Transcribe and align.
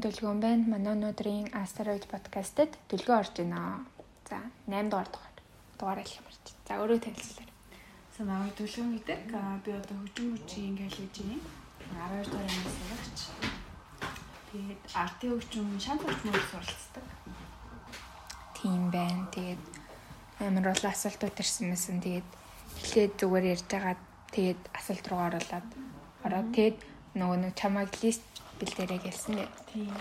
Аножон 0.00 0.16
дэлгүүн 0.16 0.40
байна. 0.40 0.64
Манай 0.64 0.96
өнөөдрийн 0.96 1.52
Asteroid 1.60 2.08
podcast-д 2.08 2.72
дэлгөө 2.88 3.16
орж 3.20 3.36
байна. 3.36 3.84
За 4.24 4.40
8 4.64 4.88
дугаар 4.88 5.08
дугаар. 5.12 5.36
Дугаар 5.76 6.00
хэлэх 6.00 6.16
юм 6.16 6.24
байна. 6.24 6.56
За 6.64 6.72
өөрөө 6.80 7.00
танилцуулаарай. 7.04 7.56
За 8.16 8.20
намайг 8.24 8.54
дэлгүүн 8.56 8.90
гэдэг. 8.96 9.20
Би 9.60 9.70
одоо 9.76 9.96
хөгжим 10.00 10.28
хүчийн 10.32 10.76
хийж 10.88 11.16
байна. 11.20 11.36
12 12.16 12.32
дугаар 12.32 12.48
ангиас 12.48 12.76
сурагч. 12.80 13.18
Тэгээд 14.48 14.80
арти 15.04 15.26
хөгжим 15.28 15.68
шант 15.84 16.00
хөгжмөөр 16.00 16.44
суралцдаг. 16.48 17.06
Тийм 18.56 18.82
байна. 18.88 19.28
Тэгээд 19.36 19.64
амар 20.40 20.64
бол 20.72 20.84
асуултууд 20.88 21.36
ирсэн 21.44 21.76
мэсэн. 21.76 22.00
Тэгээд 22.00 22.28
эхлээд 22.80 23.12
зүгээр 23.20 23.52
ярьж 23.52 23.68
байгаа. 23.68 24.00
Тэгээд 24.32 24.60
асуулт 24.72 25.06
руу 25.12 25.20
оруулаад 25.28 25.68
ороод 26.24 26.48
тэгээд 26.56 26.78
нөгөө 27.20 27.36
нэг 27.44 27.52
чамайг 27.52 27.92
лист 28.00 28.24
бэлдээрэй 28.60 29.00
гэсэн 29.00 29.34
дээ. 29.40 29.48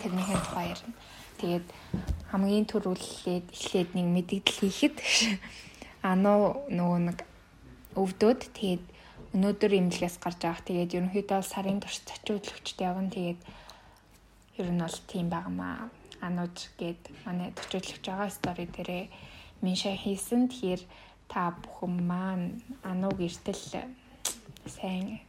Тэрнийхэн 0.04 0.42
тухай 0.44 0.68
ярина. 0.76 0.94
Тэгээд 1.40 1.68
хамгийн 2.32 2.66
түрүүлээд 2.68 3.46
эхлээд 3.56 3.90
нэг 3.96 4.08
мэдээлэл 4.12 4.60
хийхэд 4.60 4.96
ануу 6.12 6.68
нөгөө 6.68 7.00
нэг 7.08 7.20
өвдөөд 7.96 8.42
тэгээд 8.54 8.86
өнөөдөр 9.36 9.72
имлэгээс 9.80 10.18
гарч 10.20 10.42
авах. 10.44 10.68
Тэгээд 10.68 10.96
ерөнхийдөө 11.00 11.42
сарын 11.48 11.80
турш 11.80 12.04
зочиудлогчд 12.04 12.80
явна. 12.84 13.14
Тэгээд 13.14 13.42
ер 14.60 14.68
нь 14.68 14.84
бол 14.84 15.00
тийм 15.08 15.28
байнамаа. 15.32 15.90
Анууж 16.20 16.58
гээд 16.76 17.02
манай 17.24 17.56
зочиудлогч 17.56 18.04
байгаа 18.04 18.30
стори 18.30 18.66
дээрээ 18.68 19.06
миншаа 19.64 19.96
хийсэн. 19.96 20.52
Тэгэхээр 20.52 20.82
та 21.32 21.56
бүхэн 21.56 21.94
маань 22.10 22.48
анууг 22.84 23.22
эртэл 23.22 23.64
сайн 24.66 25.22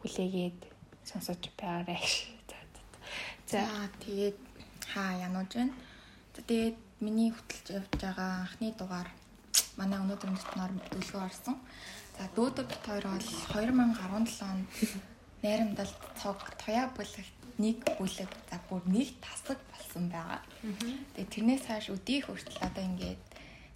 хүлээгээд 0.00 0.58
сонсож 1.04 1.42
байгаарай. 1.58 2.37
За 3.48 3.64
тэгээд 4.04 4.36
хаа 4.92 5.24
янууж 5.24 5.56
байна. 5.56 5.72
Тэгээд 6.36 6.76
миний 7.00 7.32
хөтлж 7.32 7.66
явж 7.80 7.92
байгаа 7.96 8.44
анхны 8.44 8.76
дугаар 8.76 9.08
манай 9.80 9.98
өнөөдөр 10.04 10.36
дотноор 10.36 10.72
төлгөө 10.92 11.22
орсон. 11.24 11.56
За 12.18 12.28
дүүдэг 12.36 12.68
хоёр 12.84 13.08
бол 13.08 13.24
2017 13.24 14.44
онд 14.52 14.68
найрамдал 15.40 15.92
цог 16.20 16.38
тоя 16.60 16.92
бүлэгт 16.92 17.38
нэг 17.56 17.78
бүлэг 17.96 18.30
за 18.50 18.60
бүр 18.68 18.82
нэг 18.84 19.16
тасаг 19.24 19.58
болсон 19.72 20.12
байгаа. 20.12 20.44
Тэгээд 21.16 21.32
тэрнээс 21.32 21.64
хойш 21.72 21.86
өдийг 21.88 22.28
хүртэл 22.28 22.60
одоо 22.68 22.84
ингээд 22.84 23.22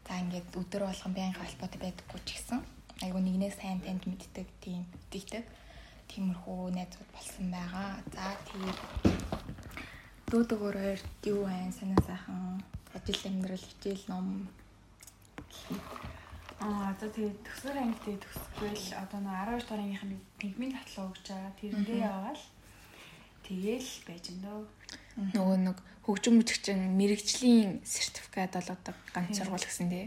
за 0.05 0.13
ингээд 0.21 0.53
өдөр 0.53 0.83
болгон 0.85 1.15
байнга 1.17 1.41
холбоотой 1.41 1.81
байдаггүй 1.81 2.21
ч 2.29 2.29
гэсэн 2.37 2.61
айгу 3.03 3.19
нэгнээ 3.25 3.53
сайн 3.57 3.81
танд 3.81 4.05
мэддэг 4.05 4.49
тийм 4.61 4.85
дийдэг 5.09 5.49
тиймэрхүү 6.13 6.77
найзууд 6.77 7.11
болсон 7.17 7.47
байгаа. 7.49 7.91
За 8.13 8.37
тэгээд 8.53 8.79
дүүдэг 10.33 10.61
өөр 10.65 10.77
юу 11.29 11.45
вэ? 11.45 11.69
Санаа 11.77 12.01
сайхан 12.09 12.65
ажил 12.97 13.23
амьдрал 13.29 13.61
хичээл 13.61 14.05
ном 14.09 14.49
Аа 16.63 16.95
одоо 16.95 17.11
тэгээд 17.11 17.39
төсвөр 17.45 17.77
ангид 17.77 18.23
төгсгөл 18.23 18.87
одоо 19.03 19.21
нэг 19.21 19.35
12 19.35 19.61
дугаар 19.61 19.83
ангийнхны 19.83 20.17
нэгмийн 20.41 20.73
татлаа 20.73 21.11
өгч 21.11 21.27
байгаа. 21.29 21.53
Тэрэндээ 21.59 22.01
яваал 22.07 22.43
тэгээл 23.45 23.91
байж 24.07 24.25
өндөө. 24.33 24.61
Нөгөө 25.37 25.59
нэг 25.69 25.79
хөгжим 26.07 26.35
мөчгчин 26.39 26.81
мэрэгжлийн 26.97 27.83
сертификат 27.83 28.55
олгодог 28.57 28.97
ганц 29.11 29.37
сургууль 29.37 29.67
гэсэн 29.67 29.91
тий. 29.91 30.07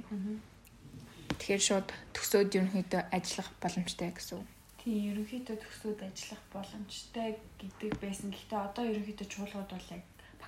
Тэгэхээр 1.35 1.63
шууд 1.67 1.87
төсөөд 2.15 2.55
ерөнхийдөө 2.55 3.01
ажиллах 3.11 3.49
боломжтой 3.59 4.09
гэсэн 4.15 4.39
үг. 4.39 4.47
Тийм 4.79 5.11
ерөнхийдөө 5.11 5.55
төгсөөд 5.59 5.99
ажиллах 6.07 6.43
боломжтой 6.55 7.29
гэдэг 7.59 7.91
байсан. 7.99 8.31
Гэхдээ 8.31 8.61
одоо 8.63 8.83
ерөнхийдөө 8.87 9.27
чуулгууд 9.27 9.69
бол 9.75 9.87
яг 9.91 10.03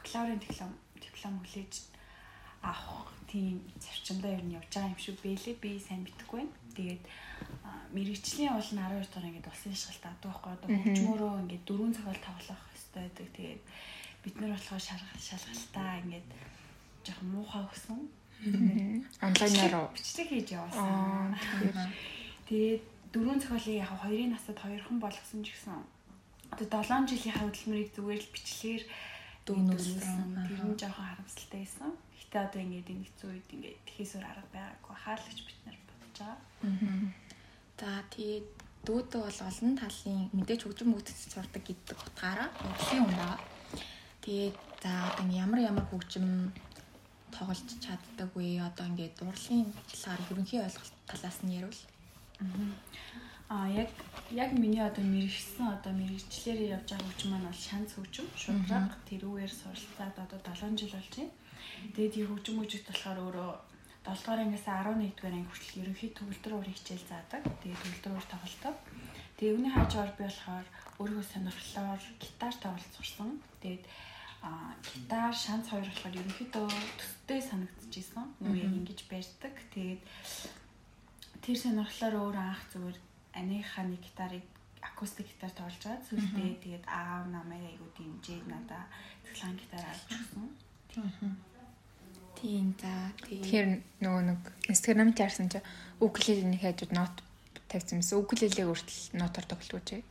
бакалаврын 0.08 0.40
диплом 0.40 0.72
диплом 0.96 1.40
хүлээж 1.44 1.74
авах 2.64 3.12
тийм 3.28 3.60
зарчимдаа 3.80 4.32
ер 4.32 4.44
нь 4.44 4.56
явж 4.56 4.72
байгаа 4.72 4.92
юм 4.96 4.98
шиг 4.98 5.20
бэлээ. 5.20 5.60
Би 5.60 5.80
сайн 5.80 6.08
мэдэхгүй 6.08 6.40
байна. 6.40 6.56
Тэгээд 6.76 7.04
мэрэгчлийн 7.92 8.56
бол 8.56 8.64
12 8.64 9.04
дугаар 9.04 9.28
ингээд 9.28 9.52
улсын 9.52 9.76
шалгалт 9.76 10.06
авдаг 10.08 10.32
байхгүй 10.32 10.52
одоо 10.56 10.70
хөгжмөөрөө 10.72 11.42
ингээд 11.44 11.68
дөрвөн 11.68 11.94
цагаал 11.96 12.22
тоглох 12.24 12.64
хэрэгтэй 12.72 13.04
байдаг. 13.04 13.28
Тэгээд 13.36 13.64
бид 14.24 14.36
нар 14.40 14.52
болохоор 14.56 14.84
шалгалтаа 15.28 15.92
ингээд 16.02 16.28
жоохон 17.04 17.28
муухай 17.36 17.64
өгсөн. 17.68 18.00
Онлайнаар 19.28 19.92
бичлэг 19.92 20.28
хийж 20.32 20.48
явуулсан. 20.56 21.36
Тэгээд 22.48 22.84
дөрвөн 23.12 23.40
цохиолыг 23.44 23.84
яг 23.84 23.92
хоёрын 23.92 24.32
насад 24.32 24.56
хоёрхан 24.56 24.98
болгосон 25.04 25.44
ч 25.44 25.52
гэсэн 25.52 25.84
одоо 26.52 26.80
7 26.84 27.12
жилийн 27.12 27.36
хөдөлмөрийг 27.36 27.92
зүгээр 27.92 28.22
л 28.24 28.34
бичлэгээр 28.34 28.84
дүүнүүлсэн. 29.48 30.20
Тэр 30.48 30.62
нь 30.68 30.80
жоохон 30.80 31.08
харамсалтай 31.08 31.60
байсан. 31.64 31.92
Гэтэ 32.20 32.38
одоо 32.46 32.62
ингээд 32.62 32.92
энэ 32.92 33.06
хэцүү 33.08 33.30
үед 33.32 33.50
ингээд 33.56 33.80
тхээсээр 33.88 34.26
арга 34.28 34.48
байгаагүй 34.54 34.96
хаалгач 35.04 35.40
бид 35.48 35.60
нар 35.64 35.78
бодож 35.88 36.18
байгаа. 36.20 36.38
За 37.80 37.90
тэгээд 38.12 38.48
дүүдэг 38.88 39.22
бол 39.24 39.40
олон 39.48 39.74
талын 39.80 40.22
мэдээж 40.38 40.62
хөгжим 40.64 40.90
мөгдөж 40.92 41.18
сурдаг 41.32 41.64
гэдэг 41.64 41.98
утгаараа 42.08 42.50
юм 42.96 43.06
байна. 43.12 43.40
Тэгээд 44.24 44.58
за 44.84 44.92
одоо 45.20 45.32
ямар 45.44 45.60
ямар 45.70 45.86
хөгжим 45.88 46.52
тоглож 47.32 47.60
чаддаг 47.84 48.30
вэ? 48.36 48.60
Одоо 48.64 48.86
ингээд 48.90 49.22
урлагийн 49.24 49.72
талаар 49.92 50.22
ерөнхий 50.32 50.60
ойлголт 50.64 50.96
талаас 51.08 51.38
нь 51.44 51.56
ярил. 51.60 51.82
Аа 53.50 53.68
яг 53.72 53.92
яг 54.32 54.52
миний 54.52 54.84
одоо 54.84 55.04
мэрэгсэн 55.08 55.68
одоо 55.80 55.94
мэрэгчлэр 55.96 56.60
явж 56.76 56.88
байгаа 56.92 57.08
хөгжим 57.08 57.32
маань 57.32 57.48
бол 57.48 57.64
шанц 57.68 57.90
хөгжим 57.96 58.28
шудраг 58.36 58.92
тэрүүгээр 59.08 59.54
суралцаад 59.56 60.16
одоо 60.20 60.40
7 60.52 60.76
жил 60.76 60.92
болж 60.92 61.14
байна. 61.16 61.32
Тэгээд 61.96 62.18
ಈ 62.20 62.24
хөгжим 62.28 62.60
үжигт 62.60 62.92
болохоор 62.92 63.20
өөрөө 63.24 63.52
7 64.04 64.20
дугаар 64.20 64.44
ангиас 64.44 64.68
11 64.68 65.16
дугаар 65.16 65.36
анги 65.40 65.48
хүртэл 65.48 65.80
ерөнхий 65.80 66.12
төгөлдөр 66.12 66.54
уур 66.60 66.68
хичээл 66.76 67.08
заадаг. 67.08 67.44
Тэгээд 67.64 67.82
төгөлдөр 67.84 68.14
уур 68.20 68.28
тоглолтоо. 68.28 68.74
Тэгээд 69.40 69.56
үүний 69.56 69.72
хажуугаар 69.72 70.12
би 70.20 70.24
болохоор 70.28 70.68
өөрийнхөө 71.00 71.28
сонирхлоор 71.32 72.02
гитар 72.20 72.56
тоглож 72.60 72.92
сурсан. 73.00 73.30
Тэгээд 73.64 73.84
а 74.44 74.76
гитар 74.84 75.32
шанц 75.32 75.66
хоёр 75.72 75.88
болохоор 75.88 76.20
ерөнхийдөө 76.20 76.68
төстэй 77.00 77.40
санагдчихсан. 77.48 78.26
Нүг 78.44 78.60
ингэж 78.60 79.00
барьдаг. 79.08 79.56
Тэгээд 79.72 80.02
тэр 81.44 81.58
сонирхлоор 81.64 82.16
өөр 82.28 82.38
анх 82.44 82.64
зүгээр 82.76 83.07
аныхаа 83.40 83.86
нэг 83.86 84.02
гитарыг 84.02 84.46
акустик 84.82 85.28
гитар 85.30 85.52
тоглож 85.54 85.84
байгаа. 85.84 86.08
Сүүлдээ 86.10 86.52
тэгээд 86.64 86.86
аав 86.90 87.26
намайг 87.30 87.64
айгуу 87.70 87.90
дэмжиж 87.98 88.44
надаа 88.50 88.84
цэглэн 89.26 89.56
гитар 89.62 89.86
авч 89.86 90.10
өгсөн. 90.12 91.38
Тийм 92.38 92.74
за. 92.78 92.92
Тэгэхээр 93.26 93.68
нөгөө 94.02 94.24
нэг 94.30 94.42
Instagram-д 94.70 95.18
ярьсан 95.22 95.50
чи 95.50 95.60
укулелений 95.98 96.62
хажууд 96.62 96.94
нот 96.94 97.16
тавьсан 97.70 98.00
юмсан. 98.00 98.22
Укулелег 98.22 98.58
өөртөл 98.62 99.02
нотоор 99.18 99.46
тоглож 99.50 99.84
чи. 99.90 100.04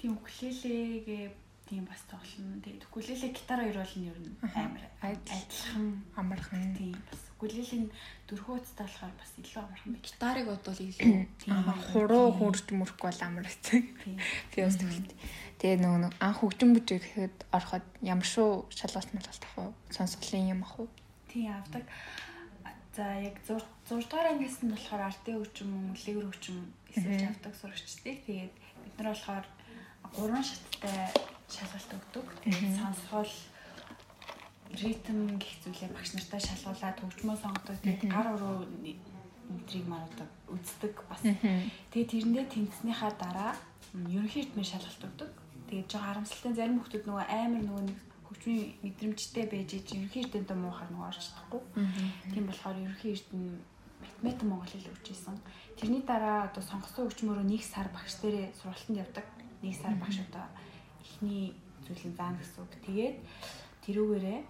Тийм 0.00 0.16
укулелегээ 0.16 1.24
тийм 1.70 1.86
бас 1.86 2.02
тоглоно. 2.10 2.58
Тэгээд 2.66 2.84
укулеле 2.90 3.28
гитар 3.30 3.62
хоёр 3.62 3.78
бол 3.78 3.94
нь 3.94 4.10
ер 4.10 4.18
нь 4.18 4.34
амар 4.58 4.82
адилхан 4.98 6.02
амархан. 6.18 6.74
Тийм 6.74 6.98
бас 7.06 7.22
укулелийн 7.38 7.86
дөрхөөцтэй 8.26 8.84
болохоор 8.90 9.14
бас 9.14 9.30
илүү 9.38 9.62
амархан. 9.62 9.94
Гитарыг 10.02 10.46
бодвол 10.50 10.82
илүү 10.82 11.30
хуруу 11.94 12.26
хурж 12.34 12.66
мөрөхгүй 12.74 13.06
бол 13.06 13.22
амар 13.22 13.46
хэцүү. 13.46 13.80
Би 14.50 14.58
бас 14.66 14.76
тэгвэл 14.82 15.14
тэгээ 15.62 15.78
нөгөө 15.78 16.00
нэг 16.10 16.14
анх 16.18 16.42
хөгжим 16.42 16.74
бүжиг 16.74 17.06
гэхэд 17.06 17.38
ороход 17.54 17.86
ямар 18.02 18.26
шүү 18.26 18.66
шалгалт 18.74 19.14
малгалт 19.14 19.46
ах 19.46 19.54
уу? 19.62 19.70
Сонсголын 19.94 20.50
юм 20.58 20.66
ах 20.66 20.74
уу? 20.74 20.88
Тийм 21.30 21.54
авдаг. 21.54 21.86
За 22.98 23.06
яг 23.22 23.38
6 23.46 23.62
дугаар 23.86 24.34
ангиас 24.34 24.58
нь 24.66 24.74
болохоор 24.74 25.06
артын 25.06 25.38
хөгжим, 25.38 25.94
лигэр 25.94 26.26
хөгжим 26.26 26.58
эсэлж 26.90 27.30
авдаг 27.30 27.54
сурагчдыг. 27.54 28.26
Тэгээд 28.26 28.54
бид 28.58 28.94
нар 28.98 29.14
болохоор 29.14 29.46
гурван 30.10 30.42
шаттай 30.42 31.06
шалгалт 31.50 31.90
өгдөг. 31.98 32.26
Тэгээд 32.44 32.78
сонсгол 32.78 33.32
ритм 34.70 35.18
гэх 35.38 35.54
зүйлээ 35.66 35.90
багш 35.90 36.10
нартай 36.14 36.40
шалгуулад 36.40 36.98
хөгжмөө 37.02 37.36
сонгодог. 37.42 37.76
Тэгээд 37.82 38.02
гар 38.06 38.26
уруу 38.34 38.66
өдрийг 39.50 39.86
маань 39.90 40.06
одоо 40.06 40.26
үздэг 40.54 40.94
бас. 41.10 41.22
Тэгээд 41.90 42.10
тэрэндээ 42.14 42.46
тэнцснийхаа 42.54 43.12
дараа 43.18 43.52
ерөнхий 43.94 44.46
ритмээр 44.46 44.70
шалгалт 44.70 45.06
өгдөг. 45.10 45.30
Тэгээд 45.66 45.90
жоо 45.90 46.02
харамсалтай 46.02 46.52
зарим 46.54 46.78
хүмүүс 46.78 47.06
нөгөө 47.06 47.26
амар 47.26 47.62
нөгөө 47.66 47.84
нэг 47.90 47.98
хөгжмийн 48.30 48.62
мэдрэмжтэй 48.86 49.44
байж 49.50 49.70
ич 49.74 49.88
ерөнхий 49.90 50.22
ритмэд 50.22 50.54
муухай 50.54 50.86
нөгөө 50.90 51.08
орч 51.10 51.18
чадахгүй. 51.26 51.62
Тийм 52.30 52.46
болохоор 52.46 52.78
ерөнхий 52.78 53.12
ритм 53.18 53.58
математик 54.00 54.46
монгол 54.46 54.70
хэл 54.70 54.92
өгчээсэн. 54.94 55.36
Тэрний 55.78 56.02
дараа 56.06 56.46
одоо 56.46 56.62
сонгосон 56.62 57.10
хөгжмөөрөө 57.10 57.46
нэг 57.50 57.62
сар 57.66 57.88
багш 57.90 58.22
дээрээ 58.22 58.54
сургалтанд 58.54 59.02
явдаг. 59.02 59.26
Нэг 59.62 59.74
сар 59.76 59.94
багш 59.98 60.22
одоо 60.24 60.46
эхний 61.10 61.52
зүйлийг 61.84 62.14
заана 62.14 62.38
гэсэн 62.38 62.62
үг. 62.62 62.72
Тэгээд 62.86 63.16
тэрүүгээрээ 63.84 64.40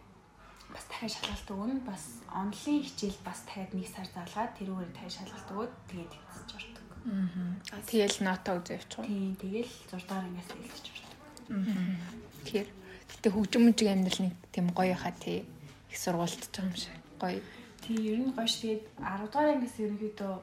бас 0.71 0.85
дахиад 0.87 1.15
шалгалт 1.17 1.49
өгнө. 1.51 1.81
Бас 1.89 2.05
онлайн 2.31 2.81
хичээл 2.85 3.19
бас 3.25 3.41
дахиад 3.49 3.73
нэг 3.73 3.89
сар 3.89 4.09
залгаад 4.13 4.53
тэрүүгээр 4.61 4.93
дахиад 4.93 5.17
шалгалт 5.17 5.49
өгөөд 5.51 5.73
тэгээд 5.89 6.13
тэнцэж 6.13 6.51
ордог. 6.61 6.87
Аа. 7.01 7.81
Тэгэл 7.89 8.19
нота 8.21 8.51
үзээ 8.61 8.77
явчих. 8.77 9.05
Тийм, 9.09 9.33
тэгэл 9.41 9.73
6 9.89 10.05
дахь 10.05 10.21
ангиас 10.21 10.51
хэлж 10.53 10.87
ордог. 10.93 11.15
Аа. 11.49 11.97
Тэгэхээр 12.45 12.69
гэтээ 13.11 13.33
хөгжим 13.33 13.63
мужиг 13.65 13.89
амьдрал 13.89 14.21
нэг 14.21 14.35
тийм 14.53 14.67
гоё 14.77 14.97
хаа 14.97 15.15
тий 15.17 15.49
их 15.91 15.99
сургуультж 15.99 16.45
байгаа 16.53 16.69
юм 16.69 16.77
шиг 16.77 16.95
гоё. 17.19 17.41
Тий, 17.83 17.97
ер 18.13 18.19
нь 18.21 18.35
гоё 18.37 18.47
ш. 18.47 18.55
Тэгээд 18.63 18.83
10 19.01 19.27
дугаар 19.27 19.49
ангиас 19.57 19.77
ерөнхийдөө 19.81 20.35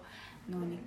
нөгөө 0.52 0.68
нэг 0.74 0.84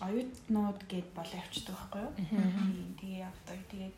оюутнууд 0.00 0.80
гээд 0.90 1.08
болоо 1.14 1.36
явчихдаг 1.42 1.74
байхгүй 1.76 2.02
юу? 2.02 2.12
Тийм, 2.16 2.88
Тэгээ 2.98 3.24
явдаг. 3.28 3.58
Тэгээд 3.70 3.96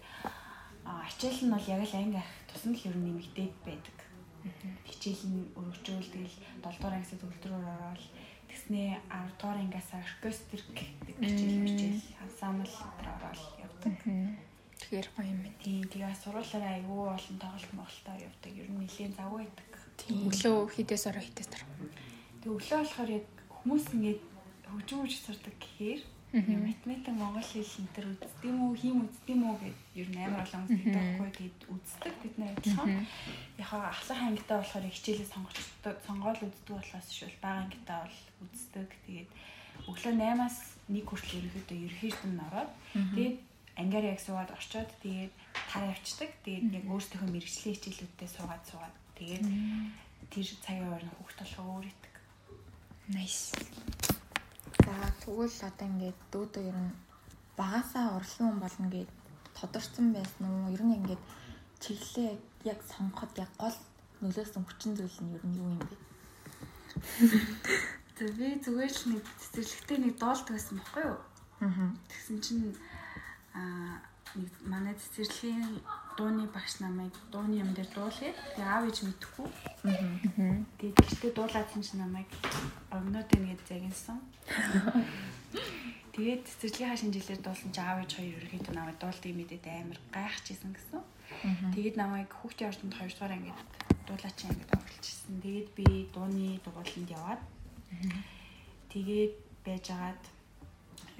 хичээл 1.08 1.40
нь 1.46 1.52
бол 1.54 1.66
яг 1.68 1.82
л 1.84 1.98
анги 1.98 2.18
ах 2.18 2.32
тусам 2.48 2.72
л 2.74 2.86
ер 2.88 2.96
нь 2.96 3.04
нэмэгдээд 3.06 3.54
байдаг. 3.64 3.98
Хичээл 4.88 5.24
нь 5.28 5.40
өргөжөөл 5.58 6.08
тэгэл 6.10 6.36
7 6.64 6.64
дугаар 6.64 6.96
ангиас 6.96 7.12
төгөлдрөөр 7.20 7.66
ороод 7.76 8.04
тэгснээ 8.48 8.90
10 9.08 9.38
дугаар 9.38 9.58
ангиас 9.60 9.90
оркестр 9.92 10.60
гэдэг 10.74 11.16
хичээл 11.20 11.66
хичээл 11.68 12.04
ансамбл 12.24 12.74
дээр 12.96 13.08
ороод 13.14 13.40
явдаг. 13.64 13.94
Тэгэхээр 14.80 15.08
гоё 15.12 15.28
юм 15.28 15.40
байна. 15.44 15.60
Тийм 15.60 15.84
тэгээ 15.92 16.14
сургуулаараа 16.24 16.72
айгүй 16.80 17.00
олон 17.12 17.36
тоглолт 17.36 17.72
моголтоор 17.76 18.20
явдаг. 18.24 18.52
Ер 18.56 18.68
нь 18.72 18.80
нэлийн 18.80 19.12
завгүй 19.12 19.44
байдаг. 19.44 19.70
Өглөө 20.08 20.56
хідээс 20.72 21.04
ороо 21.12 21.22
хідээс 21.22 21.50
тар. 21.52 21.64
Тэгээ 22.40 22.56
өглөө 22.56 22.78
болохоор 22.80 23.10
яг 23.12 23.26
хүмүүс 23.60 23.84
ингээд 23.92 24.20
хөгжим 24.70 24.98
хөгж 25.02 25.16
сурдаг 25.20 25.56
гэхээр 25.60 26.02
математик 26.32 27.14
монгол 27.18 27.42
хэл 27.42 27.66
энэ 27.82 27.90
төр 27.90 28.06
үздэг 28.14 28.46
юм 28.46 28.58
уу, 28.62 28.74
хийм 28.78 29.02
үздэг 29.02 29.34
юм 29.34 29.42
уу 29.50 29.58
гэд 29.58 29.78
ер 29.98 30.08
нь 30.14 30.22
амар 30.22 30.46
олон 30.46 30.62
хүмүүс 30.62 30.78
гэдэг 30.78 30.94
байхгүй 30.94 31.30
гэд 31.34 31.58
үздэг 31.74 32.14
бид 32.22 32.34
нэр 32.38 32.54
адилхан. 32.54 33.06
Яхаа 33.58 33.82
ахлах 33.90 34.20
ангитаа 34.22 34.62
болохоор 34.62 34.86
хичээлээ 34.94 35.26
сонгочдог, 35.26 35.96
сонгоол 36.06 36.38
үздэг 36.46 36.70
болохоос 36.70 37.08
шүүл 37.10 37.38
бага 37.42 37.66
ангитаа 37.66 37.98
бол 38.06 38.18
үздэг. 38.46 38.88
Тэгээд 39.10 39.30
өглөө 39.90 40.14
8-аас 40.22 40.58
1 40.86 41.02
хүртэл 41.02 41.38
ерөөхдөө 41.50 41.78
ерөөхдөө 41.90 42.30
н 42.30 42.40
ороод 42.46 42.70
тэгээд 42.94 43.36
ангиар 43.82 44.06
яг 44.14 44.20
суугаад 44.22 44.50
очиод 44.54 44.90
тэгээд 45.02 45.34
тар 45.66 45.84
явцдаг. 45.90 46.30
Тэгээд 46.46 46.66
яг 46.78 46.84
өөрсдийнхөө 46.94 47.26
мэрэгжлийн 47.26 47.74
хичээлүүдтэй 47.74 48.28
суугаад 48.30 48.64
суугаад 48.70 48.96
тэгээд 49.18 49.46
тэр 50.30 50.46
цагийн 50.62 50.94
ойрны 50.94 51.10
хүүхд 51.18 51.38
толгой 51.42 51.66
өөр 51.74 51.86
итг. 51.90 52.14
Nice. 53.10 53.50
За 54.90 55.06
тэгвэл 55.22 55.54
одоо 55.70 55.86
ингээд 55.86 56.18
дүүдөө 56.34 56.64
ер 56.66 56.78
нь 56.82 56.90
багасаа 57.54 58.18
урлагийн 58.18 58.50
хүн 58.50 58.58
болно 58.58 58.88
гэд 58.90 59.10
тодорцсон 59.54 60.06
байсан 60.10 60.42
уу? 60.50 60.74
Ер 60.74 60.82
нь 60.82 60.96
ингээд 60.98 61.22
чиглэлээ 61.78 62.32
яг 62.72 62.78
сонгоход 62.90 63.32
яг 63.38 63.50
гол 63.62 63.76
нөлөөсөн 64.18 64.66
хүчин 64.66 64.92
зүйл 64.98 65.18
нь 65.22 65.34
ер 65.38 65.44
нь 65.46 65.58
юу 65.62 65.70
юм 65.78 65.82
бэ? 65.86 65.96
За 68.18 68.26
би 68.34 68.46
зүгээр 68.64 68.92
л 68.98 69.04
нэг 69.14 69.24
цэцэрлэгтэй 69.40 69.98
нэг 70.02 70.14
доолт 70.18 70.46
байсан 70.50 70.74
байхгүй 70.82 71.04
юу? 71.06 71.18
Аа. 71.62 71.94
Тэгсэн 72.10 72.38
чинь 72.42 72.74
аа 73.54 74.02
манай 74.66 74.94
цэцэрлэгийн 74.98 75.70
дууны 76.20 76.44
багш 76.52 76.84
намайг 76.84 77.16
дууны 77.32 77.64
юм 77.64 77.72
дээр 77.72 77.88
дуулъя. 77.96 78.36
Тэгээ 78.52 78.68
аав 78.68 78.84
ээж 78.84 78.98
мэдэхгүй. 79.08 79.48
Тэгээ 80.76 80.94
тэгтээ 81.00 81.32
дуулаадсан 81.32 81.80
чинь 81.80 82.04
намайг 82.04 82.28
огноод 82.92 83.32
ингээд 83.32 83.64
загинсан. 83.64 84.20
Тэгээд 86.12 86.44
цэцэрлэгийн 86.44 87.00
шинжилээр 87.00 87.40
дуулсан 87.40 87.72
чинь 87.72 87.88
аав 87.88 88.04
ээж 88.04 88.12
хоёр 88.20 88.36
ерөнхийдөө 88.36 88.74
намайг 88.76 88.98
дуулдгийг 89.00 89.36
мэдээд 89.40 89.64
амар 89.64 90.00
гайхажсэн 90.12 90.70
гэсэн. 90.76 91.00
Тэгээд 91.72 91.96
намайг 91.96 92.28
хүүхдийн 92.36 92.68
ордонд 92.68 92.92
2 93.00 93.16
дугаар 93.16 93.32
ангид 93.40 93.58
дуулаач 94.04 94.38
ангид 94.44 94.70
оруулчихсан. 94.76 95.34
Тэгээд 95.40 95.68
би 95.72 95.86
дууны 96.12 96.60
дугууланд 96.60 97.08
яваад 97.16 97.40
тэгээд 98.92 99.34
байжгаад 99.64 100.22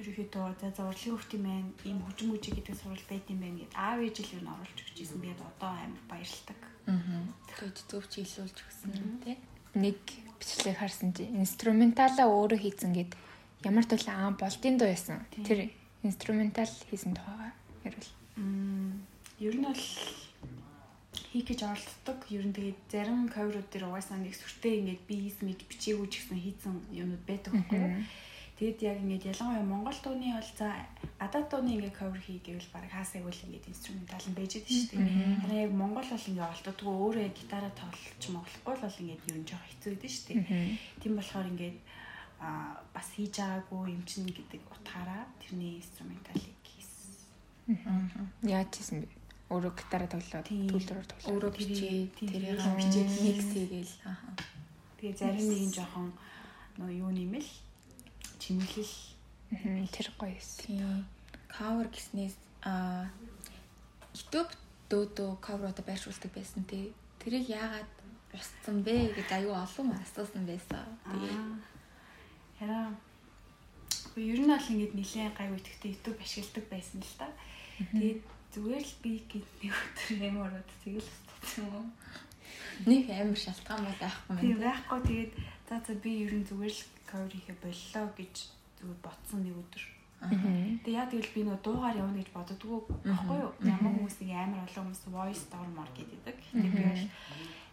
ерөөхдөө 0.00 0.46
за 0.60 0.68
за 0.72 0.82
урлагийн 0.88 1.14
хөвгтийн 1.14 1.44
маань 1.44 1.70
ийм 1.84 1.98
хүчм 2.02 2.32
хүчиг 2.32 2.54
гэдэг 2.56 2.76
сурвал 2.80 3.06
байт 3.08 3.26
юм 3.28 3.40
байна 3.44 3.60
гэд 3.60 3.74
аав 3.76 3.98
ээж 4.00 4.16
л 4.24 4.34
юу 4.36 4.42
н 4.42 4.52
оруулж 4.54 4.78
өгч 4.80 4.96
ийсэн. 4.96 5.20
Тэгээд 5.20 5.40
одоо 5.44 5.70
амар 5.76 6.02
баярлагдав. 6.08 6.58
Аа. 6.88 7.22
Тэгээд 7.48 7.76
зөвч 7.90 8.12
илүүлж 8.24 8.56
өгсөн 8.64 8.90
юм 8.96 9.12
тий. 9.24 9.36
Нэг 9.76 10.00
бичлэг 10.40 10.76
харсан 10.80 11.12
чи 11.12 11.28
инструменталаа 11.28 12.26
өөрөө 12.26 12.58
хийцэн 12.64 12.92
гэд 12.96 13.12
ямар 13.68 13.84
төлөө 13.84 14.14
аа 14.16 14.32
болтын 14.32 14.80
дуу 14.80 14.88
байсан. 14.88 15.20
Тэр 15.44 15.68
инструментал 16.02 16.72
хийсэн 16.88 17.12
тухайга 17.12 17.52
ярил. 17.84 18.10
Мм 18.40 19.04
ер 19.38 19.54
нь 19.56 19.64
бол 19.68 19.84
хийх 21.30 21.46
гэж 21.46 21.60
оролддог. 21.62 22.18
Ер 22.32 22.44
нь 22.48 22.56
тэгээд 22.56 22.80
зарим 22.90 23.28
cover-ууд 23.28 23.68
дээр 23.70 23.86
угаасаа 23.86 24.18
нэг 24.18 24.34
сүртэй 24.34 24.80
ингээд 24.80 25.02
би 25.06 25.14
хийсэн 25.28 25.44
мэд 25.46 25.62
бичээгүй 25.68 26.08
ч 26.08 26.14
гэсэн 26.24 26.38
хийсэн 26.40 26.74
юмуд 26.90 27.22
байдаг 27.28 27.52
байхгүй 27.54 27.78
юу? 27.78 28.02
Тэгэд 28.60 28.80
яг 28.84 28.98
ингээд 29.00 29.24
ялангуяа 29.32 29.64
Монгол 29.64 29.98
дууны 30.04 30.36
бол 30.36 30.52
за 30.52 30.68
адаа 31.16 31.48
дууны 31.48 31.80
ингээд 31.80 31.96
cover 31.96 32.20
хий 32.20 32.44
гэвэл 32.44 32.68
баг 32.76 32.92
хаасайг 32.92 33.24
бол 33.24 33.44
ингээд 33.48 33.72
инструментал 33.72 34.20
нь 34.20 34.36
байж 34.36 34.52
байдаг 34.60 34.68
шүү 34.76 35.00
дээ. 35.00 35.40
Харин 35.40 35.64
яг 35.64 35.72
Монгол 35.72 36.04
бол 36.04 36.28
ингээд 36.28 36.52
олддоггүй 36.52 36.96
өөрөө 37.00 37.28
гитараа 37.40 37.72
тоглож 37.72 38.24
моглохгүй 38.28 38.76
бол 38.84 39.00
ингээд 39.00 39.22
ер 39.32 39.38
нь 39.40 39.48
жоох 39.48 39.64
хэцүү 39.64 39.90
байдаг 39.96 40.12
шүү 40.12 40.26
дээ. 40.28 40.44
Тийм 41.00 41.12
болохоор 41.16 41.48
ингээд 41.56 41.78
а 42.44 42.48
бас 42.92 43.08
хийж 43.16 43.34
байгаагүй 43.40 43.96
юм 43.96 44.02
чинь 44.04 44.28
гэдэг 44.28 44.60
утгаараа 44.68 45.24
тэрний 45.40 45.80
инструменталыг 45.80 46.60
хийсэн. 46.60 47.16
Яаж 48.44 48.70
хийсэн 48.76 48.96
бэ? 49.00 49.08
Өөрөө 49.56 49.72
гитараа 49.72 50.08
тоглоод 50.12 50.48
төлөөр 50.52 51.08
тоглоод. 51.08 51.32
Өөрөө 51.32 51.52
бичээ 51.56 52.12
тэрийг 52.12 52.60
бичээд 52.60 53.08
микс 53.24 53.48
хийгээл. 53.56 53.96
Тэгээ 55.00 55.16
зарим 55.16 55.48
нэг 55.48 55.62
нь 55.64 55.72
жоохон 55.72 56.12
нөө 56.76 56.92
юу 57.00 57.08
нэмэл 57.08 57.48
чимэглэл 58.40 58.94
Тэр 59.50 60.08
гоё. 60.18 60.38
Тийм. 60.62 61.04
Cover 61.50 61.86
гэснээс 61.90 62.38
аа 62.62 63.10
YouTube 64.14 64.50
дөөдөө 64.90 65.30
cover-оо 65.42 65.74
байршуулдаг 65.82 66.30
байсан 66.30 66.62
тий. 66.70 66.94
Тэрийг 67.18 67.50
яагаад 67.50 67.90
устсан 68.30 68.86
бэ 68.86 69.10
гэж 69.10 69.28
аюу 69.34 69.54
олон 69.58 69.90
асуусан 69.98 70.46
байсан. 70.46 70.86
Тэгээ 71.02 71.34
Яра. 72.62 72.94
Гэхдээ 73.90 74.30
ер 74.30 74.40
нь 74.42 74.50
бол 74.54 74.70
ингэж 74.70 74.92
нэлээд 74.94 75.34
гай 75.34 75.48
үтгэхдээ 75.50 75.90
YouTube 75.90 76.22
ашигладаг 76.22 76.66
байсан 76.70 76.98
л 77.02 77.14
та. 77.18 77.26
Тэгээд 77.90 78.20
зүгээр 78.54 78.84
л 78.86 78.94
би 79.02 79.12
гэд 79.26 79.46
нэг 79.62 79.74
өдөр 79.74 80.10
юм 80.30 80.36
ороод 80.46 80.68
тэгэл 80.86 81.10
устсан 81.42 81.66
юм 81.66 81.74
уу? 81.74 81.88
нэг 82.86 83.04
амар 83.10 83.38
шалтгаан 83.38 83.84
бол 83.84 83.98
байхгүй 83.98 84.34
Тийм 84.40 84.58
мэн. 84.58 84.62
байхгүй 84.66 85.00
тэгээд 85.08 85.32
за 85.68 85.76
за 85.86 85.94
би 86.02 86.10
ер 86.24 86.32
нь 86.38 86.46
зүгээр 86.48 86.74
л 86.74 86.82
cover 87.10 87.30
хийхэ 87.34 87.54
боллоо 87.62 88.06
гэж 88.16 88.34
зүгээр 88.78 89.00
ботсон 89.04 89.40
нэг 89.44 89.56
өдөр. 89.58 89.84
Тэгээ 90.20 90.98
яа 91.00 91.08
тэгэл 91.08 91.34
би 91.34 91.40
нөгөө 91.44 91.64
дуугаар 91.64 91.96
явна 91.96 92.20
гэж 92.20 92.28
боддгоо 92.36 92.78
байхгүй 93.08 93.38
юу? 93.40 93.52
Ямар 93.64 93.92
хүмүүс 93.96 94.16
нэг 94.20 94.30
амар 94.36 94.64
олон 94.68 94.84
хүмүүс 94.92 95.02
voice 95.08 95.42
storm 95.48 95.72
гэдэг. 95.96 96.36
Тэгээд 96.52 96.76
би 96.76 96.82
бол 96.84 97.04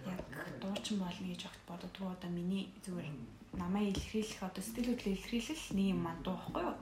яг 0.07 0.19
дуучин 0.63 0.97
болно 1.03 1.27
гэж 1.27 1.41
огт 1.43 1.61
боддгоо 1.67 2.07
одоо 2.15 2.31
миний 2.31 2.71
зүгээр 2.87 3.11
намайг 3.59 3.95
илэрхийлэх 3.99 4.43
одоо 4.47 4.63
сэтгэл 4.63 4.95
хөдлөл 4.95 5.15
илэрхийлэл 5.19 5.75
нэг 5.75 5.87
юм 5.91 5.99
маань 6.03 6.23
дуу 6.23 6.35
байхгүй 6.39 6.63
юу? 6.63 6.75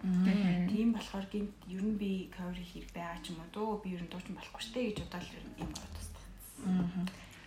Тийм 0.69 0.89
болохоор 0.93 1.25
гинт 1.33 1.53
ер 1.65 1.81
нь 1.81 1.97
би 1.97 2.11
cover 2.35 2.57
хийх 2.61 2.87
байгаа 2.93 3.19
ч 3.23 3.33
юм 3.33 3.41
уу 3.41 3.49
дөө 3.55 3.81
би 3.81 3.89
ер 3.97 4.03
нь 4.05 4.11
дуучин 4.11 4.37
болохгүй 4.37 4.61
штэ 4.61 4.79
гэж 4.93 4.97
удаал 5.05 5.29
ер 5.33 5.45
нь 5.49 5.59
юм 5.65 5.71
тастаа. 5.73 6.25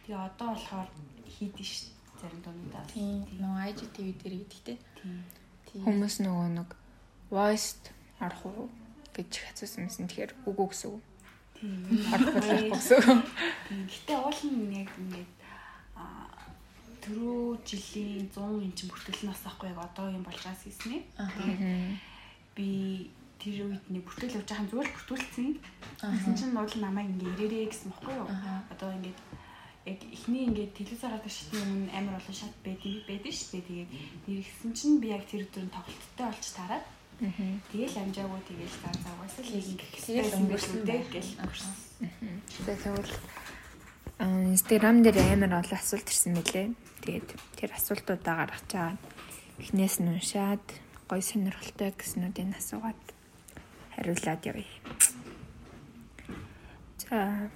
Тэгээ 0.03 0.27
одоо 0.27 0.49
болохоор 0.55 0.88
хийдэж 1.29 1.69
ш 1.71 1.98
зарим 2.21 2.41
дуунуудаа. 2.43 2.85
Тийм. 2.91 3.25
Нөгөө 3.39 3.63
IGTV 3.71 4.07
дээр 4.19 4.35
гэдэгтэй. 4.43 4.77
Тийм. 5.71 5.83
Хүмүүс 5.87 6.15
нөгөө 6.25 6.49
нэг 6.59 6.71
voiced 7.31 7.93
арах 8.19 8.43
уу 8.47 8.69
гэж 9.15 9.31
хацсан 9.47 9.87
юмсан. 9.87 10.09
Тэгэхээр 10.09 10.33
үгүй 10.49 10.67
гэсэн 10.71 10.91
үг. 10.91 11.05
Тийм. 11.59 11.83
Арах 12.15 12.35
гэсэн 12.75 12.99
үг. 13.07 13.27
Гэтэ 13.69 14.15
уул 14.19 14.41
нь 14.51 14.75
яг 14.83 14.91
ингээд 14.99 15.33
аа 15.95 16.27
түрүү 17.05 17.63
жилийн 17.63 18.27
100 18.35 18.67
инч 18.67 18.79
бүртгэл 18.91 19.29
нас 19.31 19.43
ахгүй 19.47 19.71
яг 19.71 19.79
одоогийн 19.79 20.25
болжаас 20.27 20.63
хийснэ. 20.67 21.05
Тэгээд 21.15 21.63
би 22.59 22.69
тэр 23.39 23.71
үед 23.71 23.85
нэг 23.87 24.03
бүртгэл 24.03 24.39
явж 24.43 24.49
байхад 24.51 24.71
зүгээр 24.71 24.91
бүртгүүлсэн. 24.91 25.49
Тэгсэн 26.03 26.35
чинь 26.35 26.57
уул 26.59 26.75
нь 26.75 26.83
намайг 26.83 27.09
ингээд 27.15 27.39
ирээрээ 27.39 27.71
гэсэн 27.71 27.95
бохгүй 27.95 28.15
юу? 28.19 28.27
Одоо 28.73 28.91
ингээд 28.99 29.19
яг 29.88 29.99
эхний 30.12 30.45
ингээд 30.47 30.76
телевизээр 30.76 31.12
гардаг 31.16 31.33
шатны 31.33 31.59
өмнө 31.64 31.90
амар 31.97 32.21
олон 32.21 32.37
шат 32.37 32.54
байдаг 32.61 32.92
байдаг 33.09 33.33
дээ. 33.33 33.64
Тэгээд 33.64 33.90
нэргсэн 34.28 34.71
чинь 34.76 35.00
би 35.00 35.09
яг 35.16 35.25
тэр 35.25 35.49
өдөр 35.49 35.66
тоглолттой 35.73 36.26
болч 36.28 36.47
тараад 36.52 36.85
Тэгэл 37.18 37.99
амжаагүй 37.99 38.40
тэгэл 38.47 38.78
заа 38.78 38.95
заа 39.02 39.12
угаасаа 39.18 39.42
л 39.42 39.50
Тэгэл 39.50 40.30
гэсэн 40.30 40.38
өнгөрсөн 40.38 40.78
дээ 40.87 41.02
байх. 41.02 41.11
гэл. 41.11 41.35
Тэгээд 42.54 42.83
тэгвэл 42.87 43.14
Instagram 44.54 44.97
дээр 45.02 45.18
амар 45.35 45.59
олон 45.59 45.78
асуулт 45.83 46.07
ирсэн 46.07 46.38
мэлээ. 46.38 46.78
Тэгээд 47.02 47.28
тэр 47.59 47.71
асуултуудаа 47.75 48.35
гаргаж 48.47 48.64
чаад 48.71 49.02
эхнээс 49.59 49.99
нь 49.99 50.14
уншаад 50.14 50.62
гой 51.11 51.18
сонирхолтой 51.18 51.90
гэснүүдийг 51.99 52.54
асуугаад 52.54 53.02
хариулаад 53.99 54.42
явъя. 54.47 54.71
За 57.02 57.50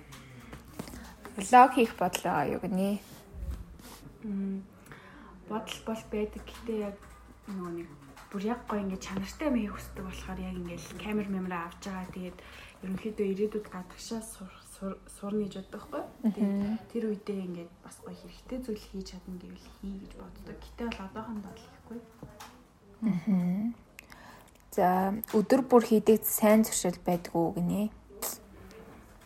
влог 1.36 1.70
хийх 1.74 1.92
бодлоо 1.96 2.40
юу 2.54 2.60
гэнэ? 2.60 3.00
Мм, 4.24 4.62
бодол 5.48 5.80
бол 5.86 6.02
байдаг. 6.12 6.42
Гэтэ 6.44 6.72
яг 6.92 6.96
нөгөө 7.48 7.72
нэг 7.76 7.88
бүр 8.32 8.42
яг 8.48 8.60
гоё 8.68 8.80
ингээд 8.84 9.04
чанартай 9.04 9.48
мэй 9.52 9.68
хүсдэг 9.68 10.04
болохоор 10.04 10.40
яг 10.40 10.56
ингээд 10.56 10.84
камер 11.00 11.28
мэмрэ 11.28 11.56
авч 11.56 11.82
байгаа. 11.84 12.12
Тэгээд 12.16 12.38
ерөнхийдөө 12.82 13.26
ирээдүйд 13.32 13.66
гадагшаа 13.68 14.20
сурна 14.24 15.44
гэж 15.44 15.54
боддог 15.60 15.82
хгүй. 15.84 16.02
Тэгээд 16.32 16.60
тэр 16.90 17.04
үедээ 17.12 17.40
ингээд 17.46 17.72
бас 17.84 17.96
гоё 18.00 18.16
хэрэгтэй 18.16 18.58
зүйл 18.64 18.84
хийж 18.88 19.06
чадна 19.12 19.36
гэвэл 19.36 19.68
хий 19.78 19.94
гэж 20.00 20.12
боддог. 20.16 20.56
Гэтэ 20.58 20.82
бол 20.88 21.00
одоохондоо 21.06 21.52
л 21.52 21.64
хийхгүй. 21.68 21.98
Аа. 23.02 23.72
За 24.72 25.12
өдөр 25.36 25.60
бүр 25.68 25.84
хийдэг 25.84 26.24
сайн 26.24 26.64
зуршил 26.64 26.96
байдгүй 27.04 27.46
гинэ. 27.60 27.82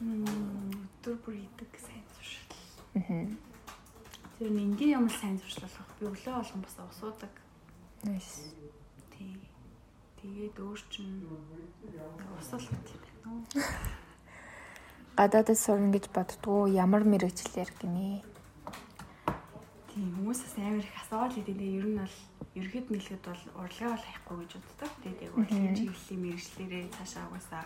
Мм 0.02 0.90
өдөр 1.06 1.16
бүр 1.22 1.34
хийдэг. 1.38 1.65
Тэр 2.96 4.50
нэг 4.52 4.64
энгийн 4.72 5.04
юм 5.04 5.08
сайн 5.12 5.36
зуршлах. 5.36 5.72
Би 6.00 6.08
өглөө 6.08 6.40
болгон 6.40 6.62
бас 6.64 6.76
усуудаг. 6.80 7.32
Nice. 8.04 8.52
Тий. 9.12 9.36
Тэгээд 10.20 10.56
өөр 10.56 10.80
чинь 10.88 11.20
усал 12.40 12.64
гэдэг 12.64 13.04
юм. 13.24 13.44
Гадаадд 15.16 15.56
сурна 15.56 15.92
гэж 15.92 16.08
боддгоо 16.08 16.68
ямар 16.68 17.04
мэрэгчлэр 17.04 17.72
гинэ. 17.80 18.24
Тийм 19.92 20.08
хүмүүсээс 20.16 20.56
амар 20.60 20.84
их 20.84 20.96
асуувал 21.00 21.32
гэдэг. 21.36 21.56
Ер 21.56 21.86
нь 21.88 22.00
бол 22.00 22.16
ерхэд 22.56 22.86
нэлгэд 22.92 23.24
бол 23.24 23.42
урлагаа 23.60 23.96
бол 23.96 24.04
хаяхгүй 24.04 24.36
гэж 24.44 24.52
боддог. 24.56 24.92
Тэгээд 25.00 25.24
яг 25.24 25.32
урлагийн 25.36 25.76
чиглэлийн 25.76 26.20
мэрэгчлэрээ 26.24 26.84
цаашаа 26.96 27.24
угаасаа 27.28 27.64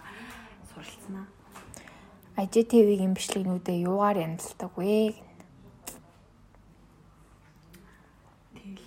суралцсанаа. 0.70 1.26
IGTV-ийн 2.40 3.12
бичлэгнүүдээ 3.12 3.84
юугаар 3.84 4.16
янзалдаг 4.24 4.72
вэ? 4.80 5.12
Тэгэл 8.56 8.84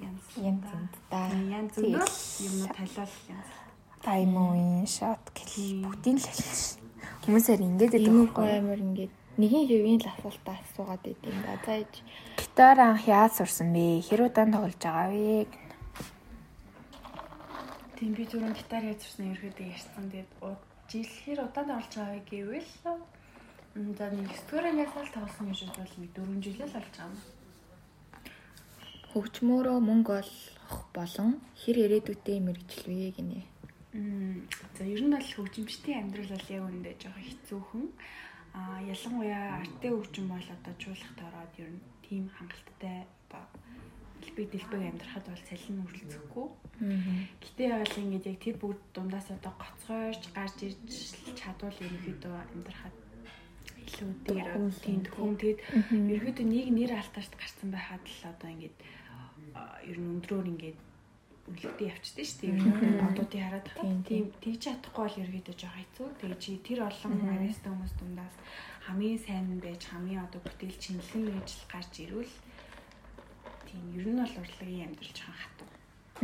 янз 0.00 0.24
Янз 0.40 0.68
янз 1.52 1.74
янз 1.84 2.16
юмнууд 2.48 2.72
талиал 2.72 3.14
янз. 3.28 3.50
Таймын 4.00 4.88
шот 4.88 5.24
гэл 5.36 5.84
бүгдийн 5.84 6.16
л 6.16 6.24
хэлсэн. 6.24 6.80
Хүмүүсээр 7.28 7.60
ингэж 7.60 7.92
Энэ 7.92 8.08
байдаг 8.08 8.24
үгүй 8.24 8.48
амар 8.56 8.80
ингээд 8.80 9.12
нэгэн 9.36 9.64
хэвийн 9.68 10.00
л 10.00 10.08
асуултаа 10.08 10.56
асуугаад 10.64 11.04
идэв 11.04 11.28
юм 11.28 11.44
да. 11.44 11.60
За 11.60 11.72
ээж 11.76 11.94
Гитар 12.40 12.78
анх 12.80 13.04
яаж 13.04 13.32
сурсан 13.36 13.68
бэ? 13.76 14.00
Хэр 14.08 14.32
удаан 14.32 14.48
тоглож 14.56 14.80
байгаа 14.80 15.12
вэ? 15.12 15.44
Тийм 18.00 18.16
би 18.16 18.24
түрүүн 18.24 18.56
гитар 18.56 18.80
яаж 18.88 19.04
сурсан 19.04 19.36
ерөөдөө 19.36 19.66
ярьсан. 19.76 20.08
Тэгээд 20.08 20.32
жил 20.90 21.10
хэр 21.24 21.38
удаан 21.46 21.68
тоглож 21.70 21.94
байгаа 21.94 22.22
гэвэл 22.30 22.70
за 23.96 24.06
нэг 24.10 24.26
9 24.26 24.50
дугаар 24.50 24.66
ангиас 24.70 24.94
л 24.98 25.14
тоглосон 25.14 25.46
гэж 25.50 25.60
бол 25.78 25.94
нэг 26.02 26.10
4 26.18 26.42
жил 26.44 26.58
л 26.66 26.74
болж 26.74 26.94
байгаа 26.98 27.08
юм. 27.08 27.16
хөгжмөөрөө 29.10 29.78
мөнгө 29.88 30.12
олох 30.22 30.76
болон 30.94 31.30
хэр 31.62 31.76
ирээдүйтэй 31.84 32.38
мэрэгчлвэ 32.46 33.10
гинэ. 33.18 33.42
За 34.78 34.82
ер 34.86 35.02
нь 35.02 35.14
бол 35.14 35.30
хөгжимчдийн 35.34 35.98
амьдрал 36.06 36.30
бол 36.30 36.54
яг 36.54 36.62
үүндээ 36.62 36.94
жоохон 37.02 37.26
хэцүүхэн. 37.26 37.84
Аа 38.54 38.78
ялангуяа 38.86 39.46
артын 39.62 39.94
хөгжим 39.98 40.26
бол 40.30 40.48
одоо 40.54 40.74
чуулгад 40.78 41.18
ороод 41.26 41.54
ер 41.58 41.70
нь 41.74 41.82
тийм 42.06 42.24
хангалттай 42.34 42.98
одоо 43.26 43.44
дэлбэг 44.30 44.46
дэлбэг 44.54 44.82
амьдрахад 44.94 45.26
бол 45.26 45.48
цалин 45.50 45.82
үргэлцэхгүй. 45.82 46.46
Гэтэ 47.42 47.62
яг 47.66 47.82
л 47.90 48.02
ингэж 48.06 48.24
яг 48.30 48.38
тэр 48.38 48.56
бүгд 48.62 48.82
дундаас 48.94 49.28
одоо 49.34 49.52
гоцгойж 49.58 50.22
гарч 50.30 50.56
ирж 50.70 50.86
чадвал 51.34 51.74
ерөнхийдөө 51.74 52.34
амьдрахад 52.54 52.96
илүү 53.90 54.10
дээр 54.22 54.50
тийм 54.78 55.00
төхөн 55.02 55.34
тэгэд 55.34 55.60
ерөнхийдөө 56.14 56.46
нэг 56.46 56.66
нэр 56.70 56.92
алтаарт 56.94 57.34
гарсан 57.34 57.68
байхад 57.74 58.04
л 58.06 58.22
одоо 58.30 58.48
ингэж 58.54 58.74
ер 59.90 59.98
нь 59.98 60.10
өндрөөр 60.14 60.46
ингэж 60.46 60.78
үлдээ 61.50 61.90
явчихдээ 61.90 62.26
шүү 62.30 62.38
дээ. 62.46 62.54
Ер 62.54 62.90
нь 62.94 63.02
одуудыг 63.02 63.42
хараад 63.42 63.66
Тийм, 64.06 64.30
тэгж 64.38 64.60
чадахгүй 64.70 65.02
бол 65.02 65.20
ерөөдөө 65.26 65.56
жоо 65.58 65.72
хэцүү. 65.74 66.06
Тэгээ 66.22 66.38
чи 66.38 66.50
тэр 66.62 66.86
олон 66.86 67.18
арист 67.26 67.66
хүмүүс 67.66 67.94
дундаас 67.98 68.36
хамгийн 68.86 69.18
сайн 69.18 69.46
нь 69.58 69.62
байж 69.64 69.82
хамгийн 69.90 70.22
одоо 70.22 70.40
бүтээл 70.46 70.78
чинлэн 70.78 71.26
байж 71.34 71.48
л 71.58 71.66
гарч 71.66 71.92
ирвэл 72.06 72.34
тийм 73.70 73.84
ер 73.94 74.06
нь 74.10 74.18
бол 74.18 74.34
урлагийн 74.42 74.90
амьдрал 74.90 75.14
жоохон 75.14 75.38
хатуу. 75.38 75.68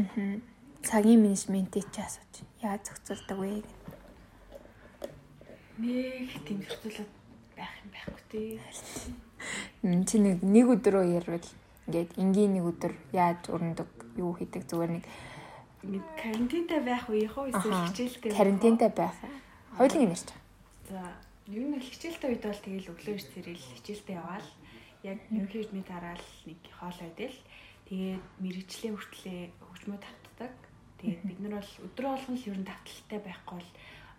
Аа. 0.03 0.43
Цагийн 0.83 1.23
менежментийг 1.23 1.87
ч 1.95 2.03
асууж. 2.03 2.35
Яаж 2.62 2.83
зохицуулдаг 2.91 3.38
вэ? 3.38 3.62
Нэг 5.79 6.31
тийм 6.43 6.59
зохицуулаад 6.67 7.11
байх 7.55 7.73
юм 7.87 7.91
байхгүй 7.95 8.25
тий. 8.31 8.61
Чи 10.11 10.17
нэг 10.19 10.43
нэг 10.43 10.67
өдрөө 10.75 11.05
ярил 11.07 11.38
ингээд 11.87 12.19
энгийн 12.19 12.59
нэг 12.59 12.65
өдөр 12.67 12.93
яаж 13.15 13.47
өрнөдөг, 13.47 13.91
юу 14.19 14.35
хийдэг 14.35 14.67
зүгээр 14.67 14.93
нэг 14.99 15.05
карантинтай 16.19 16.81
байх 16.83 17.07
үеийн 17.07 17.31
хөө 17.31 17.55
эсвэл 17.55 17.87
хичээлтэй. 17.87 18.31
карантинтай 18.35 18.91
байх. 18.91 19.15
Хоёулын 19.79 20.11
нэрч. 20.11 20.35
За 20.91 20.99
ер 21.47 21.62
нь 21.62 21.79
хичээлтэй 21.79 22.35
үед 22.35 22.43
бол 22.43 22.59
тэгэл 22.59 22.91
өглөө 22.91 23.15
ирж 23.15 23.26
зэрэл 23.31 23.71
хичээлтэй 23.79 24.19
яваал 24.19 24.49
яг 25.03 25.19
ерөнхий 25.33 25.65
хэмжээ 25.67 25.91
тараал 25.91 26.26
нэг 26.47 26.61
хоол 26.73 27.00
идэл 27.03 27.38
тэгээд 27.88 28.25
мэрэгчлээ 28.41 28.93
хүртлээ 28.95 29.41
хөгжмөө 29.61 29.99
тавтдаг. 30.00 30.55
Тэгээд 31.00 31.23
бид 31.29 31.38
нар 31.45 31.61
бол 31.61 31.73
өдрөө 31.87 32.11
болгон 32.17 32.37
л 32.37 32.49
ер 32.49 32.59
нь 32.61 32.71
тавталтай 32.71 33.21
байхгүй 33.21 33.57
бол 33.61 33.71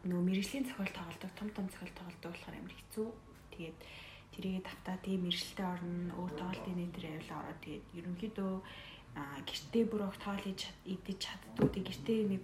нөгөө 0.08 0.26
мэрэгжлийн 0.30 0.66
зохиол 0.70 0.94
тоглодог, 0.94 1.32
том 1.34 1.50
том 1.56 1.66
зохиол 1.74 1.96
тоглодог 1.98 2.32
болохоор 2.32 2.56
амар 2.58 2.76
хэцүү. 2.78 3.08
Тэгээд 3.58 3.78
тэрийгээ 4.38 4.64
тавтаа 4.70 4.96
тийм 5.02 5.20
мэрэгчлээ 5.26 5.68
орно, 5.68 6.14
өөр 6.22 6.34
тоглолтын 6.38 6.76
нэ 6.78 6.86
дээр 6.94 7.06
явлаа 7.18 7.38
ороод 7.42 7.60
тэгээд 7.66 7.86
ерөнхийдөө 7.98 8.54
гэртээ 9.50 9.84
бүр 9.90 10.02
огт 10.06 10.22
хоол 10.22 10.46
идэж 10.46 11.18
чаддгүй. 11.18 11.68
Тэгээд 11.74 11.90
гэртээ 11.90 12.20
нэг 12.30 12.44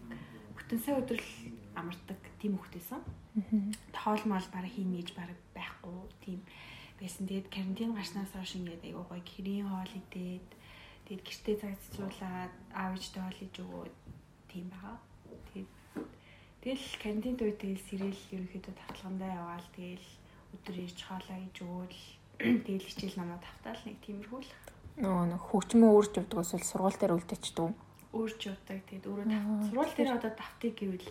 бүтэн 0.58 0.80
сая 0.82 0.98
өдрөл 0.98 1.30
амардаг 1.78 2.20
тийм 2.42 2.58
хөхтэйсэн 2.58 3.02
тоолмол 3.94 4.48
бараг 4.54 4.72
хийн 4.74 4.94
гэж 4.94 5.10
бараг 5.18 5.40
байхгүй 5.58 5.98
тийм 6.22 6.40
байсан. 7.04 7.28
Тэгээд 7.28 7.48
карантин 7.52 7.92
гарснаас 7.94 8.32
хойш 8.32 8.56
ингээд 8.56 8.84
аюу 8.88 9.04
гой 9.12 9.22
гэрийн 9.28 9.68
хоол 9.68 9.94
идээд 10.00 10.48
тэгээд 11.06 11.24
гэртээ 11.28 11.56
цаг 11.60 11.76
цэцруулаад 11.84 12.54
аав 12.72 12.92
ээжтэй 12.96 13.22
хоол 13.22 13.40
иж 13.44 13.56
өгөөд 13.60 13.96
тийм 14.48 14.66
байгаа. 14.72 14.98
Тэгээд 15.52 15.70
тэгэл 16.64 16.88
карантин 17.04 17.36
үед 17.44 17.60
тэгэл 17.60 17.88
сэрэл 17.92 18.22
ерөнхийдөө 18.32 18.74
тавталгандаа 18.80 19.32
яваал 19.36 19.68
тэгэл 19.76 20.08
өдөр 20.56 20.76
ирж 20.80 21.00
хоолоо 21.04 21.38
иж 21.44 21.56
өгөөл 21.60 22.00
тэгэл 22.66 22.88
хичээл 22.88 23.20
намаа 23.20 23.40
тавтаал 23.44 23.82
нэг 23.84 23.98
тиймэрхүү 24.00 24.42
л 24.42 24.52
Нөгөө 24.94 25.26
нэг 25.26 25.42
хөгжмөө 25.50 25.90
өөрч 25.90 26.14
явдаг 26.22 26.40
эсвэл 26.46 26.70
сургууль 26.70 27.00
дээр 27.02 27.18
үлдээчдэг. 27.18 27.74
өөрч 28.14 28.40
явдаг. 28.46 28.78
Тэгээд 28.86 29.10
өөрөө 29.10 29.26
сургууль 29.74 29.94
дээр 29.98 30.12
одоо 30.22 30.32
давтыг 30.38 30.74
гэвэл 30.78 31.10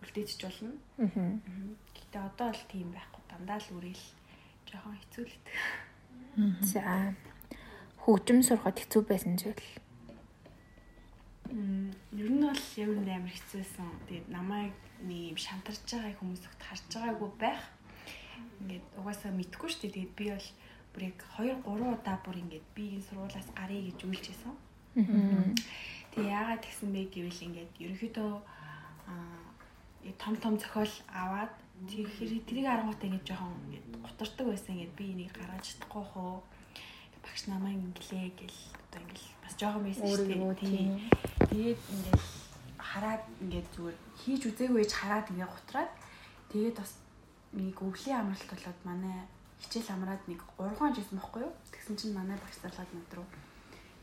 үлдээчих 0.00 0.40
болно. 0.48 0.72
Аа. 0.96 1.36
Гэтэ 1.92 2.18
одоо 2.24 2.48
л 2.56 2.62
тийм 2.72 2.88
байхгүй 2.96 3.22
дандаа 3.28 3.60
л 3.60 3.68
үрэл 3.76 4.04
жоохон 4.68 4.96
хэцүү 5.00 5.24
л 5.24 5.32
гэдэг. 5.32 5.56
За. 6.62 7.14
Хөгжим 8.04 8.40
сурахад 8.44 8.78
хэцүү 8.78 9.02
байсан 9.08 9.34
зүйл. 9.40 9.64
Мм, 11.48 11.90
ер 12.12 12.28
нь 12.28 12.44
бол 12.44 12.64
яг 12.76 12.90
үндэ 12.92 13.12
амар 13.16 13.32
хэцүүсэн. 13.32 13.88
Тэгээд 14.06 14.28
намайг 14.28 14.76
нэг 15.00 15.32
юм 15.32 15.38
шантарч 15.40 15.80
байгаа 15.88 16.14
хүмүүс 16.20 16.44
өгт 16.44 16.62
харж 16.62 16.84
байгаагүй 16.92 17.30
байх. 17.40 17.62
Ингээд 18.60 18.84
угаасаа 19.00 19.32
мэдгүй 19.32 19.68
шүү 19.72 19.80
дээ. 19.88 19.92
Тэгээд 19.96 20.14
би 20.14 20.26
бол 20.30 20.48
бүр 20.92 21.02
яг 21.08 21.18
2 21.40 21.56
3 21.64 21.94
удаа 21.96 22.16
бүр 22.20 22.36
ингээд 22.42 22.66
би 22.76 22.84
энэ 22.96 23.06
сургуулаас 23.08 23.48
гарыг 23.56 23.82
гэж 23.88 23.98
үйлчээсэн. 24.04 24.54
Аа. 24.98 25.54
Тэгээ 26.12 26.32
яагаад 26.36 26.62
тэгсэн 26.64 26.88
бэ 26.92 27.02
гэвэл 27.12 27.44
ингээд 27.48 27.72
ерөнхийдөө 27.80 28.30
аа 29.08 29.48
том 30.18 30.34
том 30.42 30.54
зохиол 30.58 30.94
аваад 31.12 31.52
тэр 31.86 32.08
хэрэг 32.10 32.42
тэрийг 32.48 32.66
аргуудаа 32.66 33.06
ингээд 33.06 33.28
жоохон 33.28 33.54
ингээд 33.70 33.86
гутардаг 34.02 34.46
байсан. 34.50 34.74
Ингээд 34.74 34.98
би 34.98 35.04
энийг 35.12 35.32
гаргаж 35.36 35.64
чадахгүй 35.68 36.04
хөө. 36.10 36.34
Багш 37.22 37.42
намайг 37.46 37.78
инглээ 37.78 38.34
гэл 38.34 38.60
одоо 38.88 39.00
ингээл 39.06 39.42
бас 39.44 39.54
жоохон 39.54 39.82
байсан 39.86 40.06
шүү 40.10 40.26
дээ. 40.26 40.54
тийм. 40.58 40.90
Тэгээд 41.52 41.80
ингээд 41.94 42.22
хараад 42.78 43.22
ингээд 43.44 43.68
зүгээр 43.74 43.96
хийж 44.18 44.42
үзээгүй 44.48 44.80
ээж 44.82 44.92
хараад 44.96 45.26
ингээд 45.30 45.54
гутраад 45.54 45.92
тэгээд 46.50 46.76
бас 46.80 46.92
нэг 47.52 47.76
өвлийн 47.78 48.18
амралт 48.20 48.48
болоод 48.50 48.80
манай 48.84 49.16
хичээл 49.62 49.94
амраад 49.94 50.22
нэг 50.30 50.40
3 50.56 50.78
хон 50.78 50.92
жисэн 50.94 51.18
байхгүй 51.18 51.42
юу? 51.46 51.52
Тэгсэн 51.72 51.96
чинь 51.98 52.16
манай 52.16 52.36
багш 52.38 52.56
залгаад 52.62 52.90
над 52.94 53.10
руу 53.16 53.28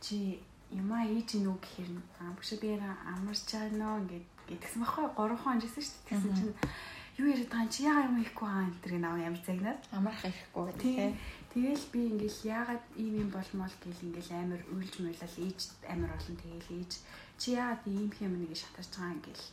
чи 0.03 0.39
юмаа 0.71 1.05
хийж 1.07 1.39
гинүү 1.39 1.55
гэхээр 1.61 1.91
аа 2.19 2.31
багш 2.35 2.49
би 2.61 2.67
амарч 2.75 3.41
байгаа 3.49 3.73
нөө 3.79 3.95
ингээд 4.03 4.27
гэтгсэн 4.49 4.81
байхгүй 4.81 5.03
юу? 5.05 5.13
3 5.17 5.41
хон 5.41 5.61
жисэн 5.61 5.81
шүү 5.81 5.95
дээ. 5.95 6.09
Тэгсэн 6.09 6.33
чинь 6.35 6.53
юу 7.17 7.27
яриад 7.31 7.49
байгаа 7.49 7.63
юм 7.63 7.71
чи 7.71 7.81
яагаад 7.87 8.09
юм 8.11 8.19
хийхгүй 8.19 8.47
хаа 8.49 8.63
энэ 8.67 8.81
тэрийг 8.83 9.01
нав 9.01 9.15
ямар 9.15 9.43
загнаад 9.47 9.81
Амарх 9.95 10.21
ихгүй 10.27 10.67
тий 10.83 10.95
тий. 10.99 11.11
Тэгэл 11.55 11.85
би 11.93 11.99
ингээл 12.11 12.39
яагаад 12.55 12.83
ийм 12.99 13.13
юм 13.23 13.29
болмол 13.31 13.75
гэл 13.79 14.05
ингээл 14.07 14.31
амар 14.35 14.61
уйлж 14.75 14.93
муулал 14.99 15.35
ээж 15.47 15.59
амар 15.87 16.11
олон 16.11 16.35
тэгэл 16.43 16.69
ээж 16.75 16.91
чи 17.39 17.47
яагаад 17.55 17.83
ийм 17.87 18.11
юм 18.19 18.33
нэг 18.43 18.51
шатарч 18.59 18.91
байгаа 18.91 19.15
юм 19.15 19.21
гэл. 19.23 19.47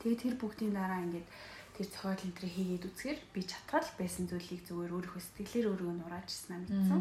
Тэгээ 0.00 0.22
тэр 0.22 0.34
бүгдийн 0.40 0.72
дараа 0.72 1.04
ингээд 1.04 1.28
тэр 1.76 1.86
цохол 1.92 2.24
энэ 2.24 2.36
төр 2.40 2.48
хийгээд 2.56 2.88
үзэхэр 2.88 3.18
би 3.36 3.40
чатгал 3.44 3.88
байсан 4.00 4.24
зүйлийг 4.26 4.62
зүгээр 4.64 4.94
өөрийнхөө 4.96 5.22
сэтгэлээр 5.22 5.68
өөрөө 5.68 5.94
нурааж 6.00 6.28
ирсэн 6.32 6.52
аа 6.56 6.62
мэдсэн. 6.64 7.00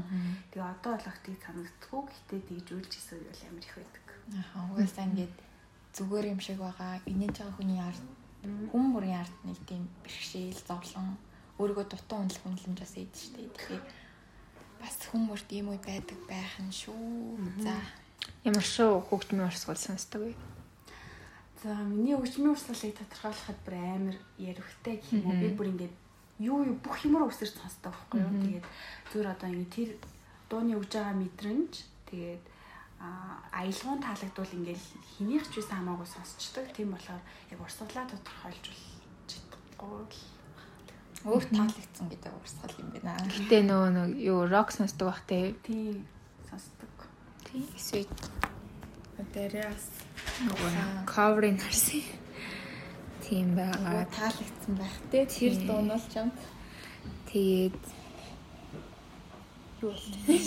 Тэгээ 0.51 0.71
одоо 0.75 0.91
болох 0.93 1.19
тийг 1.23 1.39
санагддаггүй 1.41 2.01
гэхдээ 2.11 2.41
тэгж 2.45 2.67
үйлж 2.75 2.91
исэн 2.99 3.17
үйл 3.23 3.43
амар 3.47 3.65
их 3.65 3.75
байдаг. 3.79 4.05
Аха 4.37 4.57
угаасаа 4.67 5.05
ингээд 5.07 5.35
зүгээр 5.97 6.25
юм 6.35 6.41
шиг 6.43 6.59
байгаа. 6.61 6.93
Инээж 7.09 7.35
байгаа 7.39 7.55
хүний 7.57 7.79
ард 7.81 8.03
Хүн 8.71 8.85
бүрийн 8.95 9.21
ард 9.21 9.35
нэг 9.43 9.59
тийм 9.67 9.87
бэрхшээл, 10.03 10.61
зовлон, 10.67 11.17
өөрийгөө 11.59 11.85
дутуу 11.89 12.23
үнэлэх 12.23 12.45
үнэлэмж 12.47 12.79
бас 12.79 12.93
ийд 12.95 13.13
штэ. 13.13 13.43
Тэгэхээр 13.43 13.83
бас 14.81 14.95
хүмүүст 15.11 15.49
ийм 15.51 15.73
үе 15.73 15.79
байдаг 15.81 16.19
байх 16.29 16.53
нь 16.61 16.71
шүү. 16.71 17.37
За. 17.65 17.75
Ямар 18.45 18.63
шүү 18.63 19.03
хөгжмийн 19.09 19.49
урсгал 19.49 19.77
сонсдог 19.77 20.21
вэ? 20.31 20.33
За 21.63 21.73
миний 21.81 22.13
хөгжмийн 22.13 22.53
урсгалыг 22.53 22.93
тодорхойлоход 22.93 23.59
бүр 23.65 23.75
амар 23.75 24.17
ярихтай 24.37 25.01
гэх 25.01 25.11
юм 25.17 25.25
уу. 25.25 25.41
Би 25.41 25.49
бүр 25.57 25.73
ингээд 25.73 25.95
юу 26.39 26.61
юу 26.61 26.77
бүх 26.77 27.01
юмруу 27.01 27.33
өсөрч 27.33 27.57
сонсдог 27.57 27.89
байхгүй 27.89 28.21
юу. 28.21 28.33
Тэгээд 28.45 28.65
зүгээр 29.09 29.33
одоо 29.33 29.47
ингээд 29.49 29.73
тэр 29.73 29.89
дууны 30.49 30.77
өгж 30.77 30.91
байгаа 30.93 31.15
мэдрэмж 31.17 31.73
тэгээд 32.13 32.43
аялгуун 32.99 34.01
таалагдвал 34.01 34.53
ингээл 34.57 34.85
хэнийх 35.17 35.45
ч 35.49 35.61
байсан 35.61 35.77
хамаагүй 35.81 36.07
сонсчдаг. 36.09 36.65
Тийм 36.73 36.91
болохоор 36.93 37.21
яг 37.51 37.59
урсгалаа 37.61 38.05
тодорхойлж 38.09 38.65
чадахгүй 39.29 40.01
л 40.07 40.21
өөр 41.29 41.45
таалагдсан 41.53 42.07
гэдэг 42.09 42.33
урсгал 42.33 42.75
юм 42.81 42.89
байна. 42.93 43.21
Гэтэ 43.29 43.57
нөгөө 43.69 43.89
нэг 43.93 44.11
юу 44.17 44.39
рок 44.49 44.69
сонсдог 44.73 45.13
бах 45.13 45.21
те. 45.29 45.53
Тийм 45.65 46.05
сонсдог. 46.49 46.93
Тийм 47.45 47.65
эсвэл 47.77 48.09
Дээрээс 49.17 49.85
нөгөө 50.45 50.69
cover-ыг 51.09 51.57
харсан. 51.57 52.05
Тийм 53.25 53.57
байгаа. 53.57 54.05
таалагдсан 54.13 54.73
байх 54.77 54.97
те. 55.09 55.25
Тэр 55.25 55.53
дуу 55.65 55.81
нь 55.81 55.89
бол 55.89 56.05
чамд 56.13 56.37
Тэгээд 57.27 57.75
юу 59.81 59.91
вэ? 59.91 60.39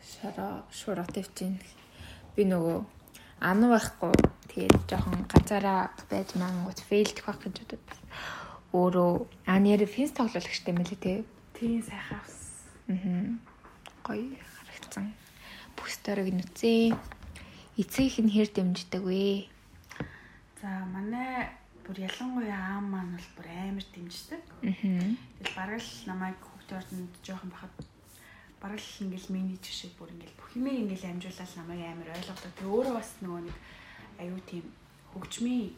Ада 0.00 0.08
шара 0.08 0.48
шуративчин 0.72 1.58
би 2.34 2.44
нөгөө 2.48 2.78
ан 3.44 3.60
байхгүй 3.68 4.12
тэгээд 4.48 4.88
жоохон 4.88 5.26
газараа 5.28 5.92
байж 6.08 6.32
мангууд 6.40 6.80
фейлдэх 6.88 7.24
байх 7.28 7.40
гэж 7.44 7.56
бодод. 7.60 7.86
Өөрөө 8.72 9.28
ан 9.44 9.62
яри 9.68 9.84
финс 9.84 10.16
тоглоулагчтай 10.16 10.72
мэлээ 10.72 11.00
те. 11.04 11.24
Тийм 11.52 11.82
сайхан 11.84 12.16
авсан. 12.16 12.40
Аа. 12.88 13.28
Гоё 14.08 14.40
харагдсан. 14.56 15.12
Бүстерийг 15.76 16.32
нүцээ. 16.32 16.96
Эцэг 17.76 18.04
их 18.08 18.18
нь 18.24 18.32
хэр 18.32 18.48
дэмждэг 18.56 19.04
вэ? 19.04 19.52
За 20.64 20.70
манай 20.88 21.52
бүр 21.84 22.08
ялангуяа 22.08 22.80
аав 22.80 22.84
маань 22.88 23.12
бол 23.16 23.28
бүр 23.36 23.48
амар 23.52 23.84
дэмждэг. 23.92 24.42
Аа. 24.64 24.72
Тэгэл 24.72 25.56
бараг 25.56 25.80
л 25.84 25.92
намайг 26.08 26.36
хөвгтөрөнд 26.40 27.12
жоохон 27.20 27.52
бахад 27.52 27.89
бараг 28.60 28.78
л 28.78 29.02
ингээл 29.08 29.32
менеж 29.32 29.64
шиг 29.64 29.96
бүр 29.96 30.12
ингээл 30.12 30.36
бүх 30.36 30.50
юмыг 30.54 30.76
ингээл 30.84 31.10
амжуулаад 31.16 31.52
намайг 31.56 31.82
амар 31.88 32.08
ойлгодог. 32.12 32.52
Тэг 32.54 32.68
өөрөө 32.68 32.94
бас 32.94 33.10
нөгөө 33.24 33.42
нэг 33.48 33.56
аюу 34.20 34.40
тийм 34.44 34.64
хөгжмийн 35.16 35.72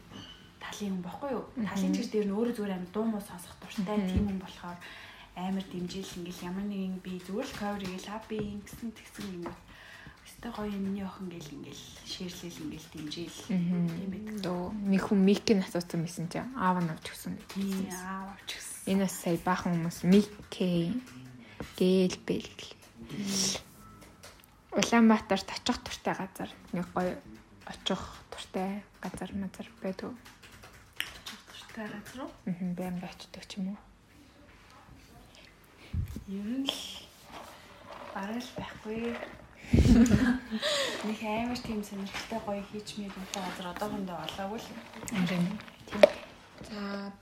талын 0.58 0.90
хүн 0.98 1.06
баггүй 1.06 1.30
юу? 1.30 1.44
Талын 1.62 1.94
чиг 1.94 2.10
дээр 2.10 2.26
нь 2.26 2.34
өөрөө 2.34 2.54
зүгээр 2.58 2.76
амар 2.76 2.90
дуу 2.90 3.06
муу 3.06 3.22
сонсох 3.22 3.54
дуртай 3.62 3.98
тийм 4.10 4.24
хүн 4.26 4.40
болохоор 4.42 4.78
амар 5.38 5.64
дэмжил 5.70 6.16
ингээл 6.18 6.46
ямар 6.50 6.66
нэгэн 6.66 6.98
би 7.00 7.12
зүгээр 7.22 7.48
л 7.48 7.58
cover 7.58 7.82
хийгээл 7.82 8.10
хаппи 8.10 8.36
ингэсэн 8.36 8.90
тэгсэн 8.92 9.26
юм. 9.40 9.46
Өстой 10.22 10.52
гоё 10.54 10.78
миний 10.78 11.06
охин 11.06 11.30
гэл 11.30 11.54
ингээл 11.56 11.84
шеэрлэл 12.06 12.62
ингээл 12.66 12.88
дэмжил. 12.94 13.38
Тийм 13.46 14.10
байдаг. 14.10 14.36
Дөө 14.42 14.62
нэг 14.90 15.02
хүн 15.06 15.20
микийг 15.22 15.58
асуусан 15.62 16.02
байсан 16.02 16.26
чинь 16.30 16.50
аав 16.54 16.78
нь 16.82 16.90
авч 16.92 17.06
гисэн. 17.10 17.34
Тийм 17.50 17.90
аав 17.90 18.34
авч 18.34 18.50
гисэн. 18.54 18.90
Энэ 18.90 19.02
бас 19.06 19.14
сая 19.18 19.38
баахан 19.40 19.72
хүмүүс 19.74 19.98
мик 20.06 20.30
гээл 21.78 22.16
бэл. 22.26 22.50
Улаанбаатарт 24.72 25.48
очих 25.52 25.78
туртай 25.84 26.14
газар 26.16 26.50
нэг 26.72 26.86
гоё 26.94 27.16
очих 27.66 28.02
туртай 28.30 28.82
газар 29.02 29.30
мазар 29.34 29.68
байдаг. 29.82 30.12
Туртай 31.48 31.86
газар 31.88 32.24
уу? 32.24 32.30
Аа 32.46 32.74
байн 32.76 32.96
очдөг 33.02 33.44
ч 33.48 33.60
юм 33.60 33.76
уу. 33.76 33.80
Ер 36.28 36.48
нь 36.62 36.68
л 36.68 36.78
бараг 38.14 38.40
л 38.40 38.52
байхгүй. 38.56 39.16
Нэг 41.08 41.20
амар 41.24 41.60
тийм 41.60 41.80
сонирхолтой 41.84 42.40
гоё 42.46 42.62
хийж 42.70 42.88
мэд 43.00 43.12
үнтэй 43.16 43.42
газар 43.44 43.66
одоохондоо 43.72 44.18
олоогүй 44.24 44.60
л. 44.60 44.68
Тийм. 45.28 45.44
За 46.68 47.12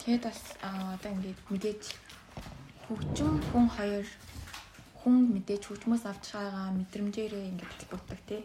тэгээд 0.00 0.24
бас 0.24 0.40
одоо 0.60 1.10
ингээд 1.12 1.40
мэдээж 1.48 1.82
хөгжим 2.88 3.40
хүн 3.50 3.66
хоёр 3.76 4.06
хүн 5.00 5.16
мэдээж 5.34 5.62
хөгжмөөс 5.68 6.04
авч 6.08 6.24
байгаа 6.36 6.68
мэдрэмжээрээ 6.78 7.44
ингээд 7.52 7.80
бүтдэг 7.92 8.20
тий. 8.28 8.40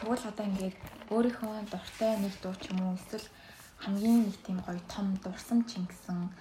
Тэгвэл 0.00 0.24
одоо 0.30 0.44
ингээд 0.48 0.76
өөрийнхөө 1.12 1.68
дуртай 1.72 2.12
нэг 2.20 2.34
дуу 2.42 2.54
ч 2.60 2.72
юм 2.72 2.80
уу 2.84 2.96
эсвэл 2.96 3.28
хамгийн 3.84 4.20
нэг 4.28 4.36
тийм 4.44 4.58
гоё 4.64 4.80
том 4.88 5.06
дурсам 5.24 5.60
чингсэн 5.68 6.32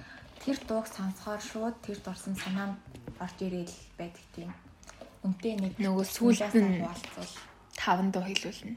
тэр 0.43 0.57
дууг 0.67 0.87
сонсохоор 0.87 1.41
шууд 1.43 1.75
тэр 1.83 1.99
дурсан 2.03 2.35
санаанд 2.35 2.77
орж 3.19 3.37
ирээл 3.43 3.75
байдаг 3.99 4.25
тийм. 4.35 4.51
Үнтэй 5.23 5.53
нэг 5.59 5.73
Нөгөө 5.77 6.05
сүүлд 6.07 6.55
нь- 6.55 6.79
хуваалцвал 6.81 7.31
Таван 7.75 8.09
дуу 8.11 8.23
хэлүүлнэ. 8.23 8.75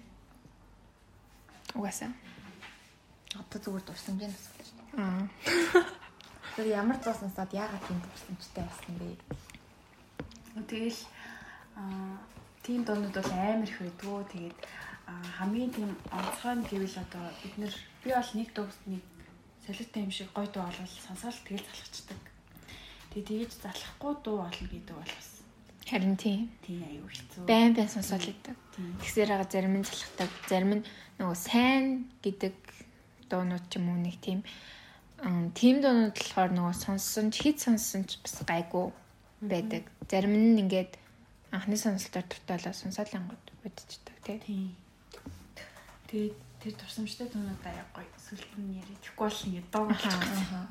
Угаасаа. 1.75 2.11
одоо 3.35 3.59
зүгээр 3.62 3.85
дурсамж 3.87 4.23
нь 4.23 4.35
асууж 4.35 4.69
байна. 4.95 4.95
Аа. 5.03 5.27
Тэр 6.55 6.67
ямар 6.71 6.99
дуу 7.03 7.14
сонсоод 7.19 7.51
яагаад 7.51 7.83
тийм 7.83 7.99
дурсамжтай 7.99 8.64
болсон 8.64 8.95
бэ? 8.99 9.19
Тэгэл 10.71 11.01
аа 11.75 12.23
тийм 12.62 12.87
дуунууд 12.87 13.14
бол 13.14 13.33
амар 13.35 13.67
их 13.67 13.79
байдгүй. 13.83 14.23
Тэгээд 14.31 14.59
хамгийн 15.38 15.71
тийм 15.75 15.90
онцгой 16.14 16.55
нь 16.55 16.69
гэвэл 16.71 17.03
одоо 17.03 17.27
бид 17.43 17.55
нэр 17.59 17.75
би 18.03 18.09
бол 18.14 18.31
нэг 18.38 18.49
дууст 18.55 18.83
нэг 18.87 19.03
солиотой 19.67 20.03
юм 20.07 20.12
шиг 20.14 20.31
гоё 20.31 20.47
дуу 20.47 20.62
олвол 20.62 20.95
сонсоол 21.03 21.38
тэгэл 21.43 21.67
залхацдаг. 21.67 22.21
Тэгээд 23.11 23.29
тэгэж 23.29 23.51
залхахгүй 23.59 24.14
дуу 24.23 24.38
олно 24.47 24.67
гэдэг 24.71 24.95
бол 24.95 25.12
бас 25.19 25.31
Харин 25.85 26.17
тийм. 26.17 26.49
тийм 26.64 26.81
аюу 26.81 27.09
хэцүү. 27.11 27.45
Байн 27.45 27.77
байн. 27.77 28.57
Тийм. 28.73 28.97
Тэгсээр 29.05 29.29
байгаа 29.29 29.49
зарим 29.53 29.75
нь 29.77 29.85
залхдаг, 29.85 30.31
зарим 30.49 30.73
нь 30.81 30.87
нөгөө 31.21 31.37
сайн 31.37 32.09
гэдэг 32.25 32.57
дуунууд 33.29 33.64
ч 33.69 33.77
юм 33.77 33.93
уу 33.93 34.01
нэг 34.01 34.17
тийм 34.25 34.40
тийм 35.55 35.81
дуунууд 35.81 36.16
болохоор 36.18 36.50
нөгөө 36.53 36.74
сонссон 36.74 37.31
ч 37.31 37.46
хэд 37.46 37.59
сонссон 37.62 38.03
ч 38.09 38.18
бас 38.22 38.42
гайгүй 38.42 38.90
байдаг. 39.40 39.85
Зарим 40.11 40.35
нь 40.35 40.61
ингээд 40.61 40.98
анхны 41.55 41.77
сонголтоор 41.79 42.27
дуртайлаа 42.27 42.74
сонсоод 42.74 43.14
ангууд 43.14 43.46
бодчихдаг 43.62 44.16
тий. 44.27 44.38
Тийм. 44.42 44.77
Тэгээд 46.11 46.37
тэр 46.61 46.74
турсамжтай 46.74 47.29
дуунууд 47.31 47.62
аяа 47.62 47.87
гоё. 47.94 48.11
Сүлд 48.18 48.50
нь 48.59 48.81
яриад 48.81 49.00
тэгэхгүй 49.00 49.27
бол 49.29 49.46
ингэ 49.46 49.62
дуу 49.70 49.85
болчихсон. 49.87 50.68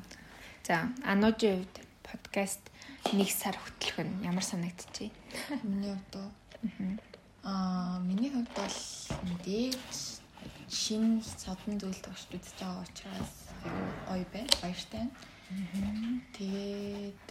За, 0.68 0.76
ануужийн 1.08 1.64
хувьд 1.64 1.76
подкаст 2.04 2.64
нэг 3.16 3.30
сар 3.32 3.56
хөтлөх 3.56 4.04
нь 4.04 4.28
ямар 4.28 4.44
санагдчихэ? 4.44 5.12
Миний 5.64 5.96
хувьд? 5.96 6.34
Аа, 7.44 8.00
миний 8.04 8.32
хувьд 8.32 8.52
бол 8.56 8.78
мэдээж 9.28 10.24
шинэ 10.68 11.22
содон 11.24 11.80
зүйл 11.80 12.00
төгсч 12.02 12.30
үзэж 12.34 12.58
байгаа 12.60 12.84
учраас 12.84 13.53
гоё 14.08 14.26
байна. 14.34 14.52
Баяртай. 14.62 15.06
Тэгээд 16.34 17.30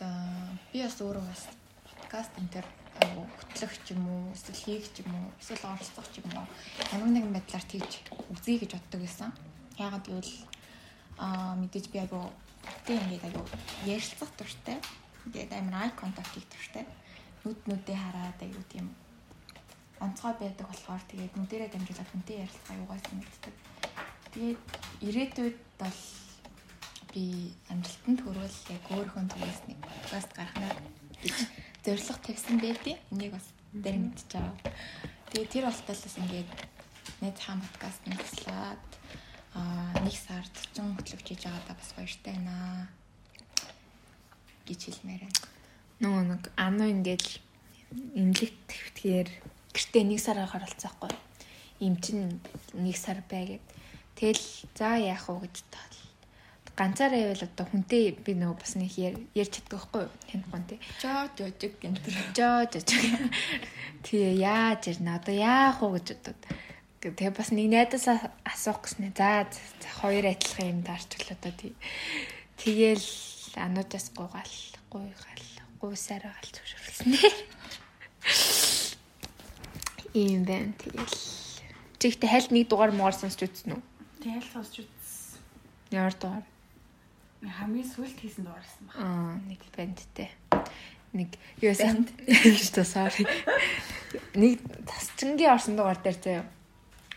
би 0.72 0.78
бас 0.82 0.96
өөрөө 1.00 1.24
бас 1.26 1.42
подкаст 1.86 2.32
энэ 2.38 2.52
төр 2.54 2.66
хөтлөх 3.02 3.72
ч 3.82 3.96
юм 3.96 4.04
уу, 4.06 4.32
эсвэл 4.36 4.62
хийх 4.62 4.86
ч 4.94 5.02
юм 5.02 5.10
уу, 5.16 5.26
эсвэл 5.40 5.64
оролцох 5.74 6.06
ч 6.12 6.22
юм 6.22 6.30
уу 6.36 6.46
ямар 6.92 7.10
нэгэн 7.10 7.32
байдлаар 7.34 7.66
тэгж 7.66 7.92
үзье 8.30 8.60
гэж 8.62 8.70
боддог 8.76 9.00
байсан. 9.00 9.30
Яагаад 9.80 10.06
гэвэл 10.06 10.34
аа 11.18 11.54
мэдээж 11.58 11.86
би 11.90 11.98
аюу 11.98 12.30
тэг 12.86 13.00
ингээд 13.02 13.26
аюу 13.32 13.46
ярилцах 13.88 14.30
дуртай. 14.38 14.78
Тэгээд 15.32 15.52
амар 15.56 15.88
ай 15.88 15.90
контакт 15.96 16.30
хийх 16.30 16.46
дуртай. 16.52 16.84
Нүд 17.42 17.58
нүдээ 17.66 17.98
хараад 17.98 18.38
аюу 18.38 18.64
тийм 18.70 18.86
онцгой 19.98 20.34
байдаг 20.38 20.66
болохоор 20.68 21.02
тэгээд 21.10 21.34
нүдэрээ 21.38 21.70
дамжуулаад 21.72 22.10
хүнтэй 22.12 22.36
ярилцах 22.42 22.70
аюугай 22.70 23.00
санагддаг. 23.02 23.54
Тэгээд 24.34 24.60
ирээдүйд 25.06 25.58
бол 25.80 25.98
би 27.12 27.52
амжилтанд 27.68 28.20
хүрвэл 28.24 28.58
яг 28.72 28.84
өөрийнхөө 28.88 29.24
зүгээс 29.28 29.60
нэг 29.68 29.78
подкаст 29.84 30.30
гаргана 30.32 30.72
гэж 31.20 31.36
зорилго 31.84 32.16
тавьсан 32.24 32.56
байдیں۔ 32.56 32.96
Энийг 33.12 33.32
бас 33.36 33.46
дээр 33.76 33.96
мэдчихэж 34.00 34.32
байгаа. 34.32 34.56
Тэгээд 35.28 35.52
тэр 35.52 35.64
болтолоос 35.68 36.16
ингээд 36.16 36.50
нэг 37.20 37.34
хаан 37.36 37.60
подкаст 37.60 38.02
нэслээд 38.08 38.90
аа 39.52 39.92
нэг 40.00 40.16
сар 40.16 40.44
40 40.72 40.96
хөтлөгч 40.96 41.26
хийж 41.28 41.42
байгаадаа 41.44 41.76
бас 41.76 41.90
баяртай 41.92 42.32
байна 42.32 42.88
гэж 44.64 44.80
хэлмээр 44.88 45.22
байна. 45.28 45.40
Нөгөө 46.00 46.24
нэг 46.32 46.42
ануу 46.56 46.88
ингээд 46.88 47.26
имлэг 48.16 48.52
твтгэхээр 48.72 49.28
гэртээ 49.76 50.04
нэг 50.08 50.20
сараар 50.20 50.48
харалцахгүй. 50.48 51.12
Им 51.84 52.00
чин 52.00 52.40
нэг 52.72 52.96
сар 52.96 53.20
бай 53.28 53.60
гэд. 53.60 53.66
Тэгэл 54.16 54.44
за 54.72 54.96
яах 54.96 55.28
вэ 55.28 55.44
гэж. 55.44 55.56
Ганцаараа 56.72 57.20
байвал 57.20 57.44
одоо 57.44 57.66
хүнтэй 57.68 58.16
би 58.16 58.32
нөгөө 58.32 58.56
бас 58.56 58.72
нэг 58.80 58.96
ярьж 59.36 59.60
чаддаг 59.60 59.76
байхгүй 59.76 60.02
юу? 60.08 60.12
Танихгүй 60.24 60.62
тий. 60.72 60.80
Жоо 61.04 61.28
жожиг 61.36 61.74
гэнтэр. 61.84 62.14
Жоо 62.32 62.64
жоо. 62.64 62.80
Тэгээ 64.08 64.34
яаж 64.40 64.82
ирнэ? 64.88 65.20
Одоо 65.20 65.34
яах 65.36 65.84
вэ 65.84 66.00
гэж 66.00 66.08
бодод. 66.16 66.40
Тэгээ 67.04 67.32
бас 67.36 67.52
нэг 67.52 67.68
найдасаа 67.68 68.32
асуух 68.48 68.88
гэснэ. 68.88 69.12
За 69.12 69.44
хоёр 70.00 70.32
адилхан 70.32 70.72
юм 70.72 70.80
даарч 70.80 71.12
болоо 71.12 71.52
тий. 71.52 71.76
Тэгээл 72.56 73.04
ануудаас 73.60 74.08
гуйгаал, 74.16 74.56
гуйгаал, 74.88 75.44
гуйсаар 75.76 76.24
байгаа 76.24 76.40
л 76.40 76.54
зөвшөөрлсөн. 76.56 77.10
Ийм 80.14 80.44
байна 80.48 80.72
тэгэл. 80.78 81.16
Чихтэй 82.00 82.28
хальт 82.30 82.48
нэг 82.48 82.68
дугаар 82.68 82.92
муугар 82.96 83.16
сонсч 83.18 83.44
үзсэн 83.44 83.76
үү? 83.76 83.82
Тэгэл 84.22 84.48
сонсч 84.52 84.86
үзсэн. 84.86 85.42
Ямар 85.90 86.14
дугаар? 86.16 86.46
Хамгийн 87.42 87.88
сүүлд 87.90 88.18
хийсэн 88.22 88.46
дугаарсан 88.46 88.84
баг. 88.86 88.96
Аа, 89.02 89.34
нэг 89.50 89.60
бандтэй. 89.74 90.30
Нэг 91.12 91.30
юу 91.58 91.74
сайн 91.74 92.06
шүү 92.38 92.86
sorry. 92.86 93.26
Нэг 94.38 94.62
тасчингийн 94.86 95.50
орсон 95.50 95.74
дугаар 95.74 95.98
дээр 95.98 96.18
заяа. 96.22 96.46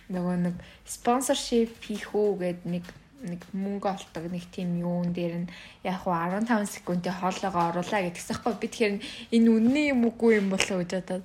Нөгөө 0.09 0.35
нэг 0.49 0.55
спонсоршип 0.85 1.77
хийх 1.77 2.09
үү 2.17 2.41
гэд 2.41 2.61
нэг 2.65 2.85
нэг 3.25 3.41
мөнгө 3.53 3.89
олдог 3.89 4.25
нэг 4.29 4.45
тийм 4.53 4.77
юун 4.81 5.13
дээр 5.13 5.45
нь 5.45 5.51
яг 5.85 6.03
хуу 6.03 6.13
15 6.13 6.69
секундын 6.69 7.13
хоолоогоо 7.13 7.73
оруулаа 7.73 8.01
гэдгсэн 8.05 8.37
хгүй 8.37 8.53
би 8.59 8.67
тэгэхээр 8.69 8.93
энэ 9.33 9.49
үнний 9.49 9.85
юм 9.93 10.05
үгүй 10.09 10.41
юм 10.41 10.53
болоо 10.53 10.83
гэж 10.83 10.91
бодоод 10.93 11.23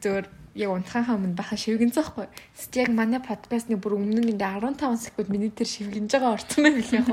зөвөр 0.00 0.24
яг 0.56 0.72
унтахаа 0.72 1.20
өмнө 1.20 1.36
баха 1.36 1.56
шивгэн 1.60 1.92
зоохгүй. 1.92 2.26
Тэст 2.56 2.72
яг 2.80 2.88
манай 2.88 3.20
подкастны 3.20 3.76
бүр 3.76 4.00
өмнө 4.00 4.24
нь 4.24 4.32
ингээ 4.32 4.64
15 4.64 5.04
секунд 5.04 5.28
миний 5.28 5.52
тэр 5.52 5.68
шивгэнж 5.68 6.08
байгаа 6.16 6.32
орсон 6.40 6.64
байх 6.64 6.80
л 6.80 6.96
яг. 6.96 7.08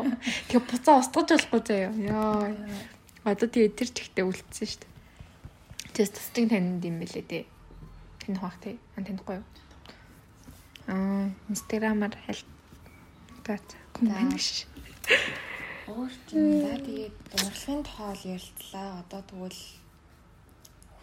Тэгээ 0.48 0.64
буцаа 0.64 1.04
устгаж 1.04 1.28
болохгүй 1.36 1.62
заяа. 1.68 1.92
Яа. 2.00 2.56
Одоо 3.28 3.48
тэгээ 3.52 3.76
тэр 3.76 3.90
чигтээ 3.92 4.24
үлдсэн 4.24 4.68
шүү 4.68 4.80
дээ. 4.80 4.92
Тэс 5.92 6.10
тастын 6.16 6.48
танинд 6.48 6.84
юм 6.88 7.04
бэлээ 7.04 7.26
дээ. 7.28 7.44
Тань 8.24 8.40
хавах 8.40 8.58
тий. 8.64 8.80
Ан 8.96 9.04
танихгүй 9.04 9.44
юу? 9.44 9.48
Аа, 10.88 11.28
инстаграмаар 11.52 12.16
хэл 12.24 12.44
таац 13.44 13.68
коммент 13.92 14.40
ш. 14.40 14.68
Уурчнаа 15.92 16.80
тэгээд 16.80 17.16
урлагын 17.36 17.82
тоол 17.84 18.22
ярилцлаа. 18.24 19.04
Одоо 19.04 19.22
тэгвэл 19.28 19.83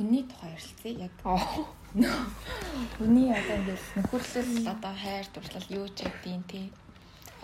хүний 0.01 0.25
тухай 0.25 0.57
ярилцъя. 0.57 0.93
Яг 1.05 1.13
хүний 2.97 3.29
одоо 3.37 3.57
ингээд 3.61 3.85
нөхөрлөл 4.01 4.65
одоо 4.73 4.95
хайр 4.97 5.29
дурлал 5.29 5.69
юу 5.69 5.87
ч 5.93 6.09
гэдгийг 6.09 6.45
тий. 6.49 6.67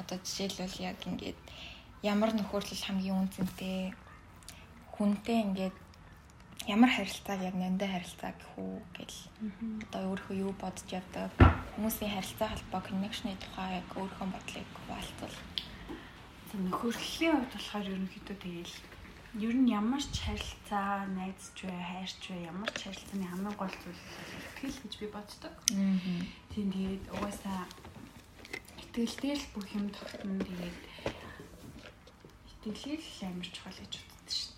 Одоо 0.00 0.16
жишээлбэл 0.24 0.80
яг 0.80 0.96
ингээд 1.04 1.36
ямар 2.00 2.32
нөхөрлөл 2.32 2.80
хамгийн 2.80 3.28
үнцэнтэй? 3.28 3.92
Хүнтэй 4.96 5.38
ингээд 5.44 5.76
ямар 6.64 6.88
харилцааг 6.96 7.44
яг 7.44 7.56
нандаа 7.60 7.92
харилцаа 7.92 8.32
гэх 8.32 8.52
үү 8.56 8.80
гэл 8.96 9.18
одоо 9.84 10.16
өөрөө 10.16 10.34
юу 10.48 10.52
бодож 10.56 10.88
явдаг? 10.88 11.28
Хүмүүсийн 11.76 12.08
харилцаа 12.08 12.48
холбоо 12.56 12.80
коннекшны 12.80 13.36
тухай 13.36 13.84
яг 13.84 13.88
өөрөө 13.92 14.32
бодлыг 14.32 14.68
хуваалцвал. 14.80 15.36
Нөхөрлөлийн 16.56 17.36
хувьд 17.36 17.52
болохоор 17.52 17.86
ерөнхийдөө 17.92 18.36
тэгээл 18.40 18.95
ер 19.44 19.54
нь 19.54 19.70
ямар 19.80 20.02
ч 20.02 20.14
харилцаа 20.24 21.06
найзч 21.18 21.56
бай 21.68 21.80
хайрч 21.90 22.22
бай 22.30 22.40
ямар 22.52 22.70
ч 22.72 22.78
харилцааны 22.88 23.26
хамгийн 23.28 23.56
гол 23.60 23.74
зүйл 23.82 24.02
итгэл 24.48 24.80
гэж 24.82 24.92
би 25.00 25.06
боддог. 25.12 25.54
Тийм 26.52 26.66
тэгээд 26.72 27.04
угаасаа 27.14 27.60
итгэлтэй 28.82 29.34
л 29.36 29.46
бүх 29.52 29.68
юм 29.76 29.86
тогтно 29.92 30.40
тэгээд 30.48 30.78
итгэлийг 32.52 33.02
л 33.04 33.20
амар 33.28 33.48
чухал 33.52 33.78
гэж 33.80 33.94
боддог 34.00 34.30
шүү 34.32 34.56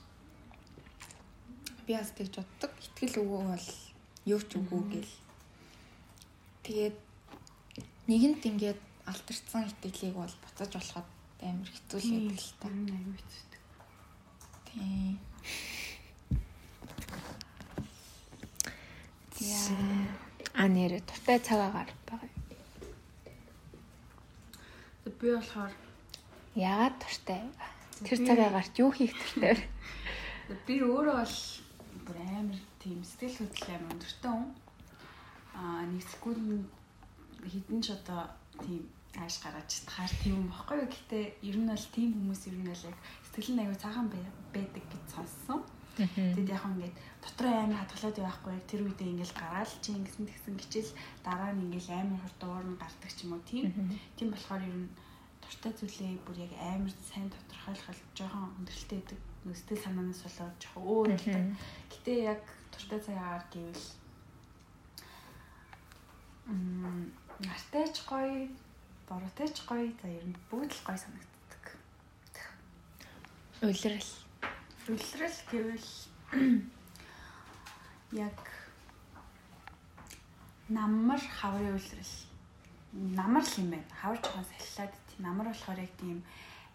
би 1.88 1.97
бас 1.97 2.12
тэгж 2.12 2.37
боддог. 2.37 2.73
Итгэл 2.85 3.25
өгөө 3.25 3.43
бол 3.49 3.69
юу 4.29 4.41
ч 4.45 4.61
үгүй 4.61 4.83
гэл. 4.93 5.14
Тэгээд 6.69 6.97
нэгэнт 8.12 8.43
ингээд 8.45 8.81
алтарцсан 9.09 9.64
итгэлийг 9.73 10.21
бол 10.21 10.35
буцаж 10.45 10.71
болоход 10.77 11.09
амар 11.41 11.71
хэцүү 11.73 11.99
л 12.05 12.12
байдаг 12.12 12.37
л 12.45 12.53
та. 12.61 12.69
Аюу 12.69 13.14
хэцүү. 13.17 13.47
Яа. 19.41 19.77
А 20.55 20.67
нэр 20.67 20.99
туфтай 21.07 21.38
цагаагаар 21.38 21.91
байгаа. 22.09 22.31
Би 25.19 25.29
болохоор 25.35 25.73
яагаад 26.55 26.97
туртай? 26.99 27.43
Тэр 28.03 28.19
цагаагаарт 28.27 28.75
юу 28.83 28.91
хийх 28.91 29.14
туртай 29.14 29.55
вэ? 29.55 29.64
Би 30.67 30.83
өөрөө 30.83 31.17
бол 31.23 31.38
бүр 32.07 32.19
амар 32.23 32.59
тийм 32.83 33.03
сэтгэл 33.07 33.38
хөдлөл 33.38 33.75
амар 33.75 33.93
өндөртэй 33.95 34.31
хүн. 34.31 34.47
Аа 35.55 35.83
нэгсгүүл 35.91 36.43
хідэн 37.51 37.81
ч 37.83 37.87
одоо 37.95 38.31
тийм 38.62 38.83
ааш 39.19 39.35
гаргаж 39.43 39.71
тахаар 39.87 40.12
тийм 40.23 40.35
юм 40.43 40.47
баггүй. 40.51 40.87
Гэхдээ 40.87 41.25
ер 41.47 41.57
нь 41.59 41.71
бол 41.71 41.87
тийм 41.95 42.11
хүмүүс 42.14 42.43
ер 42.51 42.57
нь 42.59 42.71
бол 42.71 42.87
яг 42.91 42.97
сэтгэл 43.38 43.55
нь 43.55 43.62
аягүй 43.62 43.79
цагаан 43.79 44.11
байдаг 44.51 44.85
гэж 44.90 45.05
сонссон. 45.14 45.62
Тэгэд 45.94 46.51
яг 46.51 46.64
ингээд 46.66 46.96
дотроо 47.22 47.55
амар 47.55 47.79
хатгалаад 47.87 48.18
явахгүй 48.18 48.59
тэр 48.66 48.83
үедээ 48.83 49.14
ингээл 49.14 49.38
гараал 49.38 49.74
чи 49.79 49.94
ингэсэн 49.94 50.27
тэгсэн 50.27 50.55
гिचэл 50.59 50.90
дараа 51.22 51.55
нь 51.55 51.70
ингээл 51.70 52.03
амар 52.03 52.18
хурдуур 52.18 52.66
нь 52.66 52.81
гардаг 52.83 53.11
ч 53.14 53.18
юм 53.22 53.38
уу 53.38 53.42
тийм. 53.46 53.70
Тийм 54.18 54.35
болохоор 54.35 54.62
ер 54.66 54.74
нь 54.83 54.90
дуртай 55.38 55.72
зүйлээ 55.79 56.18
бүр 56.27 56.37
яг 56.51 56.53
амар 56.59 56.90
сайн 56.98 57.31
тодорхойлох 57.31 57.98
жоохон 58.18 58.51
өндөрлөлтэй 58.59 58.98
байдаг 59.07 59.18
нүстэй 59.46 59.79
санаанаас 59.79 60.22
болоод 60.27 60.57
жоохон 60.59 60.83
өөр 60.83 61.07
болдог. 61.14 61.46
Гэтэ 61.94 62.12
яг 62.35 62.42
туртай 62.74 63.01
цагаар 63.07 63.44
гэвэл 63.55 63.87
м 66.51 67.14
нартайч 67.38 67.94
гоё, 68.03 68.51
боротойч 69.07 69.57
гоё, 69.62 69.87
за 70.03 70.07
ер 70.11 70.27
нь 70.27 70.38
бүгд 70.51 70.74
л 70.74 70.87
гоё 70.87 70.98
санагддаг. 70.98 71.38
Улирал. 73.62 74.11
Улирал 74.88 75.38
гэвэл 75.51 75.88
яг 78.12 78.38
намар 80.68 81.21
хаврын 81.40 81.75
улирал. 81.75 82.14
Намар 82.92 83.42
л 83.42 83.59
юм 83.59 83.71
байна. 83.71 83.94
Хавар 84.01 84.18
жоохон 84.23 84.44
саллаад 84.44 84.94
тийм 85.09 85.21
намар 85.27 85.47
болохоор 85.49 85.79
яг 85.79 85.92
тийм 85.99 86.23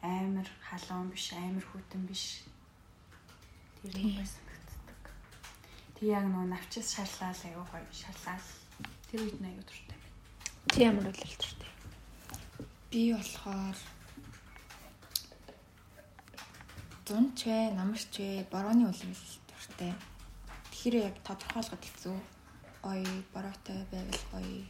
амар 0.01 0.47
халуун 0.67 1.09
биш, 1.09 1.31
амар 1.33 1.63
хүтэн 1.63 2.03
биш 2.07 2.43
Тэр 3.83 3.99
юм 3.99 4.15
байсан 4.15 4.39
санагддаг. 4.47 5.11
Тэг 5.99 6.07
яг 6.07 6.23
нөгөө 6.23 6.47
навчис 6.47 6.87
шарлал 6.95 7.35
аягүй 7.35 7.67
гоё 7.67 7.91
шарлал. 7.91 8.47
Тэр 9.11 9.19
үед 9.27 9.39
нь 9.43 9.47
аягүй 9.51 9.65
дуртай. 9.67 9.99
Чи 10.71 10.79
ямар 10.87 11.07
үйл 11.11 11.19
дуртай? 11.19 11.71
Би 12.87 13.11
болохоор 13.11 13.75
зунч 17.13 17.45
вэ, 17.45 17.77
намарч 17.77 18.09
вэ, 18.17 18.49
борооны 18.49 18.89
үлрэл 18.89 19.13
дуртай. 19.45 19.93
Тэгэхээр 20.73 21.13
яг 21.13 21.15
тодорхойлоход 21.21 21.85
хэцүү. 21.85 22.17
Гоё, 22.81 23.05
бороотой 23.29 23.85
байвал 23.93 24.23
гоё. 24.33 24.65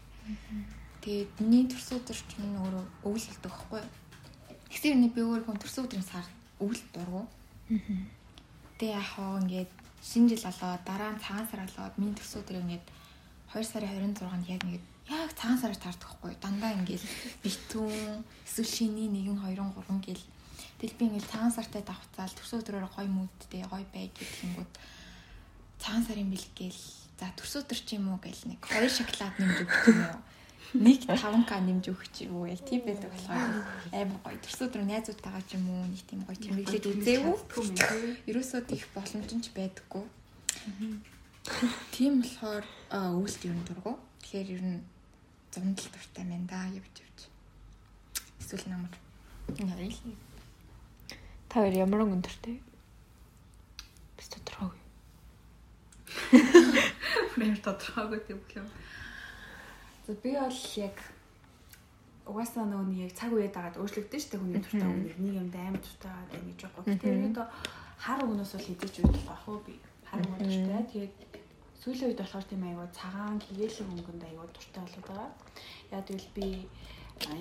Тэгээд 1.00 1.32
миний 1.40 1.64
төрсөн 1.72 2.04
өдөр 2.04 2.20
ч 2.20 2.32
юм 2.44 2.60
өөрөө 2.60 2.84
өвөл 3.08 3.28
болдог 3.32 3.48
байхгүй. 3.48 3.82
Тэгсэр 4.68 5.00
нэг 5.00 5.16
би 5.16 5.24
өөр 5.24 5.48
хүн 5.48 5.56
төрсөн 5.56 5.88
өдрийн 5.88 6.04
сар 6.04 6.28
өвөл 6.60 6.84
дургу. 6.92 7.24
Гэтэ 7.72 8.92
яг 8.92 9.08
хоо 9.16 9.40
ингээд 9.40 9.72
шинэ 10.04 10.36
жил 10.36 10.44
болоод 10.44 10.84
дараа 10.84 11.16
нь 11.16 11.24
цагаан 11.24 11.48
сар 11.48 11.64
болоод 11.64 11.96
миний 11.96 12.16
төс 12.20 12.36
өдөр 12.44 12.60
ингээд 12.60 12.86
2 13.56 13.64
сарын 13.72 14.16
26-нд 14.20 14.52
яг 14.52 14.62
ингээд 14.68 14.86
яг 15.16 15.32
цагаан 15.40 15.60
сараар 15.60 15.80
таардаг 15.80 16.10
хгүй 16.12 16.36
дандаа 16.44 16.76
ингээд 16.76 17.04
битүүн 17.44 18.24
эсвэл 18.44 18.68
шиний 18.76 19.08
1 19.08 19.32
2 19.32 19.80
3 19.80 20.04
гэл 20.04 20.24
Тэгэл 20.84 21.00
би 21.00 21.06
ингээд 21.08 21.32
цагаан 21.32 21.56
сартай 21.56 21.80
давхцаал 21.80 22.36
төрсөн 22.36 22.60
өдрөөр 22.60 22.92
гой 22.92 23.08
мүүдтэй 23.08 23.64
гой 23.72 23.88
бай 23.96 24.12
гэхингүүд 24.12 24.72
цагаан 25.80 26.04
сарын 26.04 26.28
бэлэг 26.28 26.52
гээл 26.60 26.84
за 27.24 27.32
төрсөн 27.40 27.64
өдөр 27.64 27.80
чи 27.88 27.96
юм 27.96 28.12
уу 28.12 28.20
гээл 28.20 28.52
нэг 28.52 28.60
хоёр 28.68 28.92
шоколад 28.92 29.32
нэмж 29.40 29.64
өгөх 29.64 29.80
юм 29.88 30.04
уу 30.12 30.20
нэг 30.84 31.08
5к 31.08 31.52
нэмж 31.64 31.86
өгч 31.88 32.28
юу 32.28 32.52
яг 32.52 32.60
тийм 32.68 32.84
байдаг 32.84 33.16
болохоор 33.16 33.64
амар 33.96 34.20
гоё. 34.28 34.44
Тэрс 34.44 34.60
өдөр 34.60 34.84
найзуудтайгаа 34.84 35.44
ч 35.48 35.56
юм 35.56 35.72
уу 35.72 35.88
нэг 35.88 36.04
тийм 36.04 36.22
гоё 36.28 36.36
чимэглээд 36.36 36.86
үзээгүй. 36.92 37.36
Ерөөсөө 38.28 38.62
тийх 38.68 38.84
боломж 38.92 39.30
нь 39.32 39.40
ч 39.40 39.56
байдаггүй. 39.56 40.04
Тийм 41.96 42.26
болохоор 42.28 42.66
өвөлт 42.92 43.42
юм 43.48 43.64
дургу. 43.64 43.96
Тэгэхээр 44.20 44.52
ер 44.52 44.64
нь 44.68 44.84
зундал 45.54 45.88
дуртай 45.96 46.28
байна 46.28 46.44
да 46.52 46.68
явж 46.76 46.92
явж. 47.08 47.20
Эсвэл 48.44 48.68
намар. 48.68 48.92
Л. 49.48 50.33
Та 51.54 51.62
хоёр 51.62 51.86
ямар 51.86 52.02
өнгө 52.02 52.26
дуртай? 52.26 52.58
Бис 54.18 54.26
тодорхойгүй. 54.34 54.82
Мэр 57.38 57.62
тодорхойгүй 57.62 58.20
тийм 58.26 58.42
юм. 58.58 58.66
За 60.08 60.18
би 60.18 60.34
бол 60.34 60.58
яг 60.82 60.98
угаасаа 62.26 62.66
нөгөө 62.66 62.90
нэг 62.90 63.00
яг 63.06 63.14
цаг 63.14 63.38
үеэд 63.38 63.54
дагаад 63.54 63.78
өөрчлөгдөн 63.78 64.24
штэ 64.26 64.42
хүний 64.42 64.66
туртаа 64.66 64.90
өмнө 64.90 65.14
нэг 65.14 65.36
юм 65.38 65.50
амар 65.54 65.78
туртаа 65.78 66.26
байгаа 66.26 66.42
гэж 66.42 66.60
байгаа. 66.66 66.84
Тэгэхээр 66.90 67.18
ерөөдөө 67.22 67.48
хар 68.02 68.20
өгнөөс 68.26 68.52
бол 68.58 68.68
хэдэж 68.74 68.94
үүдэх 69.06 69.24
бах 69.30 69.46
уу 69.46 69.62
би. 69.62 69.76
Хар 70.10 70.26
өгнөөстэй 70.26 70.84
тэгээд 70.90 71.14
сүүлийн 71.86 72.10
үед 72.10 72.22
болохоор 72.26 72.46
тийм 72.50 72.64
айгуу 72.66 72.90
цагаан 72.98 73.38
хигээлэг 73.38 73.94
өнгөнд 73.94 74.24
айгуу 74.26 74.50
дуртай 74.50 74.82
болоод 74.82 75.06
байгаа. 75.06 75.30
Яа 75.94 76.02
тэгвэл 76.02 76.30
би 76.34 76.48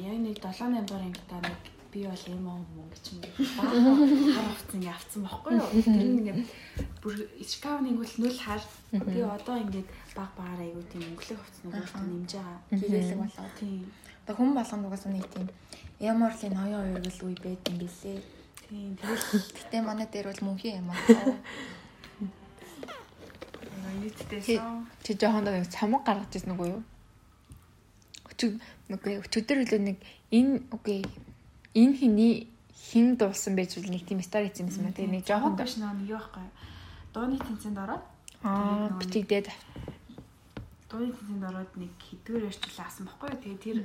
яг 0.05 0.19
нэг 0.21 0.37
7 0.37 0.69
8 0.69 0.85
дугаар 0.85 1.09
ангитаа 1.09 1.41
нэг 1.41 1.81
би 1.93 2.01
бол 2.09 2.25
юм 2.33 2.45
юм 2.49 2.89
гэж 2.89 3.05
юм 3.13 3.21
хар 3.61 4.47
хувцас 4.49 4.75
ингэ 4.75 4.91
авцсан 4.91 5.21
байхгүй 5.29 5.53
юу. 5.61 5.69
Тэр 5.85 6.09
ингэ 6.17 6.35
бүр 7.05 7.15
шкаф 7.45 7.79
нэгвэл 7.85 8.15
нүл 8.19 8.39
хар. 8.41 8.63
Би 8.93 9.21
одоо 9.21 9.57
ингээд 9.61 9.89
баг 10.17 10.31
багаар 10.37 10.61
айгуу 10.65 10.85
тийм 10.89 11.05
өнгөлөг 11.13 11.39
хувцснууд 11.41 11.77
өөртөө 11.77 12.05
нэмж 12.09 12.33
байгаа. 12.33 12.59
Хигээлэг 12.73 13.19
болоо. 13.21 13.49
Тийм. 13.61 13.85
Одоо 14.25 14.35
хүн 14.41 14.51
болгоно 14.57 14.87
угаасаа 14.89 15.13
нэг 15.13 15.27
тийм 15.29 15.47
ямарлын 16.01 16.57
хоёрын 16.57 16.97
хоёргол 16.97 17.21
үе 17.29 17.37
байд 17.45 17.63
юм 17.69 17.77
билээ. 17.83 18.19
Тийм. 18.67 18.91
Тэгэл 18.97 19.25
Гэтэ 19.57 19.77
манай 19.85 20.07
дээр 20.09 20.27
бол 20.33 20.43
мөнхийн 20.49 20.81
юм 20.81 20.89
аа. 20.91 20.99
нийтдээ 24.03 24.41
Чи- 25.05 25.17
жоохондоо 25.21 25.53
нэг 25.55 25.69
цамаг 25.71 26.03
гаргаж 26.07 26.33
ирсэн 26.35 26.55
үгүй 26.57 26.69
юу? 26.75 26.83
Өчиг 28.31 28.53
үгүй 28.91 29.15
өчигдөр 29.23 29.59
үлээ 29.63 29.81
нэг 29.83 29.99
энэ 30.33 30.65
үгүй 30.75 31.05
энэ 31.75 31.95
хиний 31.97 32.35
хин 32.93 33.17
дуусан 33.17 33.57
байж 33.57 33.77
үл 33.81 33.89
нэг 33.89 34.05
тийм 34.05 34.21
стори 34.21 34.53
хийсэн 34.53 34.69
юм 34.69 34.93
байна. 34.93 34.97
Тэгээ 34.97 35.15
нэг 35.17 35.25
жоохон 35.25 35.57
биш 35.57 35.77
нэг 35.81 36.05
юу 36.05 36.21
байхгүй. 36.21 36.47
Дууны 37.15 37.37
тэнцэнд 37.41 37.79
ороод 37.81 38.05
аа 38.45 38.93
бичигдээд 39.01 39.49
дууны 40.93 41.13
тэнцэнд 41.17 41.45
ороод 41.49 41.73
нэг 41.81 41.93
хэдгээр 41.97 42.49
ярьчлаа 42.53 42.85
авсан 42.85 43.09
байхгүй 43.09 43.29
юу. 43.33 43.41
Тэгээ 43.41 43.65
тэр 43.65 43.77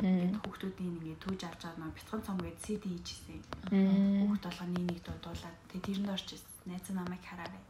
хүүхдүүдийн 0.44 0.92
ингээд 1.00 1.24
түүж 1.24 1.40
авч 1.48 1.62
байгаа 1.64 1.80
нэг 1.88 1.96
бяцхан 1.96 2.22
цом 2.28 2.38
гээд 2.44 2.60
CD 2.66 2.84
хийжсэн. 2.92 3.40
Хүүхд 3.72 4.44
болгоны 4.44 4.80
нэг 4.84 5.00
дуу 5.08 5.18
дуулаад 5.24 5.58
тэгээ 5.72 5.86
тэрэнд 5.88 6.12
орж 6.12 6.28
ирсэн. 6.36 6.54
Найз 6.68 6.88
намайг 6.92 7.24
хараарай. 7.24 7.62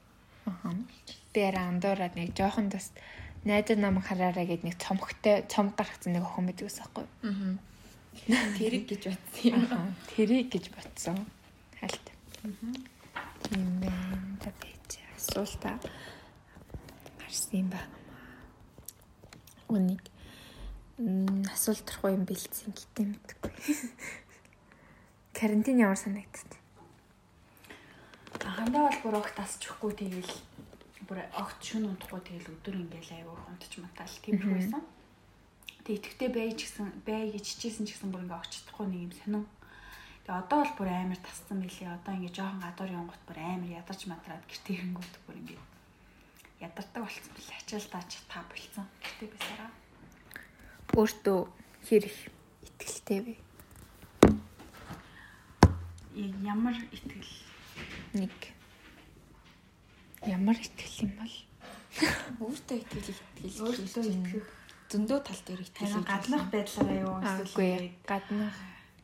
Аа. 0.49 0.73
Тэр 1.37 1.53
андуураад 1.53 2.13
нэг 2.17 2.33
жоохон 2.33 2.73
бас 2.73 2.89
найдаа 3.45 3.77
намайг 3.77 4.09
хараарай 4.09 4.45
гэд 4.49 4.65
нэг 4.65 4.81
цомхтой 4.81 5.45
цом 5.51 5.69
гаргацсан 5.77 6.17
нэг 6.17 6.25
охин 6.25 6.49
байдаг 6.49 6.65
ус 6.65 6.79
байхгүй. 6.81 7.05
Аа. 7.05 7.61
Тэрэг 8.25 8.83
гэж 8.89 9.03
батсан 9.13 9.45
юм. 9.53 9.63
Аа. 9.71 9.93
Тэрийг 10.15 10.49
гэж 10.51 10.65
бодсон. 10.73 11.17
Хальт. 11.79 12.05
Тийм 12.41 13.79
байна. 13.79 14.37
Та 14.43 14.51
бич 14.61 14.99
асуулта 15.15 15.79
гарсан 17.19 17.53
юм 17.61 17.69
байна. 17.69 17.95
Үнийг 19.69 20.03
м, 20.97 21.43
асуулт 21.53 21.87
руу 22.01 22.11
юм 22.15 22.25
бэлдсэн 22.25 22.73
гэдэг 22.73 23.05
мэдгүй. 23.05 23.51
Карантин 25.37 25.77
ямар 25.79 25.97
санагдав? 25.99 26.57
Анхандаа 28.41 28.89
бол 28.89 28.99
бүр 29.03 29.15
огт 29.21 29.35
тасчихгүй 29.35 29.91
тэгэл 29.93 30.33
бүр 31.07 31.19
огт 31.35 31.59
шүн 31.63 31.85
унтахгүй 31.93 32.21
тэгэл 32.25 32.51
өдөр 32.57 32.75
ингээл 32.79 33.11
аягүй 33.21 33.37
хунтч 33.45 33.73
матаал 33.83 34.15
тиймэрхүү 34.23 34.55
байсан. 34.55 34.83
Тэг 35.87 36.03
итгэвтэй 36.03 36.27
байж 36.35 36.59
гисэн 36.59 36.91
бай 37.07 37.31
гэж 37.31 37.47
хичээсэн 37.47 37.87
ч 37.87 37.95
гэсэн 37.95 38.11
бүр 38.11 38.27
ингээ 38.27 38.35
огт 38.35 38.51
чадахгүй 38.51 38.91
нэг 38.91 39.07
юм 39.07 39.13
сонин. 39.15 39.45
Тэг 40.27 40.35
одоо 40.35 40.59
бол 40.67 40.73
бүр 40.83 40.89
амар 40.91 41.19
тассан 41.23 41.63
билий. 41.63 41.87
Одоо 41.87 42.11
ингээ 42.11 42.35
жоохон 42.35 42.59
гадуур 42.59 42.91
явгот 42.91 43.23
бүр 43.23 43.39
амар 43.39 43.71
ядарч 43.71 44.01
матраад 44.11 44.43
гэртээ 44.51 44.83
ирэнгүүт 44.83 45.15
бүр 45.23 45.39
ингээ 45.39 45.63
ядардаг 46.59 47.07
болцсон 47.07 47.31
билээ. 47.39 47.59
Ачаал 47.63 47.87
даач 47.87 48.11
та 48.27 48.43
болцсон. 48.51 48.85
Гэртээ 48.99 49.29
байсараа. 49.31 49.71
Өөртөө 50.91 51.39
хэр 51.87 52.03
их 52.03 52.19
итгэлтэй 52.67 53.19
вэ? 53.23 53.33
Ямар 56.43 56.75
итгэл 56.91 57.31
Нэг 58.11 58.35
ямар 60.27 60.59
итгэл 60.59 61.07
юм 61.07 61.15
бол 61.15 61.35
Өөртөө 62.43 62.75
итгэл 62.75 63.15
итгэл. 63.15 63.63
өөртөө 63.63 64.03
итгэх 64.03 64.56
зөндөө 64.87 65.19
тал 65.23 65.41
дээр 65.47 65.61
итгэл. 65.67 66.03
гаднах 66.07 66.45
байдлаараа 66.51 66.99
юу 67.03 67.15
эсвэл 67.19 67.91
гаднах. 68.07 68.55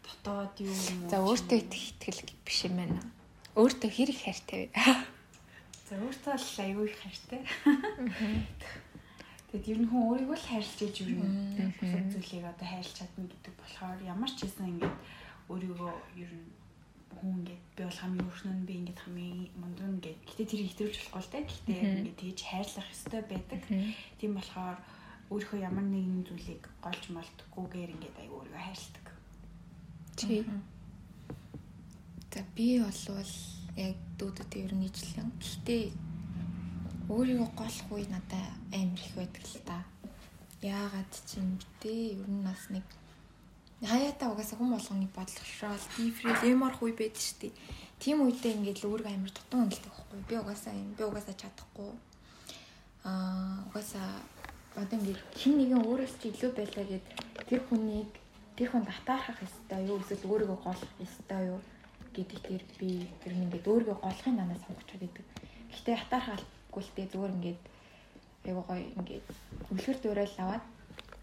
дотоод 0.03 0.55
юу 0.63 0.71
юм 0.71 0.99
уу? 1.03 1.09
За 1.11 1.17
өөртөө 1.19 1.57
итгэх 1.59 1.85
итгэл 1.91 2.21
биш 2.47 2.59
юм 2.67 2.75
байна. 2.79 2.99
Өөртөө 3.55 3.89
хэр 3.91 4.09
их 4.11 4.21
хайртай 4.23 4.59
вэ? 4.67 4.71
За 5.87 5.93
өөртөө 5.99 6.35
л 6.39 6.59
аюу 6.63 6.83
их 6.87 6.95
хайртай. 7.03 7.41
Тэгэд 9.51 9.69
ер 9.69 9.79
нь 9.83 9.89
хүн 9.91 10.03
өөрийгөө 10.09 10.37
л 10.39 10.47
хайрлаж 10.49 10.79
иж 10.81 10.97
бусад 11.77 12.07
зүйлийг 12.09 12.45
одоо 12.47 12.67
хайрлаж 12.67 12.95
чадна 12.97 13.29
гэдэг 13.29 13.53
болохоор 13.59 13.99
ямар 14.01 14.31
ч 14.33 14.49
хэсэн 14.49 14.65
ингээд 14.71 14.97
өөрийгөө 15.51 15.93
ер 16.23 16.31
нь 16.33 16.49
хүн 17.13 17.45
ингээд 17.45 17.63
би 17.77 17.81
бол 17.85 17.99
хамгийн 18.01 18.25
өөрхөн 18.25 18.55
нь 18.57 18.65
би 18.65 18.73
ингээд 18.81 19.03
хамгийн 19.05 19.53
мундаг 19.53 19.87
ингээд 19.93 20.19
гэтээ 20.25 20.47
тэр 20.49 20.61
ихтэрүүлж 20.65 20.97
болохгүй 20.97 21.21
л 21.21 21.31
дээ. 21.31 21.43
Гэтээ 21.45 21.91
ингээд 22.01 22.19
тэгж 22.19 22.39
хайрлах 22.41 22.89
ёстой 22.89 23.21
байдаг. 23.29 23.61
Тийм 24.17 24.31
болохоор 24.33 24.77
өөрийнхөө 25.33 25.59
ямар 25.65 25.85
нэгэн 25.89 26.21
зүйлийг 26.29 26.63
голж 26.85 27.03
молдохгүйгээр 27.09 27.93
ингээд 27.97 28.21
аюу 28.21 28.37
өөрийгөө 28.37 28.61
хайрладаг. 28.61 29.07
Чи 30.17 30.45
За 32.33 32.41
би 32.55 32.81
болвол 32.81 33.33
яг 33.77 33.97
дүүдэд 34.17 34.51
ер 34.57 34.73
нь 34.73 34.89
ижлэн. 34.89 35.29
Гэхдээ 35.37 35.83
өөрийгөө 37.13 37.49
голох 37.53 37.87
үе 37.93 38.09
надад 38.09 38.57
амар 38.73 38.97
их 38.97 39.13
байдаг 39.13 39.45
л 39.45 39.61
та. 39.69 39.77
Яагаад 40.65 41.13
ч 41.13 41.37
юм 41.37 41.61
бэ? 41.77 42.17
Ер 42.17 42.25
нь 42.25 42.41
бас 42.41 42.73
нэг 42.73 42.81
хаяатаа 43.85 44.33
угаасаа 44.33 44.57
хүн 44.57 44.73
болгоны 44.73 45.07
бодлогошрол 45.13 45.85
дифрэл 45.93 46.49
эмор 46.49 46.73
үе 46.81 46.97
байдаг 46.97 47.21
шүү 47.21 47.37
дээ. 47.37 47.53
Тийм 48.01 48.25
үедээ 48.25 48.57
ингээд 48.57 48.81
л 48.81 48.89
өөрийгөө 48.89 49.13
амар 49.13 49.29
тутан 49.37 49.69
хөндлөдөг 49.69 49.93
байхгүй. 49.93 50.21
Би 50.25 50.35
угаасаа 50.41 50.73
юм. 50.73 50.89
Би 50.97 51.03
угаасаа 51.05 51.35
чадахгүй. 51.37 51.91
Аа 53.05 53.61
угаасаа 53.69 54.09
одоо 54.81 54.97
ингээд 54.97 55.21
хин 55.37 55.53
нэгэн 55.57 55.85
өөрөөс 55.85 56.13
чи 56.21 56.27
илүү 56.33 56.51
байлаа 56.57 56.85
гэд 56.89 57.05
тэр 57.49 57.61
хүнийг 57.69 58.11
тэр 58.57 58.69
хүнд 58.69 58.89
атаархах 58.89 59.39
ёстой 59.45 59.81
юу 59.89 59.97
эсвэл 60.01 60.29
өөрийгөө 60.31 60.59
голох 60.65 60.91
ёстой 61.05 61.41
юу 61.53 61.59
гэдэг 62.15 62.39
дээр 62.45 62.63
би 62.79 62.89
ер 63.25 63.33
нь 63.33 63.43
ингээд 63.45 63.69
өөрийгөө 63.69 63.97
голохын 64.01 64.37
данаа 64.37 64.57
сонгочиход 64.65 65.01
байдаг. 65.01 65.25
Гэхдээ 65.69 65.95
атаархалгүй 65.97 66.81
л 66.85 66.93
дээ 66.95 67.07
зүгээр 67.13 67.35
ингээд 67.37 67.61
айгуу 68.45 68.65
гоё 68.69 68.85
ингээд 68.99 69.25
үлгэр 69.73 69.97
дуурайл 70.01 70.37
аваад 70.41 70.65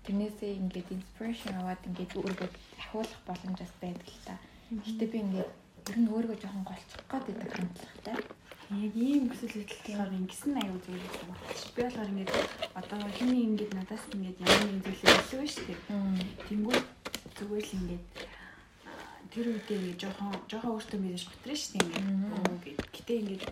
тэрнээсээ 0.04 0.52
ингээд 0.62 0.88
inspiration 0.96 1.52
аваад 1.58 1.82
ингээд 1.88 2.12
өөрийгөө 2.18 2.50
ахиулах 2.82 3.20
боломж 3.26 3.58
бас 3.62 3.74
байдаг 3.82 4.08
л 4.10 4.22
та. 4.26 4.34
Гэхдээ 4.70 5.08
би 5.12 5.18
ингээд 5.26 5.50
ер 5.90 5.98
нь 6.02 6.10
өөрийгөө 6.14 6.38
жоохон 6.42 6.64
голчих 6.66 7.02
гээд 7.10 7.24
байдаг 7.26 7.50
хандлагатай. 7.54 8.16
Яг 8.70 8.94
ийм 8.94 9.26
хүсэл 9.26 9.66
хөдөлгөөр 9.66 10.14
ингэсэн 10.14 10.54
аюу 10.62 10.78
зүйл 10.87 11.02
юм 11.02 11.35
байна. 11.35 11.42
Би 11.74 11.83
болохоор 11.83 12.11
ингээд 12.14 12.30
одоо 12.78 13.00
хиний 13.18 13.42
ингээд 13.50 13.72
надаас 13.74 14.04
ингээд 14.14 14.38
ямар 14.46 14.62
нэгэн 14.62 14.83
зүйлийг 14.87 15.22
илүү 15.26 15.48
шүү 15.50 15.64
дээ. 15.66 15.78
Тэнгүүд 16.46 16.87
зүгээр 17.35 17.66
л 17.66 17.76
ингээд 17.78 18.04
тэр 19.35 19.46
үедээ 19.50 19.78
ингээд 19.78 20.00
жоохон 20.02 20.30
жоохон 20.46 20.74
өөртөө 20.78 20.98
мэдэж 21.02 21.22
готрын 21.26 21.59
шүү 21.59 21.72
дээ 21.74 21.83
ингээд. 21.83 22.06
Өө 22.38 22.56
гэд. 22.62 22.78
Гэтэ 22.94 23.12
ингээд 23.18 23.42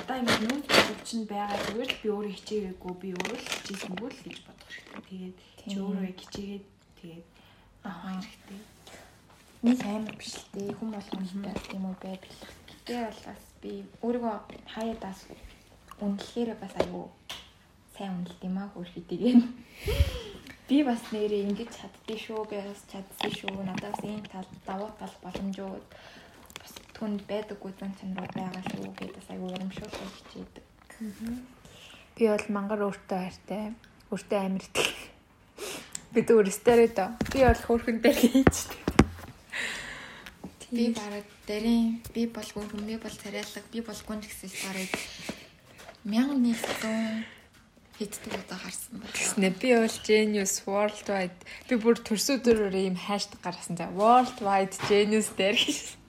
одоо 0.00 0.16
ингээд 0.16 0.42
нүүц 0.48 0.66
бодол 0.72 1.00
чинь 1.04 1.26
байгаа 1.28 1.58
зүгээр 1.60 1.90
л 1.92 2.00
би 2.00 2.08
өөрөө 2.08 2.32
хичээгээгүй 2.40 2.94
би 3.04 3.08
өөрөө 3.20 3.36
л 3.36 3.52
хичээсэнгүү 3.52 4.08
л 4.08 4.24
гэж 4.24 4.36
бодох 4.48 4.68
хэрэгтэй. 4.72 5.02
Тэгээд 5.08 5.36
чи 5.60 5.76
өөрөө 5.76 6.08
хичээгээд 6.20 6.66
тэгээд 7.04 7.26
авах 7.84 8.16
хэрэгтэй. 8.16 8.60
Нэг 9.60 9.78
амар 9.84 10.14
биш 10.16 10.32
л 10.40 10.48
дээ. 10.56 10.72
Хүн 10.72 10.88
болгоомжтой 10.88 11.54
тийм 11.68 11.84
үү 11.84 11.96
бай 12.00 12.16
бил. 12.16 12.40
Гэтэ 12.64 12.96
бол 13.04 13.20
бас 13.28 13.49
би 13.60 13.84
өөрийгөө 14.00 14.36
хаяадаас 14.72 15.20
үнэлэхээр 16.00 16.56
бас 16.56 16.74
аюу 16.80 17.12
сайн 17.96 18.24
үнэлт 18.24 18.40
юм 18.48 18.56
аа 18.56 18.72
хөрхидээг. 18.72 19.44
Би 20.68 20.78
бас 20.86 21.02
нэрээ 21.12 21.44
ингэж 21.52 21.70
чаддээ 21.76 22.18
шүү. 22.24 22.48
Би 22.48 22.56
бас 22.56 22.80
чаддээ 22.88 23.32
шүү. 23.36 23.60
Надаас 23.60 24.00
ийм 24.00 24.24
тал 24.24 24.48
давуу 24.64 24.88
тал 24.96 25.12
боломжууд 25.20 25.84
бас 26.56 26.72
түнд 26.96 27.20
байдаггүй 27.28 27.72
зан 27.76 27.92
чанарууд 28.00 28.32
байгаа 28.32 28.64
шүү 28.72 28.88
гэдээ 28.96 29.16
бас 29.18 29.28
аюу 29.28 29.52
урамшуулж 29.52 29.96
хичээдэг. 30.16 30.64
би 32.16 32.24
бол 32.32 32.46
мангар 32.48 32.80
өөртөө 32.88 33.18
хайртай. 33.20 33.64
Өөртөө 34.08 34.38
амар 34.40 34.64
итгэл. 34.64 35.00
Би 36.14 36.20
зүгээр 36.24 36.48
стереото. 36.48 37.04
Би 37.28 37.44
бол 37.44 37.62
хөөрхөнтэй 37.66 38.14
хийчтэй. 38.16 38.89
Би 40.70 40.94
бараг 40.94 41.26
дэрийн 41.46 41.98
би 42.14 42.26
бол 42.30 42.50
гүн 42.54 42.86
би 42.86 42.96
бол 42.96 43.10
царайлаг 43.10 43.64
би 43.74 43.80
бол 43.82 44.00
гүн 44.06 44.20
гэсэн 44.22 44.50
бараг 44.62 44.90
1100 46.06 47.40
хэддэг 47.98 48.32
удаа 48.32 48.58
гарсан 48.62 49.02
байна. 49.02 49.12
Тэснэ 49.12 49.50
би 49.60 49.74
бол 49.76 49.98
genius 50.06 50.54
worldwide. 50.64 51.40
Би 51.68 51.74
бүр 51.76 52.00
төрсөдөр 52.00 52.72
ийм 52.72 52.96
хаштаг 52.96 53.42
гаргасан. 53.44 53.76
За 53.76 53.90
worldwide 53.92 54.78
genius 54.88 55.28
дээр 55.36 55.58
гэж. 55.58 56.00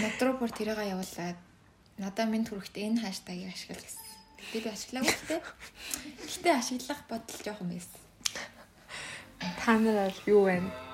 Надруу 0.00 0.38
бүр 0.40 0.54
тэрийг 0.54 0.80
явуулаад 0.80 1.38
надаа 1.98 2.26
минь 2.30 2.48
түрхтээ 2.48 2.88
энэ 2.88 3.02
хаштагийг 3.04 3.52
ашигла 3.52 3.82
гэсэн. 3.82 4.06
Гэтэ 4.40 4.58
би 4.64 4.68
ашиглаагүй 4.72 5.16
дээ. 5.28 5.42
Гэтэ 6.32 6.48
ашиглах 6.54 7.00
бодол 7.10 7.40
жоохон 7.44 7.68
байсан. 7.68 8.00
Та 9.60 9.76
нар 9.76 10.08
бол 10.08 10.22
юу 10.30 10.42
вэ? 10.48 10.91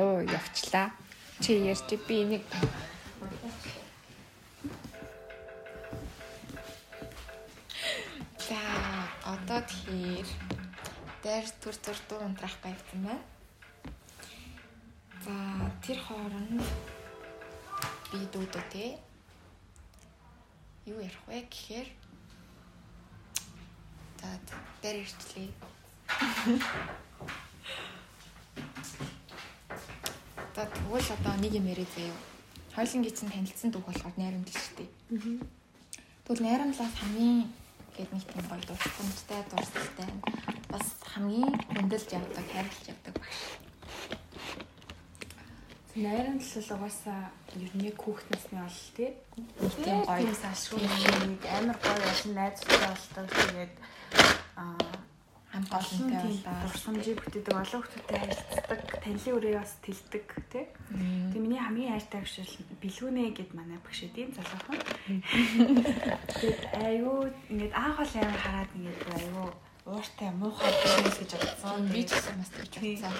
Доо 0.00 0.20
явчлаа. 0.24 0.88
Чи 1.42 1.52
ярьж 1.70 1.92
би 2.08 2.14
энийг 2.24 2.44
Тэгэхээр 8.40 10.28
дээр 11.22 11.46
төр 11.60 11.76
төр 11.84 11.98
дуу 12.08 12.20
унтрах 12.24 12.56
байвсан 12.64 13.00
байна. 13.04 13.20
За 15.24 15.34
тэр 15.84 15.98
хооронд 16.00 16.64
би 18.08 18.24
те 18.72 18.96
юу 20.88 20.96
ярих 21.04 21.20
вэ 21.28 21.44
гэхээр 21.44 21.88
за 24.20 24.28
дээр 24.80 25.04
ирчлээ. 25.04 25.50
За 30.60 30.66
тэгвэл 30.68 31.08
одоо 31.16 31.34
нэг 31.40 31.56
юм 31.56 31.72
яриа 31.72 31.88
заяа. 31.96 32.12
Хойлон 32.76 33.00
гисэн 33.00 33.32
танилцсан 33.32 33.72
дүүх 33.72 33.80
болохоор 33.80 34.12
найрамдал 34.20 34.52
шүү 34.60 34.76
дээ. 34.76 35.40
Тэгвэл 36.28 36.44
найрамдлаас 36.44 36.94
хамгийн 37.00 37.48
гээд 37.96 38.10
нэг 38.12 38.24
тийм 38.28 38.44
гоё 38.44 38.60
дурсамжтай 38.68 39.40
дурсалтай 39.48 40.10
бас 40.68 40.84
хамгийн 41.00 41.48
хөндлөж 41.64 42.04
явдаг, 42.12 42.44
хайрлаж 42.52 42.84
явдаг 42.92 43.14
багш. 43.16 43.40
Найрамдал 45.96 46.52
бол 46.52 46.72
угаасаа 46.76 47.20
ер 47.56 47.72
нь 47.80 47.96
хүүхэд 47.96 48.28
насны 48.28 48.60
бол 48.60 48.80
тий. 48.92 49.10
Тийм 49.80 50.04
гоё. 50.04 50.20
Тийм 50.20 50.36
салшгүй 50.44 50.84
нэг 50.84 51.40
амар 51.56 51.78
гоё 51.80 52.04
олон 52.04 52.32
найзтай 52.36 52.78
болдог. 52.84 53.26
Тэгээд 53.32 53.74
аа 54.60 54.76
хамт 55.50 55.72
олон 55.74 55.98
олонтой 56.06 56.30
болоо. 56.30 56.62
дурсамжийг 56.62 57.18
бүтээдэг, 57.22 57.54
олон 57.58 57.82
хүмүүстэй 57.82 58.18
харилцдаг, 58.22 58.80
танилын 59.02 59.36
үрээ 59.36 59.54
бас 59.58 59.72
тэлдэг 59.82 60.26
тий. 60.52 60.66
Тэгээ 61.34 61.42
миний 61.42 61.58
хамгийн 61.58 61.92
хайртай 61.94 62.20
багш 62.22 62.34
бол 62.38 62.78
бэлгүнэ 62.82 63.22
гэд 63.34 63.50
манай 63.58 63.78
багш 63.82 64.00
эдийн 64.06 64.30
залуухан. 64.30 64.78
Тэгээд 66.38 66.62
аюу 66.86 67.26
ингээд 67.50 67.74
аах 67.74 67.96
бол 67.98 68.14
амар 68.14 68.38
хараад 68.38 68.70
ингээд 68.78 69.02
аюу 69.10 69.50
ууртай 69.90 70.30
муухай 70.38 70.70
бизнес 70.70 71.18
гэж 71.18 71.32
бодсон. 71.34 71.88
Би 71.90 72.06
ч 72.06 72.14
гэсэн 72.14 72.38
бас 72.38 72.50
тэгж 72.54 72.74
бодсон. 72.78 73.14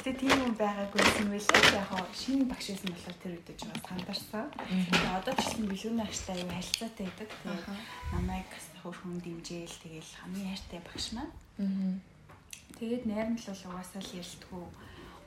Гэтэ 0.00 0.10
тийм 0.24 0.36
юм 0.40 0.54
байгаагүй 0.56 1.00
юм 1.20 1.28
байлээ. 1.36 1.76
Яг 1.76 1.86
хоо 1.92 2.00
шинэ 2.16 2.48
багш 2.48 2.66
байсан 2.72 2.88
болохоор 2.96 3.16
тэр 3.20 3.32
үедээ 3.36 3.56
ч 3.60 3.62
бас 3.68 3.82
сандарсан. 3.84 4.46
Тэгээ 4.56 5.18
одоо 5.20 5.34
ч 5.36 5.40
гэсэн 5.44 5.64
бэлгүүн 5.68 6.00
агштай 6.00 6.34
аюу 6.40 6.48
харилцаатай 6.54 7.04
байдаг. 7.04 7.28
Тэгээд 7.28 7.66
намайг 8.14 8.48
хөрхөн 8.80 9.16
дэмжээл 9.20 9.76
тэгээл 9.84 10.12
хамгийн 10.22 10.48
хайртай 10.48 10.80
багш 10.80 11.06
маань. 11.12 11.32
Тэгээд 11.56 13.06
найрамдал 13.06 13.46
бол 13.46 13.64
угаасаа 13.70 14.02
л 14.02 14.18
ялтгүй 14.18 14.64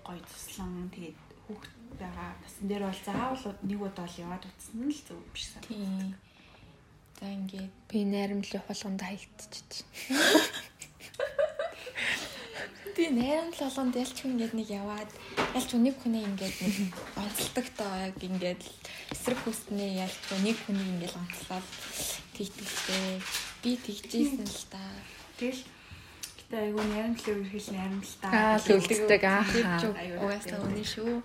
гоё 0.03 0.21
туслан 0.27 0.91
тэгээд 0.91 1.19
хүүхд 1.47 1.71
байгаа. 1.99 2.35
Тасан 2.43 2.65
дээр 2.67 2.83
бол 2.83 3.01
заавал 3.07 3.55
нэг 3.63 3.79
удаа 3.81 4.07
л 4.07 4.21
яваад 4.23 4.43
утсан 4.43 4.75
нь 4.83 4.91
л 4.91 5.01
зөв 5.07 5.19
биш 5.31 5.45
санагдав. 5.51 5.71
Тийм. 5.71 6.15
За 7.19 7.25
ингээд 7.31 7.73
Би 7.87 7.99
найрамдлын 8.03 8.63
болгонд 8.67 9.01
хаягдчих. 9.01 9.79
би 12.97 13.05
найрамдал 13.15 13.63
болгонд 13.63 13.95
ялч 13.95 14.17
ингээд 14.27 14.53
нэг 14.59 14.67
яваад 14.67 15.11
ялч 15.55 15.69
нэг 15.79 15.95
хүний 16.03 16.23
ингээд 16.27 16.55
нэг 16.61 16.75
онцлдог 17.15 17.67
тоо 17.79 17.93
яг 18.03 18.17
ингээд 18.19 18.63
эсрэг 19.15 19.39
хүснээ 19.47 20.03
ялч 20.03 20.19
нэг 20.43 20.57
хүний 20.67 20.87
ингээд 20.93 21.15
онцлол 21.15 21.67
тэгтгэлтэй. 22.35 23.21
Би 23.63 23.71
тэгжсэн 23.79 24.43
л 24.43 24.65
та. 24.67 24.83
Тэгэл 25.39 25.61
гэтээ 26.47 26.63
айгүй 26.63 26.85
найрамдлын 26.87 27.39
үргэлж 27.43 27.67
найрамдалтай. 27.75 28.31
Аа, 28.31 28.55
үлддэг 28.63 29.23
аа. 29.27 29.43
Угаасаа 30.23 30.63
үнэ 30.63 30.83
шүү. 30.87 31.19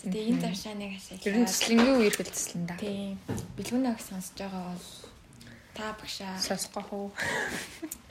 Тэгээ 0.00 0.28
энэ 0.32 0.40
завшаа 0.48 0.74
нэг 0.80 0.90
ашиглаад. 0.96 1.28
Ер 1.28 1.36
нь 1.36 1.46
цэслэнгийн 1.52 1.98
үеэр 2.00 2.16
хөлдсөн 2.16 2.62
да. 2.66 2.74
Тийм. 2.80 3.20
Бэлгүүнээ 3.60 3.92
их 3.92 4.00
сонсож 4.00 4.34
байгаа 4.40 4.64
бол 4.72 4.88
та 5.76 5.84
багшаа 6.00 6.32
Сонсгох 6.40 6.88
уу? 6.92 7.08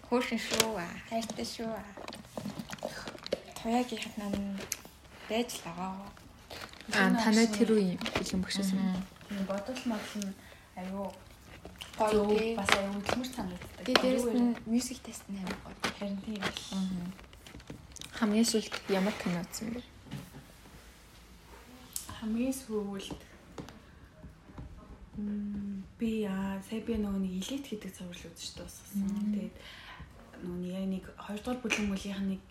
хөөрхөн 0.07 0.39
шүү. 0.39 0.69
аа, 0.77 0.93
Хайртай 1.09 1.45
шүү. 1.49 1.67
аа. 1.73 1.89
Тоягийн 3.57 4.01
хатнаа 4.05 4.29
байж 5.27 5.49
л 5.57 5.65
байгаа. 5.65 5.91
Аа, 6.93 7.09
танай 7.25 7.47
тэр 7.49 7.73
үе 7.73 7.97
багшаас 7.97 8.71
юм. 8.71 9.01
Тийм 9.27 9.43
бодол 9.49 9.81
модал 9.89 10.21
нь 10.21 10.33
аюу 10.77 11.09
Гоё 11.99 12.23
тий. 12.29 12.55
бас 12.55 12.71
аюу 12.77 12.93
хөдөлмөр 12.95 13.29
санагддаг. 13.35 13.85
Тэгээ 13.85 14.01
дээрэс 14.03 14.27
нь 14.35 14.55
мьюзик 14.69 14.99
тест 15.03 15.25
нь 15.29 15.39
амар 15.41 15.57
гоё. 15.63 15.75
харин 15.99 16.17
тийм 16.23 16.43
л. 16.43 16.59
Хамгийн 18.19 18.45
сүүлд 18.45 18.73
ямар 18.89 19.15
кино 19.17 19.41
үзсэн 19.41 19.73
бэ? 19.73 19.81
хамгийн 22.21 22.53
сүүлд 22.53 23.17
би 25.97 26.09
яа 26.21 26.61
сая 26.69 26.81
би 26.85 26.93
нөгөө 27.01 27.17
нэг 27.17 27.33
элит 27.41 27.65
гэдэг 27.65 27.91
цуврал 27.97 28.29
үзэж 28.29 28.51
дуусгасан. 28.61 29.09
Тэгээд 29.33 29.55
нөгөө 30.45 30.69
яг 30.69 30.85
нэг 30.85 31.05
2 31.17 31.41
дугаар 31.41 31.59
бүлэг 31.65 31.81
мөлийнх 31.89 32.21
нэг 32.29 32.41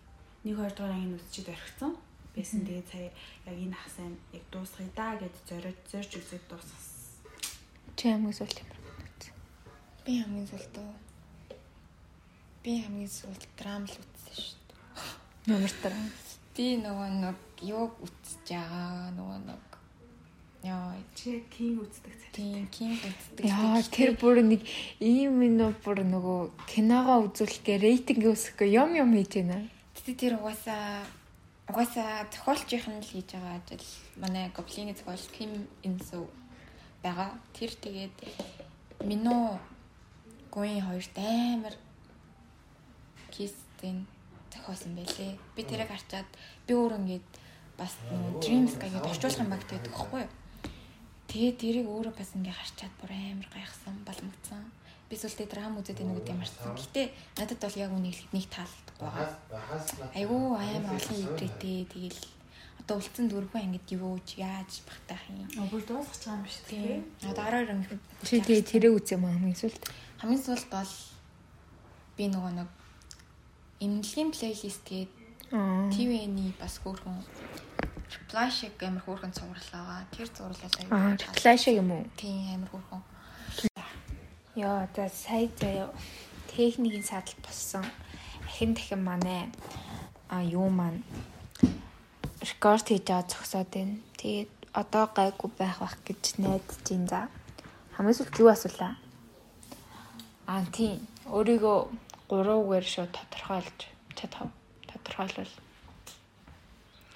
нэг 0.43 0.55
2 0.59 0.75
дугаар 0.75 0.95
ангийн 0.99 1.15
үзчихэд 1.15 1.55
орхисон. 1.55 1.95
Байсан. 2.35 2.67
Тэгээд 2.67 2.91
сая 2.91 3.09
яг 3.47 3.57
энэ 3.63 3.79
хасаа 3.79 4.11
яг 4.35 4.45
дуусгая 4.51 4.91
да 4.99 5.15
гэж 5.23 5.35
зориод 5.47 5.79
зорж 5.87 6.11
үзээд 6.19 6.45
дуусгасан. 6.51 6.95
Чи 7.95 8.05
хамгийн 8.11 8.35
сүүлд 8.35 8.59
ямар? 8.59 8.80
Би 10.05 10.13
хамгийн 10.21 10.49
сүлд 10.51 10.75
үү? 10.81 10.93
Би 12.65 12.73
хамгийн 12.83 13.13
сүлд 13.13 13.43
драм 13.59 13.83
л 13.85 13.97
үзсэн 14.03 14.37
шүү 14.37 14.61
дээ. 14.69 14.81
Ямар 15.55 15.75
тараа? 15.83 16.07
Би 16.57 16.67
нөгөө 16.81 17.09
нэг 17.25 17.39
юг 17.65 17.93
үзэж 18.05 18.47
байгаа 18.49 19.13
нөгөө 19.17 19.39
нэг 19.49 19.71
Яа, 20.63 20.93
Чи 21.17 21.41
кинг 21.49 21.81
үздэг 21.89 22.13
цай. 22.21 22.29
тийм 22.37 22.69
ким 22.69 22.93
үздэг. 22.93 23.49
Яа, 23.49 23.81
тэр 23.81 24.13
бүр 24.21 24.45
нэг 24.45 24.61
ийм 25.01 25.41
минь 25.41 25.57
бүр 25.57 26.05
нөгөө 26.05 26.53
киногоо 26.69 27.33
үзүүлэхдээ 27.33 27.81
рейтинг 27.81 28.29
өсөхгүй 28.29 28.69
юм 28.77 28.93
юм 28.93 29.17
хийж 29.17 29.41
байна. 29.41 29.65
Тэгтээ 29.97 30.21
тэр 30.21 30.35
угаасаа 30.37 31.09
угаасаа 31.65 32.29
зохиолчийнх 32.29 32.93
нь 32.93 33.01
л 33.01 33.09
хийж 33.09 33.33
байгаа 33.33 33.57
ажил. 33.57 33.89
Манай 34.21 34.53
гоблины 34.53 34.93
зохиолч 34.93 35.33
Ким 35.33 35.65
Инсу 35.81 36.29
байгаа. 37.01 37.33
Тэр 37.57 37.73
тэгээд 37.81 38.17
Мино 39.09 39.57
Гуин 40.51 40.83
хоёрт 40.83 41.15
амар 41.17 41.75
кистэн 43.31 44.07
зохиосон 44.51 44.99
байлээ. 44.99 45.39
Би 45.55 45.63
тэрийг 45.63 45.91
харчаад 45.91 46.27
би 46.67 46.75
өөр 46.75 46.99
ингээд 46.99 47.29
бас 47.79 47.95
нөгөө 48.11 48.43
Dreams 48.43 48.75
гэдэг 48.77 49.07
орчуулгын 49.07 49.51
багт 49.51 49.69
байдаг 49.71 49.95
байхгүй 49.95 50.21
юу? 50.27 50.33
Тэгээд 51.31 51.57
тэрийг 51.63 51.87
өөрөө 51.87 52.15
бас 52.19 52.35
ингээ 52.35 52.57
харчаад 52.59 52.95
бүр 52.99 53.11
амар 53.15 53.49
гайхсан, 53.55 53.95
баламгцсан. 54.03 54.63
Би 55.07 55.15
сүлдээ 55.15 55.47
драм 55.47 55.79
үзээд 55.79 56.03
гэдэг 56.03 56.35
юм 56.35 56.43
арсан. 56.43 56.75
Гэтэ 56.75 57.03
надад 57.39 57.59
бол 57.63 57.79
яг 57.79 57.91
үнийг 57.95 58.19
нэг 58.35 58.47
таалддаг 58.51 58.97
байгаа. 58.99 59.31
Айгуу 60.19 60.59
амар 60.59 60.99
олон 60.99 61.19
идэвхтэй 61.31 61.87
тэгэл 61.87 62.21
одоо 62.83 62.99
үлдсэн 62.99 63.27
дөрвөн 63.31 63.71
ангид 63.71 63.87
юу 63.95 64.19
ч 64.27 64.43
яаж 64.43 64.83
багтаах 64.83 65.23
юм. 65.31 65.47
Бүр 65.71 65.83
дуусгах 65.87 66.19
байгаа 66.27 66.43
юм 66.43 66.51
шүү 66.51 66.65
дээ. 66.67 66.99
Тийм. 67.23 67.31
Одоо 67.31 67.45
араар 67.47 67.71
ингэ 67.71 67.99
Чи 68.27 68.43
тэгээ 68.43 68.67
тэрэг 68.67 68.93
үзээ 68.99 69.19
маа 69.23 69.31
хамгийн 69.31 69.55
сүүлд. 69.55 69.83
Хамгийн 70.21 70.45
сүүлд 70.45 70.69
бол 70.69 70.93
би 72.17 72.29
нөгөө 72.29 72.53
нэг 72.61 72.69
эмнэлгийн 73.81 74.31
плейлист 74.37 74.85
гээд. 74.85 75.09
ТВ-ний 75.49 76.53
бас 76.61 76.77
хөөрхөн 76.85 77.25
шиг 78.53 78.77
амар 78.85 79.01
хөөрхөн 79.01 79.33
цуврал 79.33 79.69
байгаа. 79.73 80.05
Тэр 80.13 80.29
цувралаас 80.29 80.77
Аа, 80.93 81.17
флаш 81.41 81.65
юм 81.73 81.89
уу? 81.91 82.05
Тийм 82.21 82.53
амар 82.53 82.69
хөөрхөн. 82.69 83.03
Яа, 84.61 84.85
за 84.93 85.09
сая 85.09 85.49
заяа 85.57 85.89
техникийн 86.53 87.03
садал 87.03 87.41
боссон. 87.41 87.87
Ахин 88.45 88.75
дахин 88.75 89.03
манай 89.03 89.49
а 90.29 90.45
юу 90.45 90.69
маань 90.69 91.01
рекорд 92.45 92.85
хийж 92.85 93.09
байгаа 93.09 93.25
зогсоод 93.25 93.73
байна. 93.73 93.97
Тэгээд 94.21 94.53
одоо 94.77 95.09
гайгүй 95.17 95.51
байх 95.57 95.81
бах 95.81 95.97
гэж 96.05 96.37
найдаж 96.45 96.79
байна 96.85 97.09
за. 97.09 97.21
Хамгийн 97.97 98.17
сүүлд 98.21 98.37
юу 98.37 98.53
асуулаа? 98.53 99.01
Аа 100.51 100.67
тийм. 100.75 100.99
Өөрийгөө 101.31 101.79
гурвуугаар 102.27 102.83
шууд 102.83 103.15
тодорхойлж 103.15 103.79
чадах. 104.19 104.51
Тодорхойлвол. 104.91 105.53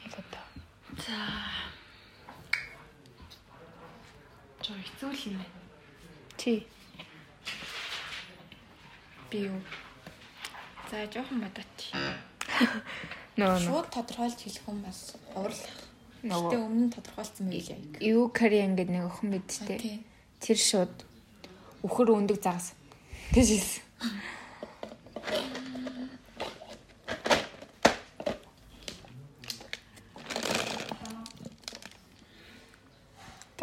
Хэлээ 0.06 0.26
та. 0.30 0.40
За. 1.02 1.18
Жоо 4.62 4.78
хэцүү 4.78 5.10
л 5.10 5.22
юм 5.26 5.36
байна. 5.42 5.58
Чи 6.38 6.52
Би 9.30 9.50
юу? 9.50 9.58
За 10.90 11.02
жоохон 11.10 11.42
бодооч. 11.42 11.90
нөө 13.34 13.50
нөө 13.50 13.66
Шууд 13.66 13.88
тодорхойлж 13.90 14.38
хэлэх 14.46 14.62
юм 14.70 14.78
бас 14.86 15.18
уурлах. 15.34 15.74
Гэтэ 16.22 16.56
өмнө 16.62 16.86
нь 16.86 16.94
тодорхойлсон 16.94 17.50
байлээ. 17.50 17.98
юу 18.14 18.30
карьер 18.30 18.70
ингээд 18.70 18.94
нэг 18.94 19.10
охин 19.10 19.34
бид 19.34 19.50
А, 19.50 19.66
тээ. 19.66 19.78
тий. 19.82 19.96
Тэр 20.38 20.58
шууд 20.70 20.94
өхөр 21.82 22.14
өндөг 22.14 22.38
загас 22.38 22.78
гэж 23.34 23.48
хэлсэн. 23.50 23.84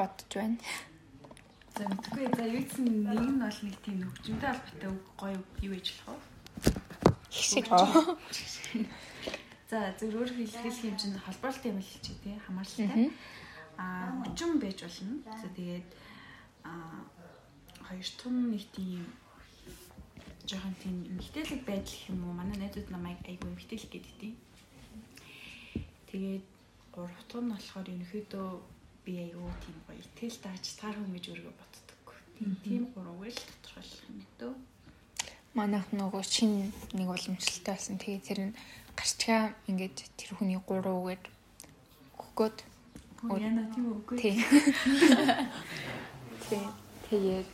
бодож 0.02 0.34
байна. 0.34 0.58
За 1.78 1.84
мэдгүй. 1.88 2.28
За 2.36 2.44
юу 2.46 2.64
гэсэн 2.66 2.86
нэг 3.06 3.22
нь 3.22 3.40
бол 3.40 3.60
нэг 3.64 3.76
тийм 3.86 3.98
хөгжимтэй 4.04 4.50
албатай 4.50 4.90
үг 4.90 5.06
гоё 5.18 5.38
үг 5.38 5.50
юу 5.62 5.74
ээж 5.78 5.88
болох 6.04 6.20
вэ? 6.20 7.16
их 7.32 7.44
шиг 7.46 7.68
оо. 7.72 8.18
За 9.70 9.80
зөв 10.00 10.12
өөр 10.18 10.32
хэлэх 10.36 10.84
юм 10.84 10.98
чинь 10.98 11.16
холбоортой 11.16 11.72
юм 11.72 11.80
л 11.80 11.94
чи 12.02 12.14
тий 12.24 12.36
хамааралтай. 12.44 13.12
Аа 13.78 14.26
хүчин 14.26 14.60
байж 14.60 14.84
болно. 14.84 15.16
За 15.40 15.48
тэгээд 15.56 15.88
аа 16.66 17.08
хоёр 17.88 18.04
нь 18.04 18.52
нэг 18.52 18.64
тийм 18.76 19.06
жоохон 20.50 20.76
тийм 20.82 20.96
эмгтээлэг 21.12 21.62
байдал 21.66 22.02
юм 22.10 22.20
уу? 22.26 22.34
Манай 22.34 22.58
найзууд 22.58 22.90
намайг 22.92 23.20
айгүй 23.26 23.50
эмгтээлэг 23.52 23.92
гэдэг 23.92 24.14
тийм. 24.20 24.36
Тэгээд 26.10 26.46
гурав 26.94 27.22
дахь 27.30 27.42
нь 27.44 27.52
болохоор 27.52 27.88
ерөнхийдөө 27.94 28.48
би 29.06 29.12
айгүй 29.26 29.52
тийм 29.64 29.78
гоё 29.88 30.00
итгэл 30.02 30.38
тааж 30.44 30.66
таар 30.80 30.96
хүн 30.98 31.14
гэж 31.16 31.26
өөрийгөө 31.32 31.56
боддог. 31.60 32.08
Тийм 32.38 32.52
тийм 32.64 32.84
гурав 32.94 33.20
л 33.22 33.40
тодорхойлох 33.62 34.04
юм 34.10 34.20
дөө. 34.40 34.54
Манайх 35.54 35.88
нөгөө 35.92 36.24
шин 36.24 36.72
нэг 36.96 37.08
уламжлалтай 37.12 37.76
болсон. 37.76 37.98
Тэгээд 38.00 38.28
тэр 38.28 38.40
нь 38.52 38.58
гарчгаа 38.96 39.56
ингээд 39.68 39.98
тэр 40.18 40.32
хүний 40.36 40.60
гурвгээд 40.60 41.24
өгөхгөөд 42.18 42.58
Яна 43.22 43.70
тийм 43.70 43.86
үгүй. 44.02 44.18
тий. 44.18 44.34
Тий. 46.50 46.66
Тэгээд 47.08 47.50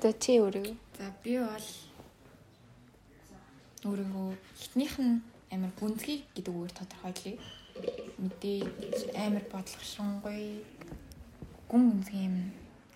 тэ 0.00 0.12
чи 0.20 0.36
өөрөө 0.44 0.76
За 0.98 1.10
би 1.24 1.38
бол 1.38 1.66
өөрийгөө 3.84 4.32
эхнийх 4.64 4.96
нь 4.96 5.20
амар 5.52 5.72
гүнзгий 5.78 6.24
гэдэг 6.34 6.54
үгээр 6.56 6.74
тодорхойлъё. 6.78 7.36
Мэдээж 8.22 8.98
амар 9.12 9.44
бодлогошингүй 9.52 10.42
гүн 11.68 11.82
гүнзгий 11.90 12.24
юм 12.24 12.36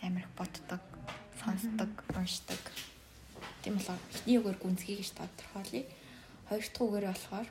амар 0.03 0.25
их 0.25 0.33
боддог, 0.39 0.83
сонсдог, 1.41 1.93
уншдаг. 2.17 2.63
Тийм 3.63 3.75
болохоор 3.77 4.01
эхний 4.15 4.39
үгээр 4.41 4.59
гүнзгий 4.63 4.97
гэж 4.97 5.11
тодорхойлъё. 5.19 5.83
Хоёр 6.49 6.65
дахь 6.65 6.83
үгээр 6.83 7.07
болохоор 7.13 7.49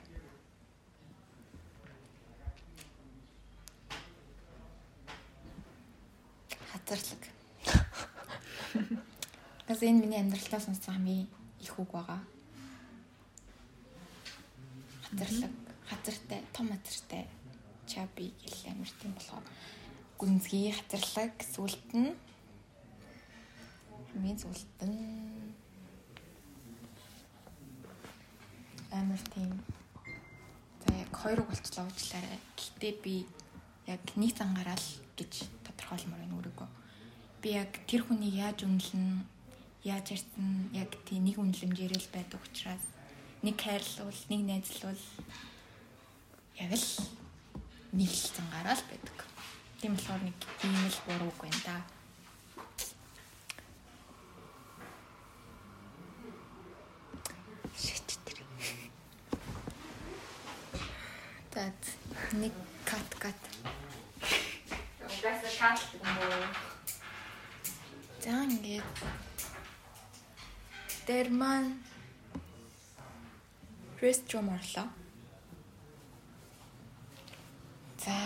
хазарлаг. 6.72 7.24
Гэвч 9.68 9.82
энэ 9.84 10.02
миний 10.02 10.20
амьдралтаа 10.20 10.62
сонссон 10.64 10.94
хамгийн 10.96 11.28
их 11.60 11.80
үг 11.80 11.92
байгаа. 11.92 12.22
Хазарлаг, 15.08 15.54
хазартай, 15.88 16.42
том 16.54 16.68
хазартай 16.68 17.28
чаби 17.88 18.34
гэл 18.44 18.72
амир 18.72 18.92
тийм 19.00 19.14
болохоор 19.16 19.46
гүнзгий 20.20 20.72
хазарлаг 20.76 21.34
сүлт 21.54 21.88
нь 21.96 22.12
хамгийн 24.12 24.40
сүлт 24.42 24.80
нь 24.84 25.54
амир 28.92 29.22
тийм. 29.34 29.52
За 30.84 30.94
яг 30.96 31.12
хоёр 31.16 31.40
үг 31.42 31.50
болчлоо 31.52 31.86
уучлаарай. 31.88 32.40
Гэхдээ 32.58 32.94
би 33.04 33.16
яг 33.88 34.04
нэг 34.16 34.36
цангаараа 34.36 34.76
л 34.76 34.90
гэж 35.16 35.48
тодорхойлмоор 35.64 36.20
байна 36.20 36.36
өөрийгөө. 36.36 36.70
Би 37.42 37.50
яг 37.56 37.72
тэр 37.88 38.02
хүнийг 38.04 38.36
яаж 38.36 38.66
үнэлнэ, 38.66 39.24
яаж 39.86 40.06
ярьсан, 40.18 40.74
яг 40.74 40.92
тийм 41.06 41.24
нэг 41.24 41.38
үнэлэмжээр 41.40 41.94
л 41.96 42.10
байдаг 42.12 42.42
учраас 42.44 42.84
нэг 43.44 43.56
хайрлуул, 43.62 44.20
нэг 44.30 44.42
найзлуул 44.50 45.04
яг 46.58 46.72
л 46.74 46.88
нэг 47.94 48.10
л 48.10 48.30
цангаараа 48.34 48.74
л 48.74 48.88
байдаг. 48.90 49.18
Тийм 49.82 49.94
болохоор 49.94 50.22
нэг 50.26 50.38
ийм 50.66 50.74
л 50.90 51.00
буруу 51.06 51.30
үг 51.30 51.38
байна 51.42 51.62
да. 51.66 51.78
шит 57.78 58.10
тэр. 58.26 58.42
За 61.54 61.72
нэг 62.34 62.54
кат 62.86 63.10
кат. 63.22 63.40
Угаасаа 65.06 65.52
таалдаг 65.54 65.94
юм 65.94 66.18
уу? 66.26 66.46
За 68.24 68.44
ингээд 68.44 68.84
дээр 71.08 71.30
маань 71.30 71.80
ресторан 74.28 74.50
орлоо. 74.50 74.88
За 78.04 78.18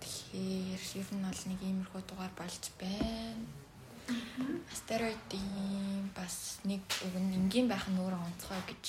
тэгэхээр 0.00 0.80
ер 0.96 1.08
нь 1.12 1.24
бол 1.28 1.42
нэг 1.44 1.60
иймэрхүү 1.60 2.02
дугаар 2.08 2.32
болж 2.40 2.64
байна. 2.80 3.44
Астероидын 4.72 6.08
бас 6.16 6.64
нэг 6.64 6.80
үг 7.04 7.14
нь 7.20 7.36
энгийн 7.36 7.68
байх 7.68 7.84
нь 7.92 8.00
өөрөө 8.00 8.16
онцгой 8.16 8.64
гэж 8.64 8.84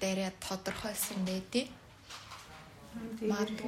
дээрээ 0.00 0.32
тодорхойлсон 0.40 1.20
дээ 1.28 1.40
тий. 1.52 1.66
Тэгээд 3.20 3.60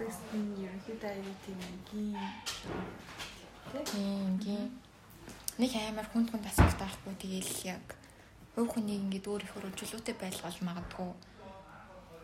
тест 0.00 0.24
нь 0.32 0.56
ерөнхийдөө 0.64 1.12
тийм 1.44 1.60
энгийн 1.68 2.16
Ингийн 4.24 4.72
нэг 5.60 5.72
амар 5.76 6.08
хүнд 6.08 6.32
хүнд 6.32 6.48
асуулт 6.48 6.80
байхгүй 6.80 7.14
тэгээл 7.20 7.76
яг 7.76 7.86
өв 8.56 8.66
хүнийг 8.72 9.00
ингээд 9.04 9.28
өөр 9.28 9.42
их 9.44 9.52
хөрвүүлжүүлүүтэй 9.52 10.16
байлгаж 10.16 10.56
магадгүй 10.64 11.10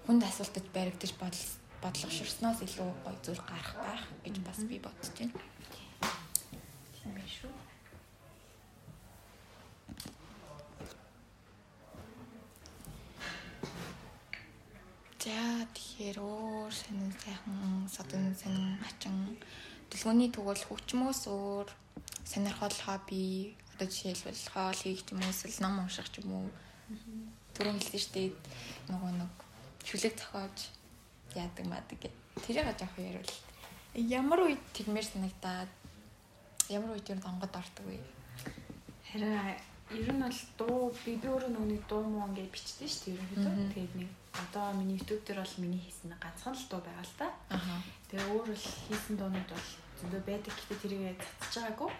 хүнд 0.07 0.23
асуултад 0.25 0.67
баригдаж 0.73 1.13
бодол 1.21 1.45
бодлогоширсноос 1.83 2.59
илүү 2.67 2.89
гоё 3.05 3.19
зүйл 3.25 3.43
гарах 3.45 3.75
байх 3.85 4.03
гэж 4.25 4.37
бас 4.47 4.59
би 4.71 4.77
бодож 4.81 5.09
байна. 5.13 5.35
тийм 6.95 7.11
байх 7.15 7.31
шүү. 7.37 7.53
За 15.23 15.39
тэгэхээр 15.75 16.19
өөр 16.19 16.71
сонин 16.81 17.13
сайхан 17.23 17.87
садан 17.95 18.35
сонин 18.41 18.81
хачин 18.83 19.39
дэлгөөний 19.91 20.31
тэгвэл 20.35 20.67
хүчмөөс 20.67 21.23
өөр 21.31 21.69
сонирхол 22.27 22.79
хобби 22.87 23.55
одоо 23.83 23.91
жишээлбэл 23.91 24.51
хоол 24.55 24.79
хийх 24.79 25.03
юм 25.11 25.19
уу 25.19 25.31
эсвэл 25.35 25.59
ном 25.67 25.83
унших 25.83 26.07
ч 26.15 26.23
юм 26.23 26.31
уу 26.39 26.47
түрүүн 27.59 27.83
хэлсэн 27.83 27.99
шүү 27.99 28.15
дээ 28.15 28.31
нөгөө 28.95 29.11
нэг 29.19 29.33
шүлэг 29.83 30.15
зохиож 30.15 30.59
яадаг 31.35 31.67
мадаг 31.67 31.99
гэ. 31.99 32.11
Тэрийг 32.47 32.79
жоох 32.79 32.95
ярил. 33.03 33.35
Ямар 33.99 34.41
үед 34.47 34.63
тэгмээр 34.71 35.03
санагдаад 35.03 35.71
ямар 36.71 36.95
үед 36.95 37.11
ер 37.11 37.19
нь 37.19 37.25
донгод 37.27 37.51
ордог 37.51 37.85
вэ? 37.91 37.99
Харин 39.11 39.35
ер 39.91 40.11
нь 40.15 40.23
бол 40.23 40.41
дуу 40.59 40.95
би 41.03 41.19
өөрөө 41.19 41.51
нүг 41.51 41.83
дуу 41.91 42.07
муу 42.07 42.31
ингээд 42.31 42.55
бичдэг 42.55 42.87
шүү 42.87 43.03
дээ 43.03 43.15
ерөнхийдөө. 43.19 43.67
Тэгээд 43.75 43.95
нэг 43.99 44.11
одоо 44.31 44.67
миний 44.79 44.97
YouTube 45.03 45.27
дээр 45.27 45.43
бол 45.43 45.59
миний 45.59 45.83
хийсэн 45.83 46.15
ганцхан 46.23 46.55
л 46.55 46.71
дуу 46.71 46.81
байгаа 46.87 47.03
л. 47.03 47.35
Аха. 47.51 47.83
Тэгээ 48.09 48.31
өөр 48.31 48.47
бол 48.47 48.65
хийсэн 48.87 49.15
дуунууд 49.19 49.51
бол 49.51 49.69
зөндөө 49.99 50.23
байдаг. 50.23 50.53
Гэхдээ 50.55 50.79
тэрийг 50.81 51.21
цацж 51.43 51.55
байгаагүй. 51.59 51.91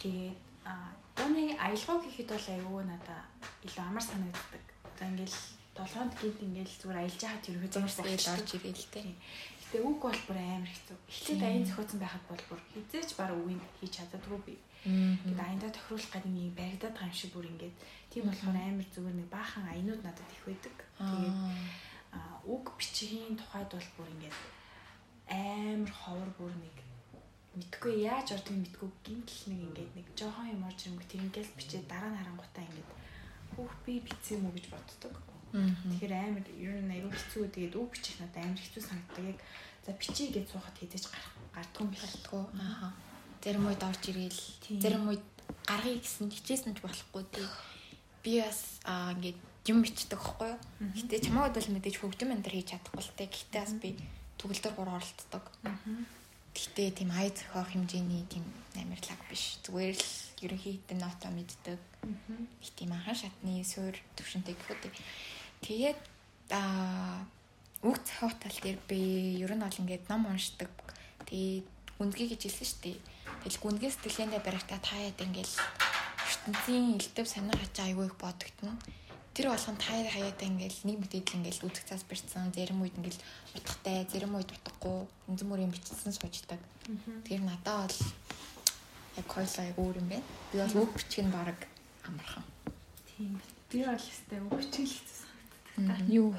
Тэгээд 0.00 0.53
а 0.64 0.72
дууны 1.16 1.54
аялгаа 1.56 1.98
гэхэд 2.02 2.28
бол 2.32 2.48
аюу 2.54 2.82
надаа 2.84 3.20
илүү 3.66 3.84
амар 3.84 4.04
санагддаг. 4.04 4.64
Одоо 4.88 5.06
ингээл 5.12 5.38
долоонд 5.74 6.14
гээд 6.18 6.38
ингээл 6.46 6.78
зүгээр 6.80 7.00
аялж 7.00 7.20
яхад 7.22 7.48
ерөөхдөө 7.50 7.82
Зурсэл 7.82 8.34
орж 8.34 8.48
ирээ 8.54 8.74
л 8.74 8.88
дээ. 8.94 9.14
Гэтэ 9.60 9.78
үг 9.82 9.98
бол 10.02 10.20
бүр 10.28 10.38
амар 10.38 10.70
хэцүү. 10.70 10.96
Эхлээд 11.10 11.42
аян 11.42 11.64
зохиоцсон 11.66 12.00
байхад 12.00 12.24
бол 12.30 12.44
бүр 12.48 12.60
хизээч 12.72 13.10
баг 13.18 13.30
үгийг 13.34 13.62
хийж 13.78 13.92
чаддаггүй 13.98 14.40
би. 14.46 14.54
Гэт 14.84 15.40
аяндаа 15.40 15.70
тохируулах 15.74 16.12
гэдэг 16.14 16.30
нэг 16.30 16.52
баригдаад 16.54 16.94
байгаа 16.94 17.10
юм 17.10 17.18
шиг 17.18 17.30
бүр 17.34 17.46
ингээд 17.50 17.76
тийм 18.12 18.24
болохоор 18.28 18.56
амар 18.60 18.86
зүгээр 18.94 19.16
нэг 19.18 19.28
баахан 19.34 19.64
аянууд 19.66 20.02
надад 20.04 20.30
их 20.30 20.42
байдаг. 20.46 20.76
Тэгээд 21.00 21.38
үг 22.54 22.64
бичихийн 22.78 23.34
тухайд 23.40 23.70
бол 23.72 23.90
бүр 23.96 24.08
ингээд 24.14 24.38
амар 25.26 25.90
ховор 25.90 26.30
бүр 26.38 26.52
нэг 26.60 26.76
мэдгүй 27.54 27.94
яаж 28.10 28.28
ордгийг 28.34 28.60
мэдгүй 28.66 28.88
гинтл 29.06 29.40
нэг 29.50 29.60
ингээд 29.66 29.92
нэг 29.94 30.06
жоохон 30.18 30.50
юм 30.50 30.62
орж 30.66 30.78
ирэнгүүт 30.84 31.10
тэнгээс 31.14 31.50
бичээд 31.54 31.86
дараа 31.86 32.10
нь 32.10 32.18
харангуйтаа 32.18 32.64
ингээд 32.66 32.90
хүүх 33.54 33.74
би 33.86 33.92
бичсэн 34.02 34.42
юм 34.42 34.50
уу 34.50 34.56
гэж 34.58 34.66
боддог. 34.74 35.14
Тэгэхээр 35.54 36.14
амар 36.18 36.46
ер 36.50 36.82
нь 36.82 36.94
аюу 36.98 37.10
хэцүү 37.14 37.46
тэгээд 37.54 37.78
үг 37.78 37.94
бичих 37.94 38.18
надад 38.18 38.42
амар 38.42 38.58
хэцүү 38.58 38.82
санагддаг. 38.82 39.24
Яг 39.30 39.38
за 39.86 39.90
бичиж 39.94 40.28
гэж 40.34 40.46
суухад 40.50 40.76
хэдэж 40.82 41.04
гарах 41.06 41.34
гардгүй 41.54 41.82
юм 41.86 41.94
шиг. 41.94 42.10
Халтгүй. 42.10 42.44
Аха. 42.58 42.88
Зарим 43.38 43.66
үед 43.70 43.82
орж 43.86 44.02
ирээл. 44.10 44.42
Зарим 44.82 45.04
үед 45.14 45.24
гаргыг 45.62 46.02
гэсэн 46.02 46.26
хичээсэн 46.34 46.74
ч 46.74 46.82
болохгүй 46.82 47.22
тий. 47.30 47.46
Би 48.26 48.42
бас 48.42 48.82
аа 48.82 49.14
ингээд 49.14 49.38
юм 49.70 49.78
бичдэг 49.86 50.18
байхгүй 50.18 50.50
юу? 50.50 50.58
Гэтэ 50.90 51.22
чамайг 51.30 51.54
бол 51.54 51.70
мэдээж 51.70 51.96
хөгжим 52.02 52.34
энэ 52.34 52.42
төр 52.42 52.56
хийж 52.58 52.68
чадахгүй 52.74 53.02
л 53.06 53.14
те. 53.14 53.30
Гэтэ 53.30 53.58
бас 53.62 53.72
би 53.78 53.88
төгөлдөр 54.42 54.72
гур 54.74 54.90
оролцдог. 54.90 55.44
Гэтэ 56.54 56.90
тийм 56.94 57.10
ай 57.10 57.34
зохиох 57.34 57.68
хэмжээний 57.74 58.24
тийм 58.30 58.46
амирлаг 58.78 59.20
биш. 59.26 59.58
Зүгээр 59.66 59.98
л 59.98 60.14
ерөнхий 60.46 60.78
хэдэн 60.78 60.98
нота 61.02 61.28
мэддэг. 61.34 61.80
Их 62.62 62.70
тийм 62.78 62.94
анхан 62.94 63.18
шатны 63.18 63.62
суур 63.66 63.94
төвшөнтэй 64.14 64.54
гэхэд 64.54 64.82
тэгээд 65.66 66.00
аа 66.54 67.26
үг 67.82 67.98
зохиох 68.06 68.38
тал 68.38 68.58
дээр 68.62 68.78
би 68.88 69.42
ер 69.42 69.52
нь 69.54 69.66
бол 69.66 69.80
ингээд 69.82 70.08
ном 70.08 70.30
уншдаг. 70.30 70.70
Тэгээд 71.26 71.66
гүнзгий 71.98 72.28
гэж 72.30 72.40
хэлсэн 72.46 72.66
шүү 72.70 72.80
дээ. 72.86 72.98
Тэгэл 73.42 73.62
гүнзгий 73.62 73.90
сэтгэлгээндээ 73.92 74.42
баригтаа 74.46 74.80
таяад 74.80 75.18
ингээл 75.20 75.54
ертөнцийн 76.24 76.96
элдв 76.96 77.26
санаа 77.28 77.56
хачаа 77.58 77.86
айгүй 77.90 78.06
их 78.08 78.16
бодогдно. 78.16 78.72
Тэр 79.34 79.50
болгон 79.50 79.76
таяа 79.82 80.10
хаяатаа 80.14 80.46
ингээл 80.46 80.86
нэг 80.86 80.96
мэдээлэл 81.02 81.36
ингээл 81.42 81.66
үзэх 81.66 81.84
цаас 81.90 82.06
бэрцсэн 82.06 82.54
зарим 82.54 82.86
үед 82.86 82.94
ингээл 82.94 83.18
утгатай 83.58 84.06
зарим 84.06 84.38
үед 84.38 84.50
утгагүй 84.54 85.10
янз 85.26 85.42
бүрийн 85.42 85.74
бичсэн 85.74 86.14
сууждаг. 86.14 86.62
Тэгэхээр 87.26 87.42
надад 87.42 87.90
бол 87.90 87.98
яг 89.18 89.26
хоёлаа 89.26 89.64
яг 89.66 89.78
өөр 89.78 89.96
юм 89.98 90.08
байна. 90.08 90.26
Би 90.54 90.56
бол 90.62 90.86
үг 90.86 90.90
бичих 90.94 91.26
нь 91.26 91.34
баг 91.34 91.58
амархан. 92.06 92.46
Тийм. 93.10 93.42
Би 93.70 93.82
бол 93.82 93.98
өстэй 93.98 94.38
үг 94.38 94.54
бичих 94.54 94.86
л 94.86 94.94
хэцүү 95.02 95.18
санагддаг. 95.18 96.14
Юу? 96.14 96.30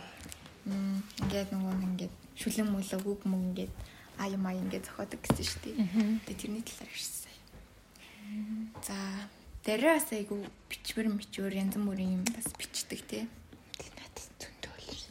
Ингээд 1.19 1.49
нөгөө 1.51 1.75
ингээд 1.83 2.15
шүлэн 2.39 2.67
мөлөг 2.71 3.03
үг 3.03 3.21
мөн 3.27 3.41
ингээд 3.51 3.73
а 4.19 4.31
юм 4.31 4.43
а 4.47 4.55
ингээд 4.55 4.87
зохиодог 4.87 5.19
гэсэн 5.19 5.43
шүү 5.43 5.61
дээ. 5.67 5.75
Тэгээ 6.23 6.39
тэрний 6.39 6.63
талаар 6.63 6.91
ирсэн. 6.95 7.35
За 8.87 8.95
дээрээ 9.65 9.97
бас 9.97 10.13
айгу 10.13 10.37
бичвэр 10.69 11.09
мичвэр 11.09 11.57
янз 11.57 11.73
бүрийн 11.73 12.21
юм 12.21 12.23
бас 12.29 12.45
бичдэг 12.53 13.01
тий. 13.09 13.25
Тэр 13.81 13.93
надад 13.97 14.29
зөндөө 14.37 14.75
л. 14.77 15.03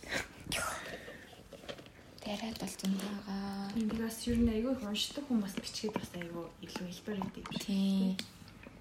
Дээрээ 2.23 2.55
бол 2.63 2.75
зөндөө 2.79 3.11
байгаа. 3.27 3.75
Би 3.75 3.97
бас 3.99 4.17
ер 4.31 4.39
нь 4.39 4.55
их 4.55 4.87
уншдаг 4.87 5.27
хүн 5.27 5.43
бас 5.43 5.59
бичгээд 5.59 5.99
бас 5.99 6.11
айгүй 6.15 6.47
илүү 6.63 6.87
хэлбэр 6.87 7.19
өгдөг 7.27 7.43
юм 7.43 7.51
шиг. 7.51 7.67
Тий. 7.67 8.15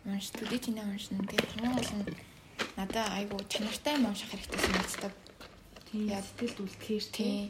Уншдаг 0.05 0.61
чиний 0.61 0.85
уншин. 0.85 1.25
Тэгээ 1.25 1.49
хамгийн 1.57 1.73
гол 1.73 1.93
нь 1.97 2.05
надад 2.77 3.09
айгу 3.17 3.41
чанартай 3.49 3.97
юм 3.97 4.05
унших 4.13 4.29
хэрэгтэй 4.29 4.59
санагддаг. 4.61 5.13
Тийм 5.89 6.05
Яа. 6.05 6.21
сэтгэлд 6.21 6.57
үлдэхээр 6.61 7.05
Тий. 7.09 7.49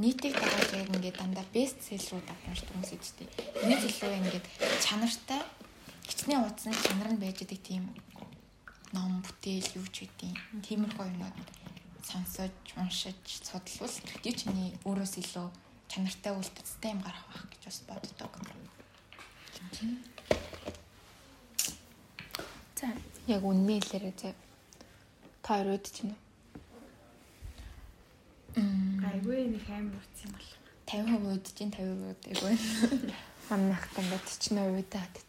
Нийтийг 0.00 0.40
дагаад 0.40 0.72
яг 0.72 0.88
ингээд 0.88 1.20
дандаа 1.20 1.44
бест 1.52 1.84
селлрууд 1.84 2.24
авчдаг 2.32 2.72
хүмүүс 2.72 2.96
үстэй. 2.96 3.28
Нэг 3.66 3.82
илүү 3.82 4.12
ингээд 4.24 4.46
чанартай 4.80 5.42
хичнээн 6.08 6.48
утсан 6.48 6.72
чанар 6.72 7.12
нь 7.12 7.20
байж 7.22 7.38
байгаа 7.44 7.60
тийм 7.68 7.84
ном 8.96 9.20
бүтээл 9.20 9.76
юу 9.76 9.86
ч 9.92 10.08
үгүй. 10.08 10.32
Тиймэрхүү 10.64 11.04
юмнууд 11.12 11.38
сонсож, 12.08 12.56
уншиж, 12.80 13.20
судлвал 13.44 13.92
төдий 14.08 14.32
чиний 14.32 14.72
өөрөөс 14.88 15.14
илүү 15.20 15.46
чанартай 15.92 16.32
үйлдэлтэй 16.32 16.90
юм 16.96 17.00
гарах 17.04 17.24
байх 17.28 17.44
гэж 17.52 17.62
бас 17.68 17.78
боддог. 17.84 18.32
За 22.80 22.88
яг 23.26 23.44
үнний 23.44 23.80
хэлээрээ 23.84 24.14
за 24.16 24.32
та 25.44 25.52
хоёр 25.60 25.76
уудчих 25.76 26.08
нь. 26.08 26.16
Мм 28.56 29.04
айгүй 29.04 29.52
нэг 29.52 29.68
амар 29.68 30.00
утсан 30.00 30.32
юм 30.32 30.32
бол. 30.32 30.48
50% 30.88 31.36
удаж 31.36 31.52
50% 31.52 32.16
удаагүй. 32.16 32.56
Манайх 33.50 33.84
дандаа 33.92 34.20
40% 34.24 34.80
удаад. 34.80 35.27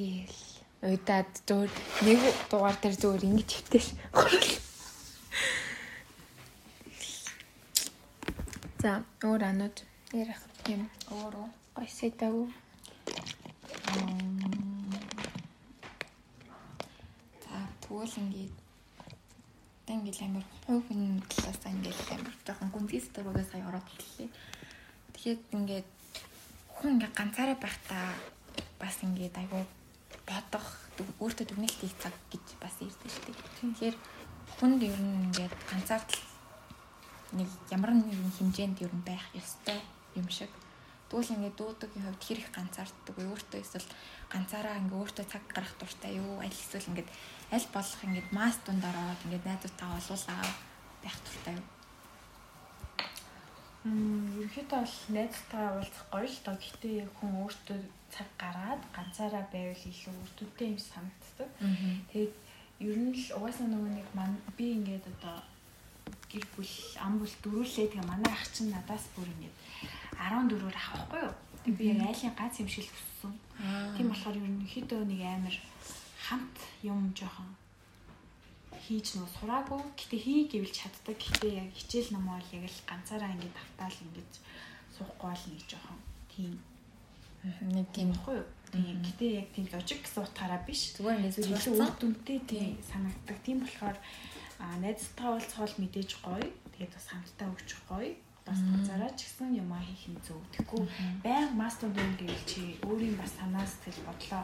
Тэгэл 0.00 0.96
удаад 0.96 1.28
зөөр 1.44 1.68
нэг 2.08 2.20
дугаар 2.48 2.76
дээр 2.80 2.96
зөөр 2.96 3.20
ингэж 3.28 3.50
хөвтөш. 3.52 3.86
За 8.80 9.04
өөр 9.20 9.42
анууд 9.44 9.76
ярих 10.16 10.40
юм 10.72 10.88
Өөрөө 11.12 11.46
гойсэдэг. 11.76 12.32
За 17.44 17.56
тэгвэл 17.84 18.16
ингээд 18.24 18.56
одоо 19.84 19.94
ингээд 20.00 20.20
амар 20.24 20.44
хувь 20.64 20.88
хүн 20.88 21.20
талаас 21.28 21.60
ингээд 21.68 22.08
амар 22.16 22.34
жоохон 22.48 22.72
гүнзгий 22.72 23.04
дөрөвөө 23.12 23.44
сая 23.52 23.68
ороод 23.68 23.84
хэллээ. 23.84 24.32
Тэгэхээр 25.12 25.40
ингээд 25.60 25.88
хүн 26.72 26.90
ингээд 26.96 27.16
ганцаараа 27.20 27.58
байхдаа 27.60 28.16
бас 28.80 28.96
ингээд 29.04 29.36
айгүй 29.36 29.64
бодох 30.28 30.66
өөртөө 31.20 31.46
дүгнэлт 31.48 31.78
хийх 31.80 31.96
цаг 32.02 32.14
гэж 32.32 32.46
бас 32.62 32.74
ирдэг 32.80 33.10
шүү 33.10 33.24
дээ. 33.26 33.36
Тэгэхээр 33.60 33.96
хүнд 34.58 34.80
ер 34.84 35.00
нь 35.00 35.30
ингээд 35.30 35.54
ганцаардл 35.70 36.22
нэг 37.38 37.48
ямар 37.70 37.92
нэгэн 37.94 38.32
хэмжээнд 38.38 38.78
ер 38.84 38.92
нь 38.92 39.06
байх 39.06 39.24
ёстой 39.34 39.78
юм 40.18 40.28
шиг. 40.28 40.50
Тэгвэл 41.08 41.34
ингээд 41.34 41.58
дуудагын 41.58 42.04
хувьд 42.06 42.22
хэр 42.22 42.38
их 42.42 42.50
ганцаарддаг? 42.54 43.16
Өөртөө 43.18 43.60
эсвэл 43.62 43.88
ганцаараа 44.30 44.78
ингээд 44.78 45.00
өөртөө 45.00 45.26
цаг 45.26 45.42
гаргах 45.50 45.74
дуртай 45.78 46.12
юу? 46.22 46.38
Аль 46.38 46.54
эсвэл 46.54 46.90
ингээд 46.90 47.10
аль 47.50 47.68
болох 47.74 48.00
ингээд 48.06 48.28
масс 48.30 48.56
дундаар 48.62 48.94
ороод 48.94 49.24
ингээд 49.26 49.46
найзуудтайгаа 49.46 49.98
олуулаа 49.98 50.42
байх 51.02 51.16
дуртай 51.24 51.54
юу? 51.58 51.66
Мм 53.80 54.44
ерөөхдөө 54.44 54.78
бол 54.84 54.96
найзтайгаа 55.16 55.72
уулзах 55.74 56.04
гоё 56.12 56.28
л 56.30 56.38
доо. 56.44 56.56
Гэхдээ 56.60 56.96
хүн 57.16 57.32
өөртөө 57.42 57.78
цаг 58.14 58.28
гаргаад 58.42 58.82
ганцаараа 58.96 59.44
байвал 59.54 59.84
илүү 59.90 60.14
өртөдтэй 60.24 60.68
юм 60.74 60.78
санагддаг. 60.78 61.48
Тэгээд 62.10 62.34
ер 62.80 62.96
нь 62.96 63.14
л 63.14 63.28
угаасаа 63.38 63.68
нөгөө 63.70 63.90
нэг 63.98 64.08
ман 64.18 64.32
би 64.56 64.74
ингээд 64.76 65.04
одоо 65.12 65.36
гэр 66.30 66.46
бүл 66.54 66.74
ам 67.04 67.14
бүл 67.20 67.34
дөрүүлээ 67.42 67.86
тэгээ 67.90 68.10
манай 68.10 68.32
ах 68.32 68.46
чинь 68.54 68.72
надаас 68.72 69.04
бүр 69.14 69.28
ингээд 69.34 69.56
14-өр 70.16 70.76
авахгүй 70.76 71.20
юу. 71.26 71.34
Тэг 71.64 71.74
би 71.76 71.84
яг 71.92 72.00
айлын 72.08 72.34
гац 72.38 72.54
юм 72.62 72.68
шиг 72.68 72.86
л 72.88 72.96
өссөн. 72.96 73.34
Тийм 73.96 74.06
болохоор 74.08 74.36
ер 74.40 74.48
нь 74.48 74.64
хэд 74.64 74.90
нэг 74.96 75.20
амар 75.26 75.56
хамт 76.24 76.56
юм 76.82 77.12
жоохон 77.12 77.50
хийж 78.84 79.06
нөө 79.18 79.28
сураагүй. 79.36 79.80
Гэтэ 79.98 80.16
хий 80.24 80.40
гэвэл 80.48 80.72
чаддаг. 80.72 81.18
Гэтэ 81.20 81.48
яг 81.62 81.68
хичээл 81.76 82.16
ном 82.16 82.24
бол 82.32 82.48
яг 82.56 82.64
л 82.64 82.80
ганцаараа 82.88 83.30
ингээд 83.34 83.56
автаал 83.60 83.98
ингээд 84.06 84.32
суухгүй 84.96 85.28
бол 85.30 85.44
нэг 85.52 85.62
жоохон 85.68 85.98
тийм 86.32 86.52
Нэг 87.42 87.86
тийм 87.96 88.12
байхгүй 88.12 88.36
юу. 88.36 88.48
Гэтэ 88.70 89.26
яг 89.40 89.48
тийм 89.56 89.66
логик 89.72 90.00
гэсэн 90.04 90.22
утгаараа 90.22 90.60
биш. 90.68 90.92
зүгээр 90.94 91.24
Илүү 91.24 91.48
зүйлсэн. 91.48 91.80
үр 91.80 91.92
дүнтэй 91.96 92.38
тийм 92.44 92.76
санагддаг. 92.84 93.38
Тийм 93.42 93.58
болохоор 93.64 93.96
найзтайгаа 94.84 95.32
уулзахол 95.40 95.74
мэдээж 95.80 96.10
гоё. 96.20 96.48
Тэгээд 96.76 96.92
бас 96.92 97.06
хамтдаа 97.08 97.48
өгчих 97.48 97.80
гоё. 97.88 98.12
Бас 98.44 98.60
ганцаараа 98.60 99.12
ч 99.16 99.24
гэсэн 99.24 99.56
юм 99.56 99.72
аа 99.72 99.80
хийх 99.80 100.04
нь 100.12 100.20
зөв. 100.20 100.38
Тэгэхгүй 100.52 100.84
баян 101.24 101.56
мастер 101.56 101.88
дүн 101.92 102.12
гэвэл 102.20 102.44
чи 102.44 102.76
өөрийн 102.84 103.16
бас 103.16 103.32
санаа 103.40 103.64
сэтгэл 103.64 104.04
бодлоо 104.04 104.42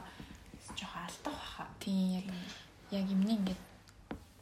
жоохон 0.73 1.03
алдах 1.05 1.37
баха. 1.37 1.65
Тийм 1.81 2.25
яг 2.25 2.27
яг 2.91 3.05
юмний 3.13 3.37
ингээд 3.37 3.63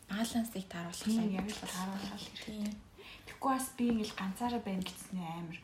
балансыг 0.09 0.65
тааруулах 0.71 1.11
юм 1.11 1.31
яг 1.35 1.47
л 1.51 1.59
тааруулах 1.59 2.23
хэрэгтэй. 2.23 2.73
Тэгэхгүй 3.27 3.51
бас 3.51 3.67
би 3.79 3.85
ингээл 3.91 4.15
ганцаараа 4.21 4.63
байна 4.63 4.85
гэсний 4.85 5.27
амар 5.27 5.59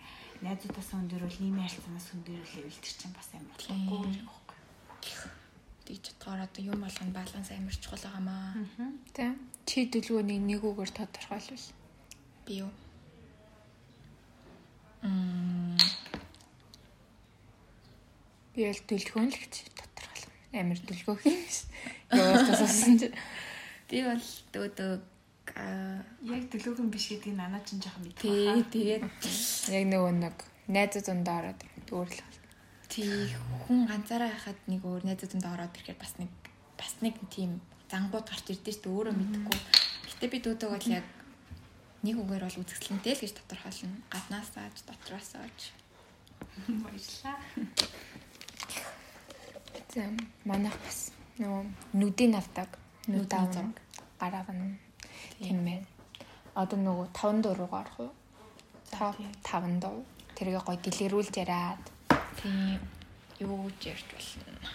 найзуудаас 0.45 0.91
өндөрөл 0.97 1.37
нийгмийн 1.41 1.69
харилцаанаас 1.69 2.09
өндөрөл 2.17 2.69
илтер 2.71 2.95
чинь 2.97 3.17
бас 3.17 3.29
амар 3.37 3.59
Тийм. 3.61 3.77
болохгүй 3.85 3.99
юм 4.01 4.29
байна. 4.29 4.41
Тэгж 5.85 6.03
чадгаар 6.07 6.41
одоо 6.47 6.63
юм 6.65 6.81
болгоно 6.81 7.13
баланс 7.13 7.49
амар 7.51 7.77
чухал 7.77 8.01
байгаамаа. 8.05 8.55
За 9.17 9.27
чи 9.69 9.85
дөлгөөний 9.93 10.41
нэг 10.41 10.63
үгээр 10.65 10.93
тодорхойлвол 10.97 11.67
Би 12.47 12.57
юу? 12.65 12.71
Мм 15.03 15.77
би 18.55 18.65
бол 18.67 18.81
дөлгөөн 18.91 19.29
л 19.31 19.39
гэж 19.39 19.55
тодорхойлно. 19.77 20.35
Амар 20.57 20.81
дөлгөөх 20.89 21.23
юм 21.29 21.39
биш. 21.45 21.59
Яваад 22.11 22.49
тассан 22.49 22.99
чи 22.99 23.09
би 23.93 24.03
бол 24.09 24.25
дөөдөг 24.57 25.01
Яг 25.57 26.45
төлөөгөн 26.53 26.89
биш 26.91 27.11
гэдгийг 27.11 27.37
нанаа 27.37 27.61
чинь 27.67 27.83
жоохон 27.83 28.05
мэдэх 28.07 28.23
тий 28.23 28.47
баха. 28.47 28.71
тэгээд 28.71 29.03
яг 29.75 29.85
нөгөө 29.91 30.13
нэг 30.25 30.37
найзууд 30.71 31.07
дундаа 31.07 31.37
ороод 31.41 31.61
дүүрлэх. 31.89 32.29
тий 32.91 33.31
хүн 33.67 33.87
ганцаараа 33.91 34.31
байхад 34.31 34.59
нэг 34.71 34.83
өөр 34.87 35.03
найзууданд 35.07 35.47
ороод 35.47 35.75
ирэхээр 35.75 35.99
бас 35.99 36.15
нэг 36.19 36.31
бас 36.79 36.93
нэг 37.03 37.15
тийм 37.31 37.61
зангууд 37.91 38.27
гарч 38.31 38.47
ирдэ 38.51 38.71
шүү 38.71 38.83
дээ 38.85 38.95
өөрөө 38.95 39.15
мэдэхгүй. 39.19 39.59
Гэтэ 40.07 40.27
би 40.31 40.39
дөөдөг 40.43 40.71
бол 40.71 40.89
яг 40.91 41.07
нэг 42.07 42.17
үгээр 42.23 42.45
бол 42.47 42.61
үзэсгэлэнтэй 42.63 43.15
л 43.15 43.23
гэж 43.23 43.33
тодорхойлно. 43.39 43.97
Гаднаас 44.11 44.51
ааж 44.57 44.77
дотроос 44.87 45.31
ааж. 45.39 45.59
Баярлаа. 46.67 47.39
За 49.91 50.03
манайх 50.47 50.77
бас 50.87 51.11
нөгөө 51.39 51.63
нүдийн 51.99 52.35
авдаг. 52.39 52.71
Нүд 53.11 53.31
зураг. 53.31 53.75
Гараав 54.21 54.51
нь 54.55 54.90
тийм 55.41 55.65
байна. 55.65 55.87
Одоо 56.55 56.79
нөгөө 56.79 57.07
5 57.17 57.43
дуруугаар 57.45 57.89
орох 57.89 57.99
уу? 58.01 58.13
5 58.93 59.17
тийм. 59.17 59.33
5 59.43 59.81
дуу. 59.83 60.05
Тэргээ 60.37 60.63
гоё 60.65 60.79
дэлгэрүүлж 60.85 61.35
яриад 61.41 61.83
Тийм 62.41 62.81
юу 63.41 63.71
ч 63.81 63.93
ярьж 63.93 64.05
болно. 64.09 64.69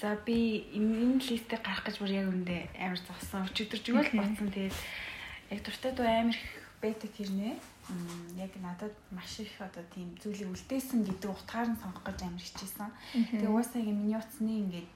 За 0.00 0.16
би 0.24 0.64
энэ 0.72 1.20
листээр 1.20 1.60
гарах 1.60 1.84
гэж 1.84 1.96
бүр 2.00 2.12
яг 2.16 2.28
үндэ 2.32 2.56
амар 2.80 3.00
зогсон. 3.00 3.44
Өчигдөр 3.48 3.80
зүгэл 3.84 4.16
бодсон. 4.16 4.48
Тэгээд 4.48 4.76
яг 5.52 5.60
дуртай 5.60 5.92
дуу 5.92 6.08
амар 6.08 6.36
их 6.36 6.48
байдаг 6.80 7.10
хэрнээ. 7.12 7.54
Мм 7.92 8.40
яг 8.40 8.52
надад 8.56 8.94
маш 9.12 9.40
их 9.40 9.52
одоо 9.60 9.84
тийм 9.92 10.16
зүйлийг 10.20 10.48
үлдээсэн 10.48 11.04
гэдэг 11.04 11.28
утгаар 11.28 11.68
нь 11.68 11.80
сонгох 11.80 12.04
гэж 12.08 12.18
амар 12.24 12.40
хичээсэн. 12.40 12.88
Тэгээ 13.36 13.52
угаасаа 13.52 13.80
яг 13.84 13.88
миний 13.92 14.16
утасны 14.16 14.52
ингээд 14.64 14.88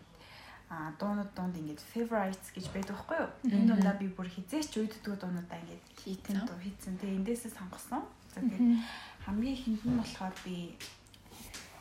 а 0.69 0.93
дуунууд 1.01 1.33
дунд 1.33 1.57
ингээд 1.57 1.81
favorites 1.81 2.53
гэж 2.53 2.67
байдаг 2.73 2.97
байхгүй 2.97 3.19
юу? 3.25 3.31
Энэ 3.49 3.69
дундаа 3.73 3.95
би 3.97 4.07
бүр 4.13 4.29
хизээч 4.29 4.73
үйддэг 4.77 5.17
дуунуудаа 5.17 5.59
ингээд 5.65 5.85
хийтэн 6.01 6.45
дуу 6.45 6.59
хийцэн. 6.61 7.01
Тэгээ 7.01 7.19
эндээсээ 7.25 7.53
сонгосон. 7.57 8.05
За 8.37 8.41
тэгээд 8.45 8.77
хамгийн 9.25 9.57
ихэнд 9.57 9.83
нь 9.89 9.99
болохоор 10.01 10.35
би 10.45 10.77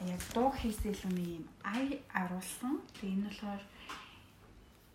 яг 0.08 0.22
дуу 0.32 0.50
хийсэн 0.56 0.96
илүү 0.96 1.12
юм 1.20 1.46
ай 1.68 2.00
аруулсан. 2.16 2.80
Тэгээ 2.96 3.16
энэ 3.16 3.28
болохоор 3.28 3.64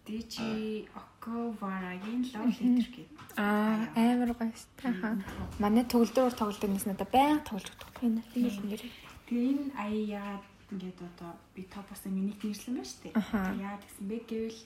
Дижи 0.02 0.88
Оковарагийн 0.98 2.26
Love 2.34 2.50
Letter 2.58 2.88
гэдэг. 2.90 3.18
Аа 3.38 3.86
амар 3.94 4.34
гоё 4.34 4.50
шүү. 4.50 4.90
Хаа. 4.98 5.14
Манай 5.62 5.86
төгөлдрөөр 5.86 6.34
тоглолтоос 6.34 6.86
надад 6.90 7.10
баян 7.14 7.38
тоглож 7.46 7.70
өгдөг. 7.70 8.02
Энэ 8.02 8.22
нэр. 8.66 8.82
Тэгээ 9.30 9.50
энэ 9.52 9.70
ая 9.78 9.94
яагаад 10.18 10.51
ингээд 10.72 11.00
одоо 11.04 11.30
би 11.54 11.62
топоос 11.68 12.02
миний 12.08 12.32
нэрсэн 12.32 12.74
байна 12.74 12.88
шүү 12.88 13.00
дээ. 13.04 13.14
Яагаад 13.60 13.84
гэсэн 13.84 14.06
бэ 14.08 14.16
гэвэл 14.26 14.60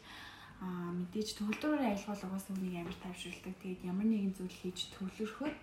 аа 0.63 0.91
мэдээж 0.97 1.29
төгөлдрөөр 1.37 1.83
айлгуул 1.85 2.23
угаасаа 2.25 2.55
үнийг 2.57 2.77
амар 2.81 2.99
тайвшруулдаг. 3.03 3.55
Тэгээд 3.61 3.83
ямар 3.91 4.07
нэгэн 4.09 4.33
зүйл 4.39 4.57
хийж 4.57 4.79
төвлөрөхөд 4.95 5.59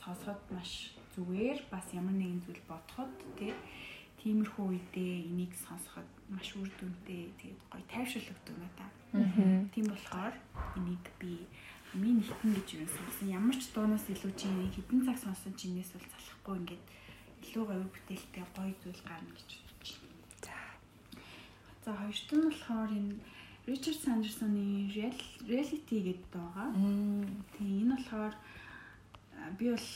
сонсоход 0.00 0.40
маш 0.54 0.72
зүгээр 1.14 1.58
бас 1.68 1.86
ямар 1.92 2.16
нэгэн 2.16 2.40
зүйл 2.46 2.62
бодоход 2.70 3.12
тэгээ 3.36 3.58
тиймэрхүү 4.22 4.64
үедээ 4.70 5.12
энийг 5.28 5.52
сонсоход 5.52 6.08
маш 6.30 6.48
үр 6.56 6.70
дүнтэй 6.78 7.34
тэгээд 7.38 7.60
гоё 7.70 7.84
тайвшруулдаг 7.92 8.56
надаа. 8.56 8.90
Аа. 9.18 9.66
Тийм 9.74 9.86
болохоор 9.90 10.34
энийг 10.78 11.04
би 11.20 11.44
хамгийн 11.92 12.24
ихтэн 12.24 12.50
гэж 12.56 12.68
юу 12.80 12.88
сонсон. 12.88 13.28
Ямар 13.28 13.56
ч 13.60 13.68
дуунаас 13.74 14.06
илүү 14.08 14.32
чи 14.32 14.48
хэдэн 14.48 15.00
цаг 15.04 15.18
сонсон 15.20 15.52
чинээс 15.60 15.92
бол 15.92 16.08
залахгүй 16.08 16.54
ингээд 16.56 16.84
илүү 17.44 17.64
гоё 17.68 17.84
бүтээлтэй 17.92 18.44
гоё 18.56 18.72
зүйл 18.80 19.02
гарна 19.04 19.32
гэж. 19.36 19.50
За 21.84 21.90
хоёрт 21.98 22.28
нь 22.30 22.46
болохоор 22.46 22.90
энэ 22.90 23.14
Ричард 23.66 23.98
Сандерсоны 24.02 24.90
Reality 24.94 25.98
гэдэг 26.06 26.30
байгаа. 26.30 26.68
Тэгээ 27.54 27.82
энэ 27.82 27.94
болохоор 27.98 28.34
би 29.58 29.66
бол 29.74 29.88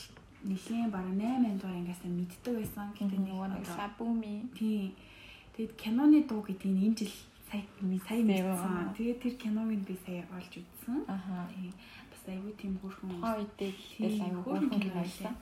нэлийн 0.43 0.89
бараг 0.91 1.15
8 1.15 1.59
дугаар 1.59 1.79
ингээс 1.79 2.01
мэддэг 2.03 2.53
байсан. 2.59 2.87
Гэтэ 2.95 3.17
нөгөө 3.23 3.47
нэг 3.55 3.65
сабуми 3.65 4.35
Тийм. 4.55 4.91
Тэгэд 5.55 5.73
киноны 5.79 6.19
дуу 6.29 6.41
гэдэг 6.43 6.69
нь 6.71 6.83
энэ 6.91 6.97
жил 6.99 7.13
сая 7.49 7.63
сая 8.07 8.23
аа. 8.51 8.93
Тэгээд 8.95 9.21
тэр 9.23 9.35
киног 9.41 9.67
би 9.87 9.95
сая 10.05 10.23
олж 10.35 10.53
үзсэн. 10.59 11.07
аха 11.07 11.47
Тийм. 11.55 11.71
Бас 12.11 12.23
айгүй 12.27 12.53
тийм 12.59 12.73
хэлтэл 13.97 14.27
аюу 14.27 14.43
хөөрхөн 14.43 14.69
хөөрхөн 14.69 14.81
кино 14.83 14.99
байсан. 15.01 15.35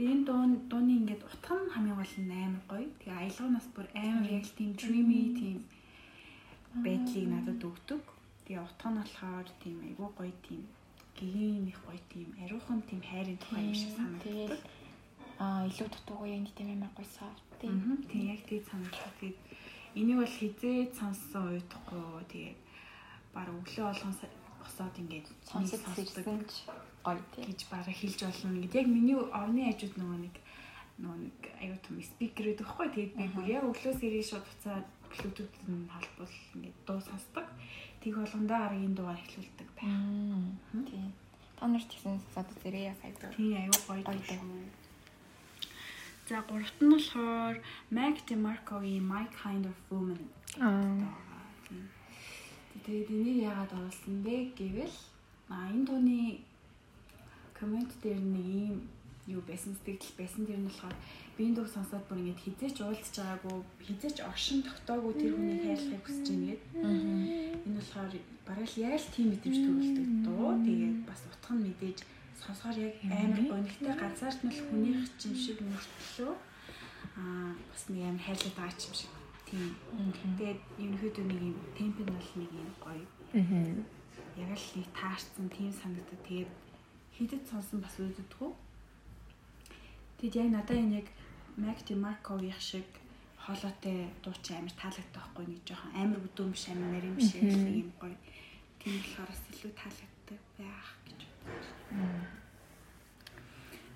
Тэгээ 0.00 0.16
энэ 0.16 0.24
дуу 0.24 0.42
дууны 0.72 0.92
ингээд 0.96 1.28
утга 1.28 1.60
нь 1.60 1.72
хамгийн 1.76 1.98
гол 2.00 2.16
нь 2.24 2.32
амар 2.32 2.64
гоё. 2.72 2.88
Тэгээ 3.04 3.20
аялгаас 3.20 3.68
бүр 3.76 3.86
амар 3.92 4.32
яг 4.32 4.44
л 4.48 4.56
тийм 4.56 4.70
dreamy 4.80 5.20
тийм 5.36 5.58
байдлыг 6.80 7.26
надад 7.28 7.60
өгдөг. 7.60 8.02
Тэгээ 8.48 8.64
утга 8.64 8.88
нь 8.88 8.96
болохоор 8.96 9.48
тийм 9.60 9.76
айгүй 9.84 10.10
гоё 10.16 10.32
тийм 10.40 10.62
гэгэн 11.20 11.68
их 11.68 11.80
гоё 11.84 12.00
тийм 12.08 12.28
ариухан 12.40 12.80
тийм 12.88 13.00
хайрын 13.04 13.36
тухай 13.44 13.60
юм 13.68 13.76
шиг 13.76 13.92
санагддаг. 13.92 14.64
Аа 15.36 15.68
илүү 15.68 15.88
дутуугүй 15.92 16.28
юм 16.32 16.48
тийм 16.56 16.68
амар 16.72 16.92
гоё 16.96 17.08
софт 17.20 17.44
тийм. 17.60 17.76
Тийм 18.08 18.24
яг 18.32 18.40
тийм 18.48 18.64
санагдав. 18.72 19.12
Тэгээд 19.20 19.38
энийг 20.00 20.16
бол 20.16 20.36
хизээд 20.40 20.90
сонссон 20.96 21.44
уйдахгүй 21.60 22.24
тэгээд 22.32 22.58
баг 23.36 23.52
өглөө 23.52 23.84
болгон 23.84 24.14
босоод 24.64 24.94
ингээд 24.96 25.26
Сонсож 25.44 25.80
сонсдог 25.84 26.48
гоё 27.04 27.22
гэж 27.36 27.60
бараг 27.70 27.96
хэлж 27.96 28.18
болно 28.24 28.54
ингээд 28.56 28.78
яг 28.80 28.86
миний 28.88 29.16
овны 29.16 29.60
хажууд 29.68 29.94
нөгөө 29.98 30.18
нэг 30.24 30.36
нөгөө 31.00 31.18
нэг 31.24 31.38
аюу 31.62 31.78
тум 31.84 31.96
спикер 32.02 32.46
гэдэг 32.52 32.66
байхгүй 32.66 32.88
тэгээд 32.92 33.12
би 33.18 33.24
бүр 33.34 33.46
яг 33.56 33.64
өглөөс 33.70 34.00
ирээ 34.04 34.24
шууд 34.30 34.46
буцаад 34.48 34.86
блютуth 35.10 35.56
нь 35.68 35.88
холбол 35.92 36.34
ингээд 36.54 36.78
дуу 36.86 37.00
сонсдог. 37.00 37.46
Тэг 38.00 38.12
болгондоо 38.16 38.58
арга 38.64 38.84
энэ 38.84 38.96
дуугаар 38.96 39.20
эхлүүлдэг 39.24 39.68
байх. 39.76 39.96
Тийм. 40.88 41.12
Та 41.56 41.64
нарт 41.66 41.90
гэсэн 41.90 42.16
одоо 42.40 42.56
зэрэг 42.62 42.84
яг 42.92 43.00
аюу. 43.04 43.32
Тийм 43.36 43.52
аюу 43.58 43.78
гоё 43.88 44.02
дуу. 44.04 44.68
За 46.28 46.38
гуравт 46.46 46.78
нь 46.78 46.92
болохоор 46.94 47.56
Mac 47.90 48.16
DeMarco-ийн 48.28 49.02
My 49.02 49.26
Kind 49.34 49.66
of 49.66 49.78
Woman 49.90 50.22
Аа. 50.58 50.98
Тэгээд 52.86 53.10
энийг 53.10 53.38
яагаад 53.50 53.72
оруулсан 53.78 54.22
бэ 54.22 54.54
гэвэл 54.58 54.96
а 55.50 55.70
энэ 55.74 55.86
дууны 55.86 56.18
коммент 57.60 57.92
дээр 58.02 58.18
нэг 58.18 58.46
юм 58.72 58.80
юу 59.28 59.42
байсан 59.46 59.76
сэтгэл 59.76 60.16
байсан 60.18 60.42
тэр 60.48 60.58
нь 60.58 60.66
болохоор 60.66 60.96
би 61.36 61.40
энэ 61.44 61.56
дууг 61.56 61.70
сонсоод 61.70 62.04
бүр 62.08 62.18
ингэж 62.20 62.40
хизээч 62.40 62.76
уулзж 62.80 63.14
байгаагүй 63.20 63.58
хизээч 63.86 64.16
оршин 64.30 64.60
тогтоогүй 64.64 65.12
тэр 65.20 65.32
хүнийг 65.36 65.62
хайрлахыг 65.64 66.04
хүсэж 66.04 66.26
байна 66.32 66.46
гэд. 66.50 66.62
Энэ 67.66 67.78
болохоор 67.78 68.12
бараг 68.48 68.72
яг 68.80 68.94
л 68.98 69.12
тийм 69.14 69.26
мэдэмж 69.30 69.56
төрүүлдэг 69.60 70.08
дуу. 70.24 70.50
Тэгээд 70.66 70.98
бас 71.04 71.20
утга 71.28 71.52
нь 71.54 71.64
мэдээж 71.68 71.98
сонсохоор 72.40 72.78
яг 72.80 72.94
амар 73.04 73.42
гонхтой 73.52 73.94
ганцаарч 74.00 74.38
нь 74.42 74.54
л 74.56 74.60
хүнийх 74.66 75.00
чинь 75.20 75.36
шиг 75.36 75.58
мөртлөө 75.60 76.32
аа 77.20 77.52
бас 77.70 77.82
нэг 77.92 78.02
амар 78.08 78.24
хайрлаад 78.24 78.56
байгаа 78.56 78.84
юм 78.88 78.94
шиг. 78.98 79.12
Тийм. 79.46 79.70
Тэгээд 80.38 80.60
ерөнхийдөө 80.82 81.24
нэг 81.28 81.40
юм 81.50 81.56
темп 81.76 81.96
нь 82.02 82.10
бол 82.16 82.30
нэг 82.40 82.50
юм 82.50 82.70
гоё. 82.82 83.06
Аа. 83.36 83.74
Яг 84.42 84.50
л 84.56 84.68
нэг 84.78 84.88
таарсан 84.96 85.46
тийм 85.52 85.70
санагдаад 85.70 86.22
тэгээд 86.26 86.50
хидэд 87.20 87.44
сонсон 87.44 87.84
бас 87.84 88.00
үүддэггүй. 88.00 88.50
Тэгэд 90.24 90.40
яг 90.40 90.48
надад 90.56 90.80
энэ 90.80 91.04
яг 91.04 91.08
Mac 91.60 91.84
DeMarco-ийн 91.84 92.56
шиг 92.56 92.88
хоолойтой 93.44 94.08
дуучин 94.24 94.56
амар 94.56 94.74
таалагддаг 94.80 95.12
байхгүй 95.12 95.44
нэг 95.52 95.60
жоохон 95.68 95.92
амар 96.00 96.20
бүдүүн 96.24 96.52
биш 96.56 96.64
амар 96.72 96.90
нарийн 96.96 97.16
биш 97.20 97.36
нэг 97.36 97.84
юм 97.84 97.92
гоё. 98.00 98.16
Тийм 98.80 98.96
болохоор 98.96 99.28
бас 99.28 99.42
илүү 99.52 99.72
таалагддаг 99.76 100.40
байх 100.56 100.88
гэж 101.04 101.20
бодсон. 101.44 101.76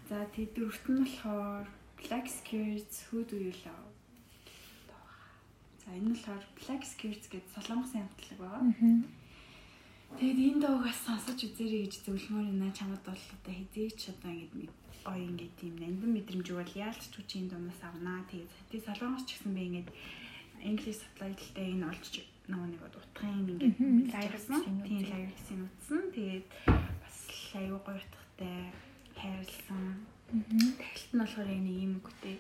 За 0.09 0.17
дөрөвт 0.37 0.87
нь 0.93 1.01
болохоор 1.05 1.67
Black 2.05 2.27
Skirts 2.29 2.97
Who 3.09 3.25
Do 3.25 3.41
You 3.41 3.57
Love? 3.65 3.97
За 5.81 5.97
энэ 5.97 6.13
нь 6.13 6.17
болохоор 6.17 6.45
Black 6.61 6.83
Skirts 6.85 7.33
гэдэг 7.33 7.49
солонгосын 7.57 8.05
хамтлаг 8.05 8.39
байгаа. 8.41 8.65
Тэгээд 10.15 10.39
энэ 10.47 10.61
дуугаас 10.63 10.99
сонсож 11.03 11.39
үзээрэй 11.43 11.91
гэж 11.91 11.95
зөвлөмөр 12.07 12.47
энэ 12.55 12.71
чамд 12.79 13.03
бол 13.03 13.19
одоо 13.35 13.55
хизээч 13.59 14.15
одоо 14.15 14.31
ингэж 14.31 14.53
мэд 14.55 14.73
гоё 15.03 15.21
ингэ 15.27 15.47
тийм 15.59 15.75
нандин 15.83 16.11
мэдрэмж 16.15 16.49
бол 16.55 16.73
яалтч 16.87 17.13
үчи 17.19 17.43
энэ 17.43 17.51
дуунаас 17.51 17.81
авнаа. 17.83 18.23
Тэгээд 18.31 18.53
тий 18.71 18.81
солонгос 18.87 19.27
ч 19.27 19.31
гэсэн 19.35 19.53
би 19.59 19.63
ингэж 19.69 19.89
English 20.63 21.03
subtitle-тэй 21.03 21.67
энэ 21.75 21.87
олж 21.91 22.15
нөгөө 22.47 22.69
нэг 22.71 22.83
утгын 22.87 23.39
Lyrics-ийн 24.15 24.77
үү? 24.79 24.87
тийм 24.87 25.03
lyrics-ийн 25.03 25.61
үтсэн. 25.67 26.01
Тэгээд 26.15 26.47
бас 27.03 27.19
аюу 27.59 27.79
гоё 27.83 27.99
утгатай 27.99 28.71
хайрлсан. 29.19 29.83
Тагилт 30.31 31.11
нь 31.11 31.21
болохоор 31.21 31.49
нэг 31.51 31.77
юм 31.85 31.93
үгтэй 31.99 32.37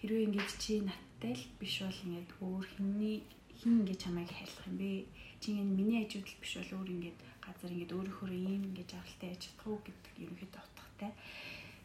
хэрвээ 0.00 0.26
ингэж 0.30 0.50
чи 0.62 0.72
надтай 0.86 1.34
л 1.34 1.44
биш 1.58 1.82
бол 1.82 2.00
ингэж 2.06 2.28
өөр 2.38 2.66
хинний 2.78 3.18
хин 3.58 3.82
ингэж 3.82 3.98
чамайг 4.06 4.30
хайрлах 4.30 4.70
юм 4.70 4.76
бэ? 4.78 4.92
Чи 5.40 5.48
ингэ 5.54 5.74
миний 5.78 6.02
хажууд 6.04 6.26
л 6.26 6.40
биш 6.42 6.52
бол 6.58 6.72
өөр 6.82 6.88
ингэж 6.94 7.18
газар 7.46 7.70
ингэж 7.72 7.90
өөрөөхөө 7.94 8.30
ийм 8.34 8.62
ингэж 8.68 8.90
авалтай 8.94 9.28
яж 9.32 9.42
чадах 9.46 9.66
уу 9.66 9.78
гэдэг 9.86 10.14
ерөнхийдөө 10.22 10.62
утгатай. 10.66 11.12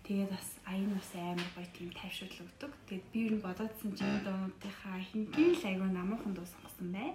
Тэгээд 0.04 0.30
бас 0.36 0.48
аян 0.68 0.92
бас 0.92 1.10
амар 1.16 1.50
гоё 1.56 1.70
тийм 1.72 1.90
тайвшруулал 1.96 2.44
өгдөг. 2.44 2.72
Тэгээд 2.92 3.06
би 3.14 3.20
ер 3.24 3.34
нь 3.40 3.46
бодоодсэн 3.46 3.92
чинь 3.96 4.20
дуунуудынхаа 4.28 5.00
хингийн 5.00 5.56
л 5.56 5.64
аягүй 5.64 5.90
намуухан 5.96 6.34
дуу 6.36 6.44
сонгосон 6.44 6.92
бай. 6.92 7.10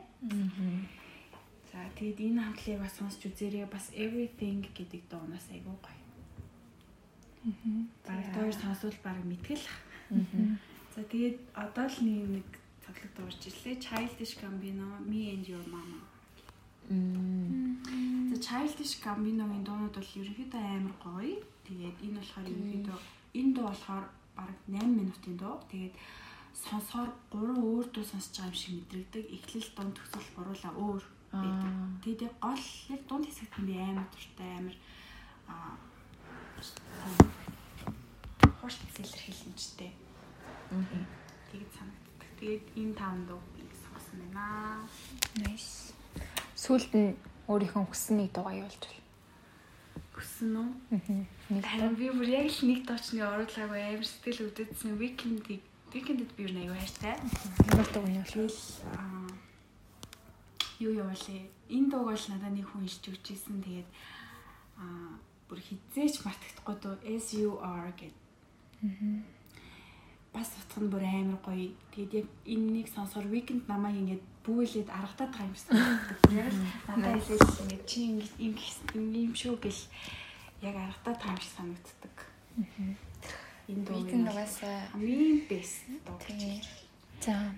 За 1.68 1.84
тэгээд 2.00 2.24
энэ 2.32 2.40
хамтлагийг 2.40 2.80
бас 2.80 2.96
сонсч 2.96 3.20
үзээрэй. 3.28 3.68
Бас 3.68 3.92
everything 3.92 4.64
гэдэг 4.72 5.02
дуунаас 5.12 5.46
аягүй 5.52 5.76
гоё. 5.84 6.00
Бараг 8.08 8.28
дуур 8.32 8.56
сонсвол 8.56 8.96
бараг 9.04 9.24
мэдгэл. 9.28 9.68
За 10.96 11.04
тэгээд 11.04 11.36
одоо 11.52 11.86
л 11.92 11.98
нэг 12.08 12.48
цаглаг 12.80 13.12
дуурч 13.12 13.52
ирлээ. 13.52 13.76
Childish 13.84 14.40
Gambino, 14.40 14.96
Me 15.04 15.36
and 15.36 15.44
Your 15.44 15.64
Mama. 15.68 16.07
За 16.88 18.36
Childish 18.40 18.96
Gambino-гийн 19.04 19.64
дуунууд 19.64 19.92
бол 19.92 20.16
ерөнхийдөө 20.20 20.62
амар 20.64 20.96
гоё. 21.04 21.36
Тэгээд 21.68 21.96
энэ 22.00 22.16
болохоор 22.16 22.48
ерөнхийдөө 22.48 22.98
энэ 23.38 23.52
дуу 23.52 23.64
болохоор 23.68 24.04
бараг 24.36 24.58
8 24.72 24.96
минутын 24.96 25.36
дуу. 25.36 25.60
Тэгээд 25.68 25.94
сонсохоор 26.56 27.10
гурван 27.32 27.60
өөр 27.60 27.86
дуу 27.92 28.04
сонсож 28.08 28.32
байгаа 28.40 28.48
юм 28.48 28.56
шиг 28.56 28.72
мэдрэгдэг. 28.80 29.24
Эхлэл 29.36 29.70
дунд 29.76 29.94
төгсгөл 30.00 30.32
гуруула 30.36 30.70
өөр 30.80 31.04
байдаг. 31.32 31.72
Тэгээд 32.02 32.24
яг 32.24 32.34
гол 32.40 32.64
яг 32.94 33.02
дунд 33.04 33.24
хэсэгт 33.28 33.54
би 33.68 33.74
амар 33.76 34.08
дуртай 34.08 34.50
амар 34.56 34.76
аа 35.52 35.76
хурц 38.60 38.80
илэрхийлэмжтэй. 38.96 39.92
Тэгээд 41.52 41.72
санагддаг. 41.76 42.30
Тэгээд 42.40 42.64
энэ 42.80 42.96
таван 42.96 43.22
дуу 43.28 43.40
би 43.52 43.60
сонгосон 43.76 44.16
байна. 44.24 44.88
Nice. 45.36 45.97
Сүүлд 46.58 46.92
нь 46.98 47.14
өөрийнхөө 47.46 47.86
хүссэн 47.86 48.18
нэг 48.18 48.34
дуугаа 48.34 48.58
явуулж 48.58 48.82
байна. 48.82 49.06
Хүссэн 50.10 50.50
үү? 50.58 50.68
Аа. 50.90 51.22
Нэг 51.54 51.62
Харин 51.62 51.94
би 51.94 52.10
бүр 52.10 52.28
яг 52.34 52.50
л 52.50 52.66
нэг 52.66 52.80
доочны 52.82 53.22
оруулаагүй 53.22 53.78
амар 53.78 54.02
сэтгэл 54.02 54.50
өвдөдсөн 54.50 54.98
викендийг 54.98 55.62
викендэд 55.94 56.30
би 56.34 56.42
юу 56.44 56.52
нэг 56.58 56.74
хайртай. 56.74 57.14
ямар 57.70 57.88
дуу 57.94 58.04
нь 58.10 58.18
бол 58.18 58.58
аа 58.98 59.30
юу 60.82 60.92
явуулээ. 60.98 61.46
Энэ 61.70 61.88
дууг 61.94 62.10
бол 62.10 62.26
надад 62.26 62.52
нэг 62.52 62.66
хүн 62.66 62.84
ирж 62.90 63.04
өгчээсэн. 63.06 63.62
Тэгээд 63.62 63.90
аа 64.82 65.14
бүр 65.46 65.60
хизээч 65.62 66.26
мартагдахгүй 66.26 66.76
дуу 66.82 66.94
SUR 67.06 67.94
гэд. 67.94 68.16
бас 70.34 70.50
утга 70.58 70.78
нь 70.82 70.90
бүр 70.92 71.04
амар 71.06 71.40
гоё. 71.40 71.70
Тэгээд 71.94 72.12
яг 72.18 72.26
энэнийг 72.44 72.88
сонсохоор 72.92 73.30
weekend 73.32 73.64
намайг 73.70 73.96
ингээд 73.96 74.24
бүүлээд 74.48 74.88
аргадаад 74.88 75.32
байгаа 75.36 75.44
юм 75.44 75.54
шиг 75.54 75.68
санагддаг. 75.68 76.18
Яг 76.32 76.48
л 76.48 76.60
надад 76.88 77.20
хэлээс 77.20 77.60
ингээд 77.60 77.84
чи 77.84 77.98
ингээд 78.08 78.34
юм 78.96 79.32
шүү 79.36 79.54
гэл 79.60 79.82
яг 80.64 80.76
аргадаад 80.80 81.18
байгаа 81.20 81.36
юм 81.36 81.42
шиг 81.44 81.54
санагддаг. 81.56 82.16
Энэ 83.68 83.84
дуу 83.84 84.00
Weekend 84.00 84.26
угаасаа 84.32 84.76
хамгийн 84.96 85.44
best 85.44 85.84
дуу. 86.08 86.16
За 87.20 87.52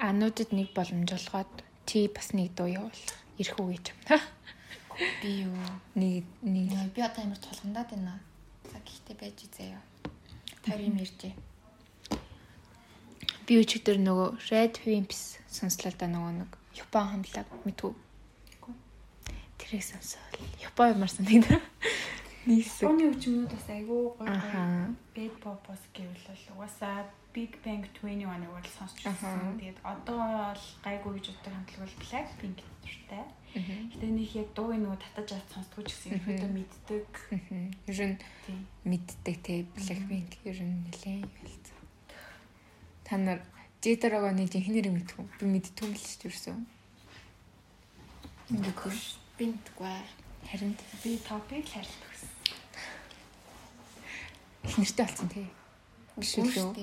ануудад 0.00 0.50
нэг 0.56 0.72
боломж 0.72 1.10
олгоод 1.12 1.52
чи 1.84 2.08
бас 2.08 2.32
нэг 2.32 2.56
дуу 2.56 2.68
явуул. 2.72 3.02
Ирэх 3.36 3.60
үү 3.60 3.76
гэж 3.76 3.86
би 5.20 5.44
юу 5.44 5.52
Нэг 5.92 6.24
нэг 6.40 6.72
би 6.96 7.00
одоо 7.04 7.22
амар 7.28 7.36
тулгандаад 7.36 7.92
байна. 7.92 8.16
За 8.72 8.80
гэхдээ 8.80 9.16
байж 9.20 9.38
заяа. 9.52 9.82
Тэр 10.64 10.80
юм 10.88 10.96
иржээ. 11.04 11.36
Би 13.46 13.58
өчигдөр 13.62 13.98
нөгөө 14.02 14.28
Red 14.50 14.82
Wimps 14.84 15.38
сонслоо 15.46 15.94
да 15.94 16.10
нөгөө 16.10 16.32
нэг 16.42 16.50
Япон 16.76 17.06
хамтлаг 17.08 17.48
мэдгүй. 17.64 17.94
Тэрийг 19.56 19.84
сонсоол. 19.86 20.36
Япон 20.60 20.92
юмар 20.92 21.08
санагдав. 21.08 21.62
Нэг 22.44 22.66
хэсэг. 22.66 22.84
Японы 22.84 23.04
хүчмүүд 23.14 23.50
бас 23.54 23.68
айгүй 23.72 24.02
гоё 24.18 24.28
гоё 24.28 24.92
bad 25.16 25.34
pop-ос 25.40 25.82
гэвэл 25.96 26.26
угаасаа 26.52 27.08
Big 27.36 27.52
Bang 27.64 27.84
21-ыг 28.00 28.48
бол 28.48 28.68
сонсч 28.78 29.04
байсан. 29.04 29.60
Тэгээд 29.60 29.80
одоо 29.84 30.20
бол 30.20 30.64
гайгүй 30.84 31.12
гэж 31.20 31.26
боддог 31.36 31.52
хамтлаг 31.52 31.80
бол 31.84 32.00
Blackpink 32.00 32.58
дуртай. 32.80 33.24
Гэтэ 33.92 34.06
нэг 34.08 34.30
яг 34.40 34.48
дууг 34.56 34.72
нөгөө 34.72 35.00
татаж 35.04 35.28
авч 35.36 35.48
сонсдгоо 35.52 35.84
ч 35.84 35.92
гэсэн 35.92 36.12
ерөөдөө 36.16 36.50
мэддэг. 36.56 37.08
Ер 37.92 38.00
нь 38.08 38.16
мэддэг 38.88 39.36
те 39.44 39.54
Blackpink 39.76 40.30
ер 40.48 40.58
нь 40.64 40.88
нэлээд 40.88 41.28
ялцсан. 41.28 41.75
Та 43.06 43.14
нар 43.16 43.38
J-Dragon-ы 43.86 44.50
жинхэнээр 44.50 44.90
мэдтгүй. 44.90 45.24
Би 45.38 45.44
мэдтгүй 45.46 45.86
юм 45.86 45.94
л 45.94 46.02
шүү 46.02 46.18
дээ 46.18 46.26
ерөөсөө. 46.26 46.56
Ингэхгүй. 48.50 48.92
Би 49.38 49.44
мэдгүй. 49.54 49.94
Харин 50.50 50.72
Би 51.02 51.10
топик 51.22 51.66
хайрлах 51.70 52.10
гэсэн. 52.10 52.30
их 54.66 54.74
нэртэй 54.78 55.06
болсон 55.06 55.28
те. 55.30 55.46
Биш 56.18 56.34
үү? 56.34 56.74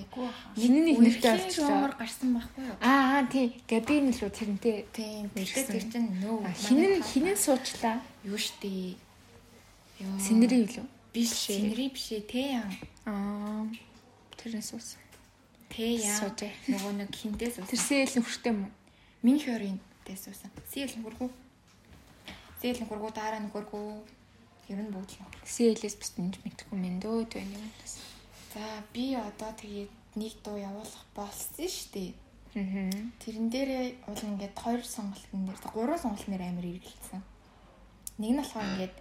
Миний 0.55 0.95
нэг 0.95 0.99
нэртэй 1.03 1.31
болчихлоо. 1.43 1.75
юмар 1.75 1.93
гарсан 1.99 2.29
байхгүй 2.39 2.63
юу? 2.71 2.75
Аа 2.79 3.19
аа 3.19 3.27
тий. 3.27 3.59
Габин 3.67 4.07
л 4.15 4.23
үү 4.23 4.31
тэрнтэй. 4.31 4.87
Тийм. 4.95 5.27
Тэгтээ 5.35 5.65
тэр 5.75 5.85
чинь 5.91 6.09
нөө. 6.23 6.47
Хинэн 6.55 7.03
хинэн 7.03 7.35
суучлаа. 7.35 7.99
юу. 8.23 8.95
Йоо. 9.99 10.19
Синери 10.23 10.63
юу 10.63 10.71
лөө? 10.71 10.87
биш 11.13 11.29
синери 11.51 11.91
бишээ 11.91 12.21
тэ 12.23 12.63
яа. 12.63 12.67
Аа. 13.05 13.67
Тэрнээс 14.39 14.71
суусан. 14.71 15.02
Тэ 15.73 16.05
яа. 16.05 16.29
Нөгөө 16.69 16.93
нэг 17.01 17.09
хинтээс 17.09 17.57
Тэр 17.57 17.65
уусан. 17.65 17.81
сэл 17.81 18.13
нөхөртэй 18.21 18.51
юм 18.53 18.69
уу? 18.69 18.71
Минь 19.25 19.41
хөрийн 19.41 19.79
дэс 20.05 20.29
уусан. 20.29 20.51
Сийл 20.69 20.93
нөхөргөө. 21.01 21.29
Сийл 22.61 22.77
нөхөргөө 22.77 23.11
дараа 23.17 23.41
нөхөргөө. 23.41 24.05
Ер 24.69 24.79
нь 24.79 24.93
бүгд 24.93 25.11
л. 25.17 25.25
Сэлээс 25.43 25.97
бас 25.97 26.11
нэмж 26.15 26.39
мэдхгүй 26.45 26.77
мэн 26.77 27.01
дөө 27.01 27.25
төвний 27.25 27.57
юмнаас. 27.57 28.05
За 28.53 28.61
би 28.93 29.17
одоо 29.17 29.51
тэгээд 29.57 29.91
нэг 30.15 30.33
дуу 30.45 30.61
явуулах 30.61 31.03
болсон 31.17 31.67
штий. 31.67 32.13
Аа. 32.53 32.93
Тэрэн 33.19 33.49
дээрээ 33.49 34.05
уул 34.05 34.21
ингээд 34.21 34.55
хоёр 34.55 34.85
сонголтын 34.85 35.49
дээр 35.49 35.59
гурван 35.73 35.99
сонголтын 35.99 36.37
дээр 36.37 36.47
амар 36.53 36.69
эргэлцсэн. 36.69 37.21
Нэг 38.21 38.29
нь 38.29 38.39
болохоор 38.39 38.69
ингээд 38.77 38.95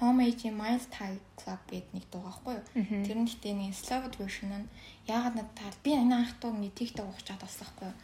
Homage 0.00 0.50
Mile 0.50 0.82
Thai 0.90 1.20
Club 1.36 1.60
гэдэг 1.68 1.92
нэг 1.92 2.04
дуу 2.10 2.22
байхгүй 2.24 2.54
юу? 2.58 3.04
Тэр 3.06 3.18
нь 3.20 3.28
гэтээ 3.28 3.54
нэг 3.54 3.72
Slovak 3.76 4.16
version 4.18 4.50
нь 4.50 4.68
яагаад 5.06 5.36
надад 5.36 5.54
таа 5.54 5.70
би 5.84 5.94
энэ 5.94 6.16
анх 6.16 6.32
дуу 6.40 6.52
нэг 6.56 6.74
TikTok 6.74 7.06
уучаад 7.06 7.40
болсон 7.42 7.66
байхгүй 7.66 7.88
юу? 7.90 7.96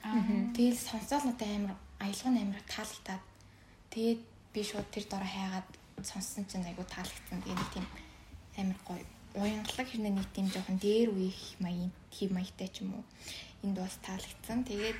Тэгэл 0.54 0.78
сонсоод 0.78 1.24
надад 1.26 1.48
амар 1.48 1.76
аялга 1.98 2.30
нь 2.30 2.42
амар 2.44 2.62
таалагдаад 2.70 3.24
тэгээд 3.90 4.20
би 4.52 4.60
шууд 4.62 4.88
тэр 4.94 5.04
дороо 5.10 5.26
хайгаад 5.26 5.68
сонссон 6.04 6.44
чинь 6.46 6.68
айгу 6.68 6.84
таалагдсан. 6.86 7.42
Тэгээд 7.42 7.58
нэг 7.58 7.70
тийм 7.74 7.86
амар 8.60 8.78
гоё 8.86 9.04
уянгалаг 9.34 9.88
хэрнээ 9.88 10.14
нэг 10.14 10.28
тийм 10.30 10.46
жоохон 10.52 10.78
дээр 10.78 11.10
үеих 11.10 11.58
маягийн 11.58 11.92
тийм 12.14 12.30
маягтай 12.36 12.68
ч 12.70 12.86
юм 12.86 13.00
уу. 13.00 13.04
Энд 13.66 13.76
бас 13.80 13.98
таалагдсан. 14.06 14.62
Тэгээд 14.64 14.98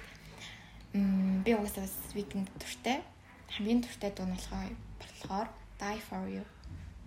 би 1.47 1.51
угаасаа 1.55 1.87
бас 1.87 1.97
weekend 2.17 2.51
туртай. 2.59 3.07
Хамгийн 3.55 3.87
туртай 3.87 4.11
дуу 4.11 4.27
нь 4.27 4.35
болохоор 4.35 5.49
Die 5.79 6.01
for 6.01 6.29
you. 6.29 6.43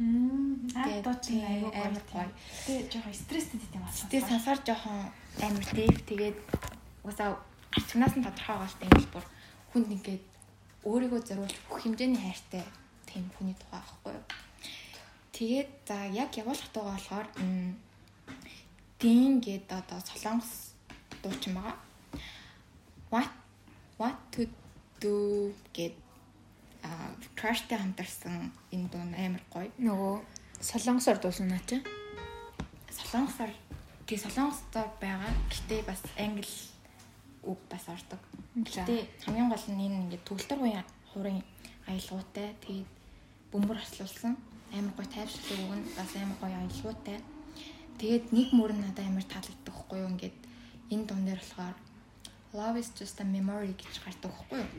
Аа 0.01 0.41
Тэгээд 0.71 1.03
дуу 1.05 1.15
чинь 1.21 1.37
тий, 1.37 1.45
айгүй 1.45 1.71
амар 1.77 2.05
гоё. 2.09 2.29
Тэгээ 2.65 2.89
жоохон 2.89 3.13
стресстэй 3.13 3.61
юм 3.77 3.85
аа. 3.85 3.93
Тэгээ 4.09 4.29
сансаар 4.29 4.59
жоохон 4.65 4.97
амар 5.45 5.65
дэв 5.77 5.97
тэгээд 6.09 6.37
угаасаа 7.05 7.37
арчнаас 7.77 8.13
нь 8.17 8.25
тодорхой 8.25 8.57
гaalтай 8.57 8.87
юм 8.89 8.97
бол 8.97 9.13
бүр 9.13 9.25
хүнд 9.71 9.89
ингээд 9.95 10.23
өөрийгөө 10.89 11.21
зориулж 11.21 11.55
бүх 11.69 11.77
хэмжээний 11.85 12.21
хайртай 12.21 12.65
тийм 13.05 13.29
хүний 13.37 13.55
тухай 13.61 13.77
аахгүй 13.77 14.13
юу. 14.17 14.25
Тэгээд 15.37 15.69
за 15.85 15.97
яг 16.09 16.29
явуулах 16.41 16.69
дуугаа 16.73 16.97
болохоор 16.97 17.27
Дин 19.01 19.41
гэдэг 19.41 19.69
одоо 19.81 19.99
солонгос 20.01 20.73
дуучин 21.21 21.53
байгаа. 21.57 21.77
What 23.13 23.29
what 23.99 24.17
to 24.33 24.49
do 25.01 25.53
гэд 25.73 25.93
траштай 27.35 27.77
хамтарсан 27.77 28.51
энэ 28.71 28.89
дуу 28.89 29.01
амар 29.01 29.43
гоё. 29.53 29.71
Нөгөө 29.77 30.13
солонгосоор 30.61 31.19
дуусан 31.21 31.47
наа 31.49 31.61
чи. 31.67 31.81
солонгосоор 32.89 33.51
тий 34.07 34.17
солонгосоор 34.17 34.89
байгаа. 35.01 35.33
Гэтэ 35.49 35.81
бас 35.89 36.01
англи 36.17 36.47
үг 37.43 37.59
бас 37.69 37.85
ордог. 37.89 38.21
Гэтэ 38.55 39.25
хамгийн 39.25 39.49
гол 39.49 39.65
нь 39.73 39.83
энэ 39.85 39.99
ингээд 40.05 40.25
төгөлтөр 40.27 40.59
хуяа 40.61 40.83
хурын 41.13 41.41
аялгаутай 41.87 42.53
тэгээд 42.61 42.89
бөмбөр 43.51 43.77
хослуулсан 43.81 44.37
амар 44.77 44.93
гоё 44.95 45.09
тайвшруулсан 45.09 45.59
үг 45.65 45.73
нь 45.79 45.85
бас 45.97 46.11
амар 46.15 46.37
гоё 46.41 46.57
аялгаутай. 46.61 47.17
Тэгээд 47.99 48.25
нэг 48.37 48.49
мөр 48.53 48.71
нь 48.73 48.83
надад 48.85 49.05
амар 49.07 49.25
таалагддаг 49.25 49.75
хгүй 49.75 49.99
юу 50.01 50.11
ингээд 50.13 50.37
энэ 50.93 51.05
дуун 51.07 51.25
дээр 51.25 51.41
болохоор 51.41 51.75
love 52.53 52.77
is 52.77 52.89
just 52.99 53.17
a 53.21 53.25
memory 53.25 53.73
гэж 53.73 53.93
гардаг 54.03 54.31
хгүй 54.31 54.59
юу. 54.59 54.69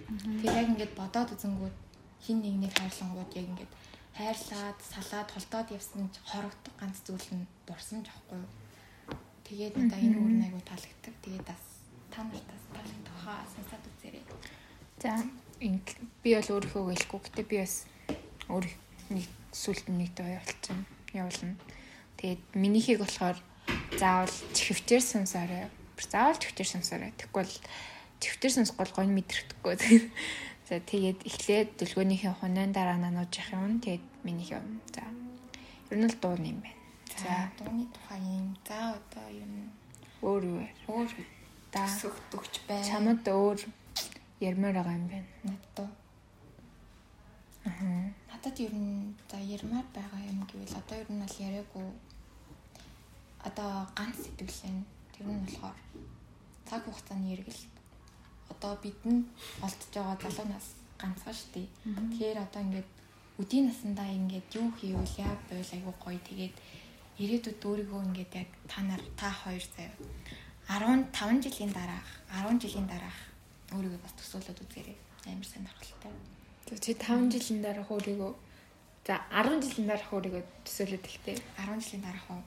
Тэгээд 0.40 0.58
яг 0.60 0.68
ингээд 0.72 0.92
бодоод 0.94 1.34
үзэнгүүт 1.34 1.76
хин 2.22 2.38
нэгнийг 2.42 2.72
хайрлангууд 2.78 3.30
яг 3.34 3.46
ингээд 3.50 3.72
хайрлаад 4.14 4.78
салаад 4.78 5.28
холдоод 5.34 5.68
явсан 5.74 6.06
ч 6.14 6.22
хорогдох 6.22 6.74
ганц 6.78 7.02
зүйл 7.02 7.28
нь 7.34 7.46
аахгүй 7.66 8.38
юу. 8.38 8.50
Тэгээд 9.42 9.74
надаа 9.76 10.00
энэ 10.00 10.16
өөр 10.16 10.34
нэг 10.38 10.54
айгу 10.54 10.62
таалагддаг. 10.62 11.14
Тэгээд 11.24 11.44
бас 11.44 11.62
та 12.14 12.22
нартаас 12.22 12.64
таалагдах 12.70 13.18
хаа 13.24 13.42
сонсоод 13.50 13.84
үзээрэй. 13.90 14.24
За 15.02 15.12
би 16.22 16.30
бол 16.36 16.52
өөрийнхөө 16.54 16.82
гэлэхгүй. 16.94 17.20
Гэтэ 17.26 17.42
би 17.50 17.56
бас 17.58 17.74
өөр 18.52 18.66
нэг 19.10 19.26
сүлд 19.50 19.86
нэг 19.90 20.10
доо 20.14 20.28
явуулсан. 20.28 20.78
Явуулна. 21.16 21.56
Тэгээд 22.20 22.42
минийхийг 22.54 23.00
болохоор 23.02 23.38
заавал 23.98 24.34
чихвчээр 24.54 25.02
сонсоорой. 25.02 25.66
Заавал 25.98 26.38
чихвчээр 26.38 26.70
сонсоорой. 26.70 27.12
Тэгвэл 27.18 27.54
чихвчээр 28.22 28.54
сонсохгүй 28.56 28.86
гонь 28.94 29.16
мэдрэхдэггүй. 29.16 29.74
За 30.72 30.80
тэгээд 30.80 31.28
эхлээд 31.28 31.68
дүлгөөнийхээ 31.76 32.32
хунайн 32.40 32.72
дараа 32.72 32.96
нанууж 32.96 33.28
явах 33.28 33.60
юм. 33.60 33.76
Тэгээд 33.84 34.04
минийх 34.24 34.56
юм. 34.56 34.80
За. 34.88 35.04
Ер 35.92 36.00
нь 36.00 36.08
л 36.08 36.16
дуу 36.16 36.32
юм 36.40 36.64
байна. 36.64 36.80
За 37.20 37.52
дууны 37.60 37.84
тухай 37.92 38.20
юм. 38.24 38.56
За 38.64 38.96
одоо 38.96 39.28
юу 39.28 39.44
н 39.44 39.68
өөр 40.24 40.44
өөр 40.88 41.10
Да. 41.68 41.84
төсөгдөгч 41.84 42.54
байна. 42.64 42.88
Чамд 42.88 43.20
өөр 43.28 43.60
ярмаар 44.40 44.74
байгаа 44.80 44.96
юм 44.96 45.06
байна. 45.12 45.28
надад 45.44 45.92
Аа. 47.68 48.08
надад 48.32 48.56
ер 48.64 48.72
нь 48.72 49.12
за 49.28 49.36
ярмаар 49.36 49.84
байгаа 49.92 50.24
юм 50.24 50.40
гэвэл 50.48 50.72
одоо 50.80 50.96
ер 51.04 51.08
нь 51.12 51.20
бол 51.20 51.36
яриаггүй 51.46 51.88
одоо 53.44 53.70
ганц 53.92 54.16
сэтгэлэн 54.24 54.78
тэр 55.12 55.26
нь 55.28 55.44
болохоор 55.44 55.76
цаг 56.64 56.80
хугацааны 56.88 57.28
эргэлт 57.36 57.71
одоо 58.52 58.72
бидний 58.84 59.20
олдож 59.64 59.88
байгаа 59.94 60.16
залуу 60.22 60.48
нас 60.52 60.66
ганцхан 61.00 61.34
шүү 61.38 61.50
дээ. 61.54 61.68
Тэгэхээр 62.10 62.38
одоо 62.46 62.60
ингээд 62.66 62.90
өдийн 63.42 63.64
насандаа 63.68 64.08
ингээд 64.18 64.48
юу 64.60 64.68
хийвэл 64.78 65.14
яа 65.26 65.34
байвал 65.48 65.74
айгүй 65.76 65.94
гоё 66.04 66.20
тэгээд 66.28 66.54
ирээдүйд 67.22 67.60
өөрийгөө 67.68 68.00
ингээд 68.08 68.32
яг 68.42 68.50
та 68.70 68.78
нар 68.88 69.02
та 69.20 69.28
хоёр 69.42 69.64
заяа 69.74 69.94
15 70.68 71.42
жилийн 71.44 71.72
дараах 71.72 72.08
10 72.30 72.62
жилийн 72.62 72.86
дараах 72.86 73.18
өөрийгөө 73.74 74.00
бас 74.04 74.14
төсөөлөд 74.20 74.58
үзээрэй. 74.64 74.96
Амар 75.26 75.48
сонирхолтой. 75.52 76.12
Тэг 76.66 76.78
чи 76.84 76.92
5 76.94 77.32
жилийн 77.34 77.60
дараах 77.66 77.90
өөрийгөө 77.90 78.32
за 79.06 79.14
10 79.30 79.60
жилийн 79.64 79.88
дараах 79.90 80.12
өөрийгөө 80.16 80.42
төсөөлөд 80.64 81.04
ихтэй. 81.10 81.36
10 81.58 81.82
жилийн 81.82 82.04
дараах 82.06 82.28
уу? 82.30 82.42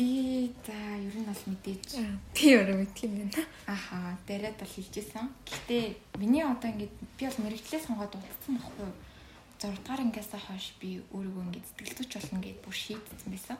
Би 0.00 0.48
за 0.64 0.72
ер 0.96 1.12
нь 1.12 1.28
бол 1.28 1.42
мэдээж 1.44 2.00
Би 2.32 2.56
өөрөө 2.56 2.76
мэдх 2.80 3.04
юм 3.04 3.20
байна. 3.20 3.44
аха 3.68 4.16
дээрэд 4.24 4.56
бол 4.56 4.72
хэлжсэн. 4.72 5.28
Гэхдээ 5.44 6.16
миний 6.16 6.40
одоо 6.40 6.72
ингээд 6.72 6.94
би 7.20 7.28
бол 7.28 7.40
мэрэгчлээ 7.44 7.84
сонгоод 7.84 8.16
удацсан 8.16 8.56
байхгүй 8.56 8.88
юу? 8.88 8.96
6 9.60 9.76
дугаар 9.76 10.00
ангиасаа 10.00 10.40
хойш 10.40 10.72
би 10.80 11.04
өөрийгөө 11.12 11.44
ингээд 11.52 11.68
сэтгэлзүйч 11.68 12.10
болно 12.16 12.40
гэдээ 12.40 12.64
бүр 12.64 12.76
шийдсэн 12.80 13.28
байсан. 13.28 13.58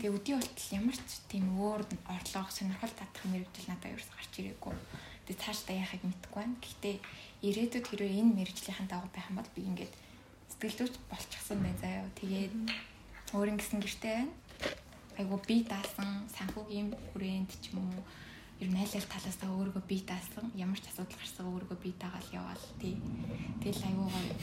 Тэгээ 0.00 0.16
өдний 0.16 0.36
болтол 0.40 0.72
ямар 0.72 0.96
ч 0.96 1.10
тийм 1.28 1.44
өөр 1.52 1.80
орлого 2.08 2.48
сонирхол 2.48 2.94
татах 2.96 3.24
мэрэгжил 3.28 3.68
надад 3.68 3.92
ерөөс 3.92 4.08
гарч 4.08 4.32
ирээгүй. 4.40 4.72
Тэгээ 5.28 5.42
цаашдаа 5.44 5.76
яахыг 5.84 6.00
мэдэхгүй 6.00 6.40
байна. 6.40 6.56
Гэхдээ 6.64 6.96
ирээдүйд 7.44 7.84
хэрвээ 7.92 8.20
энэ 8.24 8.36
мэрэгжлийн 8.40 8.88
дагуу 8.88 9.12
байх 9.12 9.28
юм 9.28 9.36
бол 9.36 9.52
би 9.52 9.60
ингээд 9.68 9.92
сэтгэлзүйч 10.48 10.94
болчихсон 11.12 11.60
бай 11.60 11.76
заяа. 11.76 12.08
Тэгээд 12.16 12.52
өөр 13.36 13.52
ингэсэн 13.52 13.84
гэртэй 13.84 14.12
байна. 14.24 14.32
Айгу 15.18 15.36
би 15.46 15.62
даасан 15.62 16.26
санхүүгийн 16.36 16.88
хүрээнд 17.10 17.50
ч 17.62 17.70
юм 17.72 17.86
уу 17.86 18.02
ер 18.60 18.68
нь 18.70 18.78
айл 18.82 18.94
ал 18.98 19.12
талаасаа 19.14 19.50
өөрийгөө 19.54 19.84
бие 19.90 20.02
даасан 20.10 20.46
ямар 20.64 20.78
ч 20.82 20.86
асуудал 20.90 21.18
гарсан 21.18 21.46
өөрийгөө 21.50 21.78
бие 21.82 21.94
даагаал 21.98 22.28
яваал 22.40 22.64
тий. 22.80 22.94
Тэгэл 23.62 23.86
аюу 23.88 24.08
гоё 24.14 24.34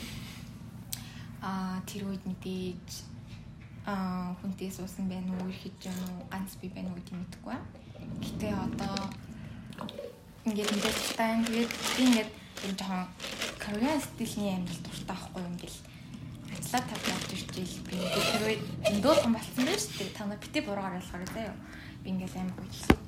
аа 1.41 1.79
тэр 1.89 2.03
үед 2.07 2.23
мэдээж 2.27 2.89
аа 3.91 4.35
хүнтэй 4.39 4.71
суусан 4.71 5.05
байх 5.09 5.25
уу 5.27 5.49
ихэд 5.49 5.77
юм 5.91 5.97
уу 6.07 6.23
ганц 6.31 6.51
би 6.61 6.67
байх 6.69 6.87
уу 6.87 6.97
гэдгийг 6.97 7.19
мэдэхгүй 7.19 7.51
байна. 7.51 7.67
Гэтэ 8.23 8.47
одоо 8.67 8.95
ингээд 10.47 10.69
тань 11.17 11.45
тэгээд 11.47 11.71
би 11.95 12.01
ингээд 12.07 12.31
энэ 12.65 12.77
жоохон 12.79 13.05
Korean 13.63 13.99
стилийн 14.01 14.55
амьдрал 14.61 14.81
дуртай 14.85 15.07
байхгүй 15.15 15.41
юм 15.49 15.55
гэл 15.57 15.77
ажиллаа 16.71 16.87
тав 16.87 17.03
явж 17.03 17.29
ирчихэл 17.35 17.83
би 17.83 17.99
үед 18.47 18.63
дөөлгөн 19.03 19.35
болсон 19.35 19.65
байж 19.67 19.83
тээ 19.91 20.15
та 20.15 20.23
нар 20.23 20.39
бити 20.39 20.63
буруугаар 20.63 20.95
ойлгохоор 21.03 21.27
заяа. 21.35 21.55
Би 21.99 22.15
ингээд 22.15 22.39
амар 22.39 22.55
хөдөлсөн 22.63 22.99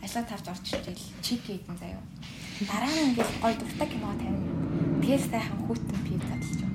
ажлаа 0.00 0.24
тарж 0.24 0.46
орж 0.48 0.66
ирэл 0.72 1.04
чип 1.20 1.44
хийдэн 1.44 1.76
заяа. 1.76 2.00
Дараа 2.64 2.88
нь 2.88 3.12
ингээд 3.12 3.32
гой 3.44 3.54
дуртай 3.60 3.88
кино 3.92 4.16
тавина. 4.16 5.04
Тэгэл 5.04 5.28
сайхан 5.28 5.60
хүүтэн 5.68 6.00
пив 6.08 6.22
задлж 6.32 6.60
юм. 6.64 6.74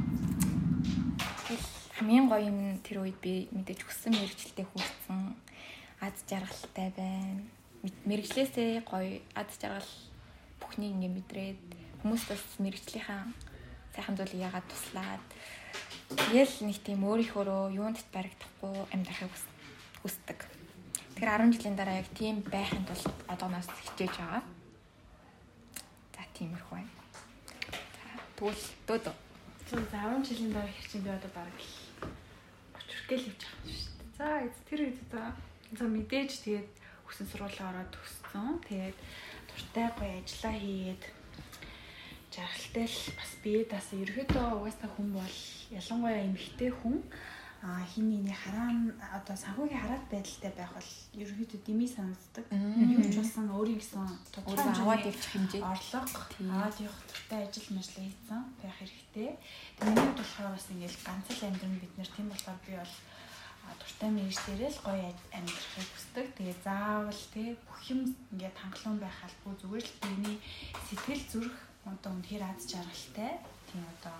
Тэгэл 1.50 1.68
хамгийн 1.98 2.26
гоё 2.30 2.46
юм 2.46 2.60
тэр 2.86 2.98
үед 3.02 3.18
би 3.26 3.50
мэдээж 3.50 3.82
хүссэн 3.82 4.14
мэрэгчлээ 4.14 4.68
хүрсэн. 4.70 5.34
Аз 6.06 6.14
жаргалтай 6.30 6.89
байна. 6.93 7.41
Мэрэгчлээсээ 8.06 8.86
гоё 8.86 9.18
аз 9.34 9.50
жаргал 9.58 9.93
бүхнийг 10.62 10.93
ингээд 10.93 11.18
мэдрээд 11.18 11.62
хүмүүс 12.06 12.24
бас 12.30 12.43
мэрэгчлийнхаа 12.62 13.34
сайхан 13.98 14.14
зүйлийг 14.14 14.46
яагаад 14.46 14.68
туслаад 14.70 15.26
тэгэл 16.10 16.56
нэг 16.70 16.78
тийм 16.86 17.01
өөрийнхөө 17.01 17.74
юунд 17.74 17.97
баригдахгүй 18.14 18.74
амьдрахыг 18.93 19.34
хүсдэг. 20.06 20.39
Тэгэхээр 21.16 21.47
10 21.47 21.56
жилийн 21.56 21.78
дараа 21.80 21.97
яг 22.03 22.10
тийм 22.14 22.43
байхын 22.45 22.86
тулд 22.86 23.08
одооноос 23.32 23.72
хичээж 23.72 24.14
байгаа. 24.20 24.43
За 26.14 26.22
тиймэрхүү 26.36 26.76
байна. 26.76 26.93
Тэгвэл 28.36 28.64
дөөдөө. 28.88 29.16
За 29.72 29.78
10 29.95 30.28
жилийн 30.28 30.51
дараа 30.53 30.70
хичээн 30.76 31.03
би 31.08 31.10
одоо 31.10 31.32
бараг 31.34 31.56
л 31.56 31.72
очирхтэл 32.78 33.24
хийж 33.26 33.41
байгаа 33.47 33.72
шүү 33.72 33.93
дээ. 33.95 34.12
За 34.20 34.28
тэр 34.70 34.80
үед 34.86 34.99
за 35.10 35.22
за 35.74 35.86
мэдээж 35.88 36.32
тэгээд 36.43 36.70
хүсэн 37.08 37.26
сургуулаа 37.32 37.68
ороод 37.72 37.89
төгссөн. 37.95 38.60
Тэгээд 38.68 38.97
туртай 39.49 39.88
гоё 39.95 40.14
ажиллаа 40.20 40.56
хийгээд 40.60 41.03
жаргалтай 42.36 42.86
л 42.86 43.00
бас 43.16 43.32
бие 43.44 43.64
даас 43.64 43.88
ерөөдөө 43.96 44.46
угаасаа 44.60 44.90
хүн 44.92 45.10
бол 45.16 45.36
ялангуяа 45.72 46.28
эмэгтэй 46.28 46.72
хүн 46.76 47.00
а 47.66 47.82
хин 47.82 48.12
нэний 48.12 48.36
хараан 48.36 48.94
одоо 49.18 49.36
санхүүгийн 49.36 49.82
хараат 49.82 50.06
байдалтай 50.12 50.52
байх 50.54 50.72
бол 50.78 50.92
ерөнхийдөө 51.22 51.60
дими 51.66 51.88
санагддаг. 51.90 52.46
Юу 52.54 53.02
ч 53.10 53.16
болсон 53.18 53.50
өөрийн 53.58 53.80
гэсэн 53.82 54.06
тодорхой 54.36 54.70
аваад 54.70 55.10
явчих 55.10 55.32
хэмжээ 55.34 55.64
орлого 55.66 56.06
аваад 56.54 56.78
явах 56.78 57.02
туртай 57.10 57.40
ажил 57.42 57.68
мэржил 57.74 58.06
хийсэн 58.06 58.42
байх 58.62 58.76
хэрэгтэй. 58.78 59.30
Миний 59.82 60.12
болохоор 60.14 60.54
бас 60.54 60.68
ингээл 60.70 61.06
ганц 61.08 61.28
л 61.34 61.48
амьдрын 61.48 61.82
бид 61.82 61.94
нэр 61.98 62.10
тийм 62.14 62.28
болохоор 62.30 62.60
би 62.68 62.74
бол 62.78 62.96
дуртай 63.82 64.10
мэрэгчлэрээ 64.14 64.70
л 64.70 64.86
гоё 64.86 65.10
амьдрахыг 65.34 65.90
хүсдэг. 65.90 66.26
Тэгээ 66.38 66.58
заавал 66.62 67.22
тий 67.34 67.58
бүх 67.66 67.82
юм 67.90 68.14
ингээд 68.30 68.62
хангалуун 68.62 69.00
байх 69.02 69.18
албагүй 69.26 69.56
зүгээр 69.58 69.86
л 69.90 70.00
биений 70.06 70.38
сэтгэл 70.86 71.24
зүрх 71.34 71.58
одоо 71.86 72.12
үнэхээр 72.18 72.44
аз 72.44 72.66
жаргалтай. 72.66 73.32
Тийм 73.70 73.84
одоо 73.86 74.18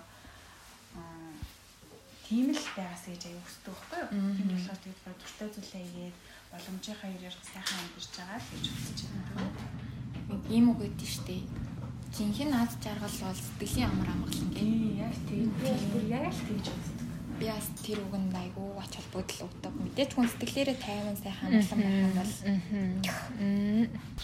тийм 2.26 2.50
л 2.54 2.66
байгаас 2.76 3.04
гэж 3.06 3.22
аяа 3.26 3.42
хүсдэг 3.42 3.74
байхгүй 3.74 3.98
юу? 4.02 4.34
Тийм 4.38 4.48
болохоор 4.54 4.80
тэгээд 4.82 5.20
дуртай 5.20 5.48
зүйлээ 5.50 5.84
игээд 5.86 6.16
боломжийнхаа 6.50 7.10
ярээр 7.16 7.36
сайхан 7.42 7.78
амьдарч 7.82 8.12
байгаа 8.16 8.38
л 8.40 8.50
гэж 8.54 8.64
хүсэж 8.70 8.98
байна. 9.10 9.50
Ийм 10.50 10.64
үг 10.70 10.80
өгдөө 10.86 11.10
штэ. 11.10 11.38
Жинхэнэ 12.16 12.56
аз 12.56 12.72
жаргал 12.82 13.16
бол 13.22 13.40
сэтгэлийн 13.44 13.90
амар 13.90 14.08
амгалан 14.14 14.50
гэх. 14.54 14.64
Яг 15.06 15.14
тийм. 15.28 15.50
Яг 16.10 16.32
л 16.32 16.42
тэгж 16.48 16.66
үздэг. 16.70 16.95
Би 17.36 17.46
бас 17.52 17.68
тэр 17.84 18.00
үгэнд 18.00 18.32
айгүй 18.32 18.68
ач 18.80 18.96
холбогдол 18.96 19.44
өгдөг. 19.44 19.74
Мэдээч 19.76 20.10
хүн 20.16 20.24
сэтгэлээрээ 20.24 20.78
тайван 20.80 21.16
сайхан 21.20 21.52
амгалан 21.52 21.80
байх 21.84 22.00
юм 22.00 22.12
бол 22.16 22.32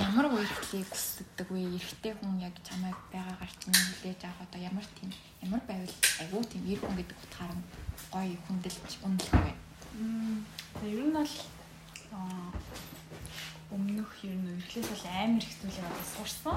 ямар 0.01 0.27
үйлчлийг 0.33 0.89
хүсдэг 0.89 1.49
вэ? 1.53 1.61
Эрэгтэй 1.77 2.13
хүн 2.17 2.41
яг 2.41 2.57
чамайг 2.65 2.97
байгаагаар 3.13 3.53
чинь 3.61 3.77
хүлээж 3.77 4.21
авах 4.25 4.49
одоо 4.49 4.61
ямар 4.65 4.87
тийм 4.97 5.13
ямар 5.45 5.61
байвал 5.69 5.95
айгүй 6.25 6.43
тийм 6.49 6.63
эр 6.73 6.81
хүн 6.81 6.97
гэдэг 6.97 7.19
утгаар 7.21 7.53
нь 7.53 7.65
гоё 8.09 8.37
хүндэлж 8.49 8.93
үнэлэх 9.05 9.35
вэ? 9.45 9.53
Тэгээ 10.81 10.97
ер 10.97 11.05
нь 11.05 11.13
бол 11.13 11.35
өмнөх 13.77 14.11
ер 14.25 14.37
нь 14.41 14.57
эрхлээс 14.57 14.89
бол 14.89 15.05
амар 15.13 15.45
их 15.45 15.55
зүйлээ 15.61 15.85
сурсан. 16.17 16.57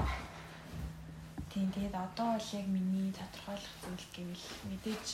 Тийм 1.56 1.72
тэгээд 1.72 1.96
одоо 1.96 2.36
бол 2.36 2.48
яг 2.52 2.66
миний 2.68 3.08
тодорхойлох 3.16 3.74
зүйл 3.80 4.06
гэвэл 4.12 4.46
мэдээж 4.68 5.06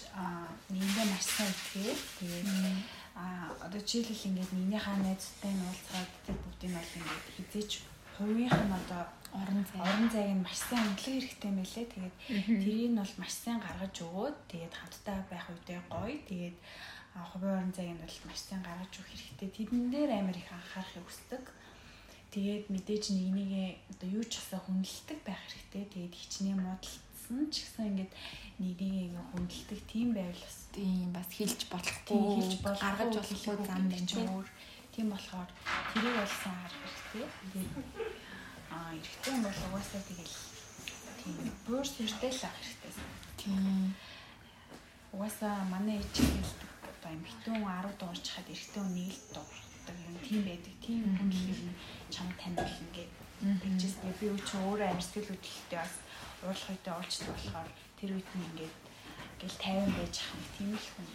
нэгэндээ 0.74 1.06
маш 1.06 1.24
сайн 1.30 1.54
итгэе. 1.54 1.94
Тэгээд 2.18 2.46
а 3.14 3.46
одоо 3.62 3.78
жишээлбэл 3.78 4.26
ингээд 4.26 4.50
нэгнийхээ 4.50 4.98
найзтай 5.06 5.52
нь 5.54 5.62
уулзгаад 5.62 6.10
тэр 6.26 6.36
бүгдийг 6.42 6.72
бол 6.74 6.94
ингээд 6.98 7.26
хизээч 7.38 7.70
хувийнх 8.18 8.58
нь 8.58 8.74
одоо 8.74 9.02
орон 9.38 9.62
зай 9.70 9.80
орон 9.86 10.08
зайг 10.10 10.30
нь 10.34 10.42
маш 10.42 10.58
сайн 10.58 10.82
хөндлөх 10.82 11.14
хэрэгтэй 11.14 11.52
мэлээ. 11.54 11.86
Тэгээд 11.94 12.16
тэрийг 12.58 12.90
нь 12.90 12.98
бол 12.98 13.14
маш 13.22 13.32
сайн 13.38 13.60
гаргаж 13.62 13.94
өгөөд 14.02 14.36
тэгээд 14.50 14.74
хамтдаа 14.74 15.18
байх 15.30 15.46
үедээ 15.46 15.80
гоё. 15.94 16.16
Тэгээд 16.26 16.56
хувийн 17.30 17.54
орон 17.54 17.70
зайг 17.70 17.90
нь 17.94 18.02
бол 18.02 18.18
маш 18.26 18.40
сайн 18.42 18.62
гаргаж 18.66 18.92
өгөх 18.98 19.14
хэрэгтэй. 19.14 19.48
Тэдэн 19.62 19.82
дээр 19.94 20.10
амар 20.18 20.34
их 20.34 20.50
анхаарахыг 20.50 21.06
хүсдэг. 21.06 21.44
Тэгээд 22.32 22.64
мэдээж 22.72 23.04
нэг 23.12 23.28
нэгэ 23.36 23.64
одоо 23.92 24.08
юу 24.08 24.24
ч 24.24 24.40
асаа 24.40 24.64
хүндэлдэг 24.64 25.20
байх 25.20 25.36
хэрэгтэй. 25.52 25.84
Тэгээд 25.92 26.14
хичнээн 26.16 26.64
модалцсан 26.64 27.44
ч 27.52 27.54
гэсэн 27.60 27.92
ингээд 27.92 28.12
нэг 28.56 28.78
нэгэ 28.80 29.20
хүндэлдэг 29.36 29.80
тийм 29.84 30.08
байвал 30.16 30.40
бас 30.40 30.58
тийм 30.72 31.12
бас 31.12 31.28
хэлж 31.28 31.60
болохгүй 31.68 32.20
хэлж 32.40 32.52
гаргаж 32.64 33.12
болохгүй 33.20 33.56
зам 33.68 33.84
байна. 33.92 34.44
Тийм 34.92 35.08
болохоор 35.12 35.50
тэрийг 35.92 36.16
бол 36.16 36.34
сайн 36.40 36.56
харах 36.60 36.80
хэрэгтэй. 36.80 37.26
Аа 38.72 38.92
эрэгтэй 38.96 39.32
хүн 39.32 39.44
бол 39.44 39.60
угаасаа 39.68 40.02
тэгэл 40.08 40.36
тийм 41.20 41.36
буур 41.64 41.86
сэртэй 41.88 42.32
л 42.32 42.44
ах 42.48 42.56
хэрэгтэй. 42.60 42.92
Тийм. 43.40 43.92
Угаасаа 45.12 45.64
манай 45.72 45.96
ээж 46.00 46.16
хэлдэг 46.16 46.72
одоо 46.84 47.10
эмэгтэй 47.12 47.52
хүн 47.52 47.64
10 47.64 48.00
дуурч 48.00 48.26
хаад 48.32 48.48
эрэгтэй 48.52 48.80
хүн 48.80 48.94
нэг 48.96 49.12
л 49.12 49.20
дуурдаг 49.32 49.96
юм 50.08 50.16
тийм 50.24 50.40
байдаг. 50.48 50.74
Тийм 50.84 51.02
хүн 51.16 51.28
л 51.28 51.44
юм 51.56 51.72
чам 52.14 52.28
танил 52.36 52.76
ингээд 52.84 53.12
тэгжээс 53.42 53.96
би 54.20 54.26
юу 54.30 54.38
ч 54.38 54.50
өөрөө 54.54 54.88
амьсгал 54.92 55.26
хөдөлгөлтэй 55.26 55.78
бас 55.80 55.94
уурлах 56.44 56.70
үедээ 56.70 56.94
уулздаг 56.94 57.28
болохоор 57.32 57.68
тэр 57.98 58.10
үед 58.14 58.30
нь 58.36 58.46
ингээд 58.46 58.76
ингээл 59.42 59.58
50 59.58 59.98
байж 59.98 60.16
ах 60.22 60.30
нэг 60.38 60.48
тийм 60.54 60.70
л 60.78 60.88
хүн. 60.94 61.08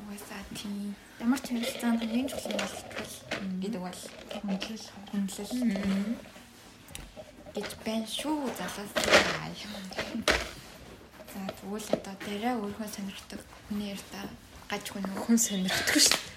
Угаасаа 0.00 0.42
тийм. 0.56 0.96
Ямар 1.20 1.40
ч 1.40 1.46
харилцаанд 1.52 2.00
хамгийн 2.00 2.28
чухал 2.32 2.56
бол 2.56 2.76
итгэл 2.80 3.16
гэдэг 3.60 3.80
бол 3.84 4.00
хүндлэл 4.32 4.86
хүндлэл 5.10 5.54
гэж 7.54 7.70
байна 7.84 8.08
шүү 8.08 8.38
залуусаа. 8.58 9.48
За 11.32 11.40
тэгвэл 11.58 11.88
одоо 11.96 12.14
дараа 12.24 12.54
өөрөө 12.64 12.88
сонирхдаг 12.88 13.40
хүний 13.68 13.92
ярьта 13.94 14.20
гаж 14.70 14.84
хүн 14.90 15.04
хүн 15.14 15.38
сонирхдаг 15.38 15.98
шүү. 16.00 16.33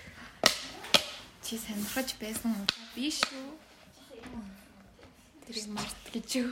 Чи 1.47 1.55
сонирхож 1.55 2.11
байсан 2.19 2.51
би 2.91 3.07
шүү. 3.07 3.55
Тэрийг 5.47 5.67
март 5.71 5.95
гэж 6.11 6.43
юу? 6.43 6.51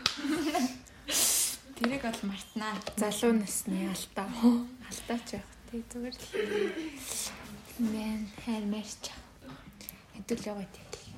Тэрийг 1.76 2.00
бол 2.08 2.22
мартнаа. 2.32 2.80
Залуу 2.96 3.36
насны 3.36 3.92
алдаа. 3.92 4.32
Алдаач 4.88 5.36
яах 5.36 5.52
тий 5.68 5.84
зүгээр 5.92 6.16
л. 6.16 6.28
Мэн 7.92 8.24
хаймарч. 8.40 9.12
Хэдүүл 10.16 10.48
яваа 10.48 10.68
тий. 10.72 11.12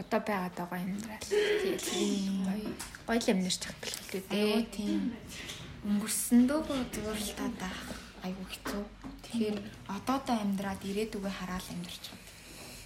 Одоо 0.00 0.20
байгаад 0.24 0.56
байгаа 0.56 0.80
амьдрал. 0.80 1.28
Тийм 1.28 2.48
гоё. 2.48 2.72
Гоё 3.04 3.20
л 3.20 3.30
амьдарч 3.36 3.68
чаддаг 3.68 3.92
л 3.92 4.24
дээ. 4.32 4.64
Тийм. 4.72 5.12
Өнгөрсөндөө 5.84 6.60
зурлаад 6.88 7.54
байх 7.60 7.80
айгу 8.24 8.48
хэцүү. 8.48 8.82
Тэгэхээр 9.28 9.56
одоодоо 9.92 10.40
амьдраад 10.40 10.80
ирээдүгөө 10.88 11.32
хараад 11.36 11.68
амьдарч 11.68 12.04
байгаа. 12.08 12.27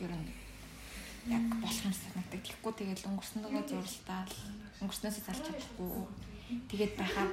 Ер 0.03 0.12
нь 0.12 0.28
яг 1.30 1.44
болох 1.62 1.82
юм 1.86 1.94
санагддаг. 1.94 2.42
Тэгэхгүй 2.42 2.72
тэгээд 2.74 3.07
өнгөрсөндөө 3.07 3.62
зурлаад 3.70 4.30
өнгөрснөөсөө 4.82 5.24
залж 5.26 5.42
чадахгүй. 5.46 6.07
Тэгээд 6.68 6.92
байхаа 6.98 7.28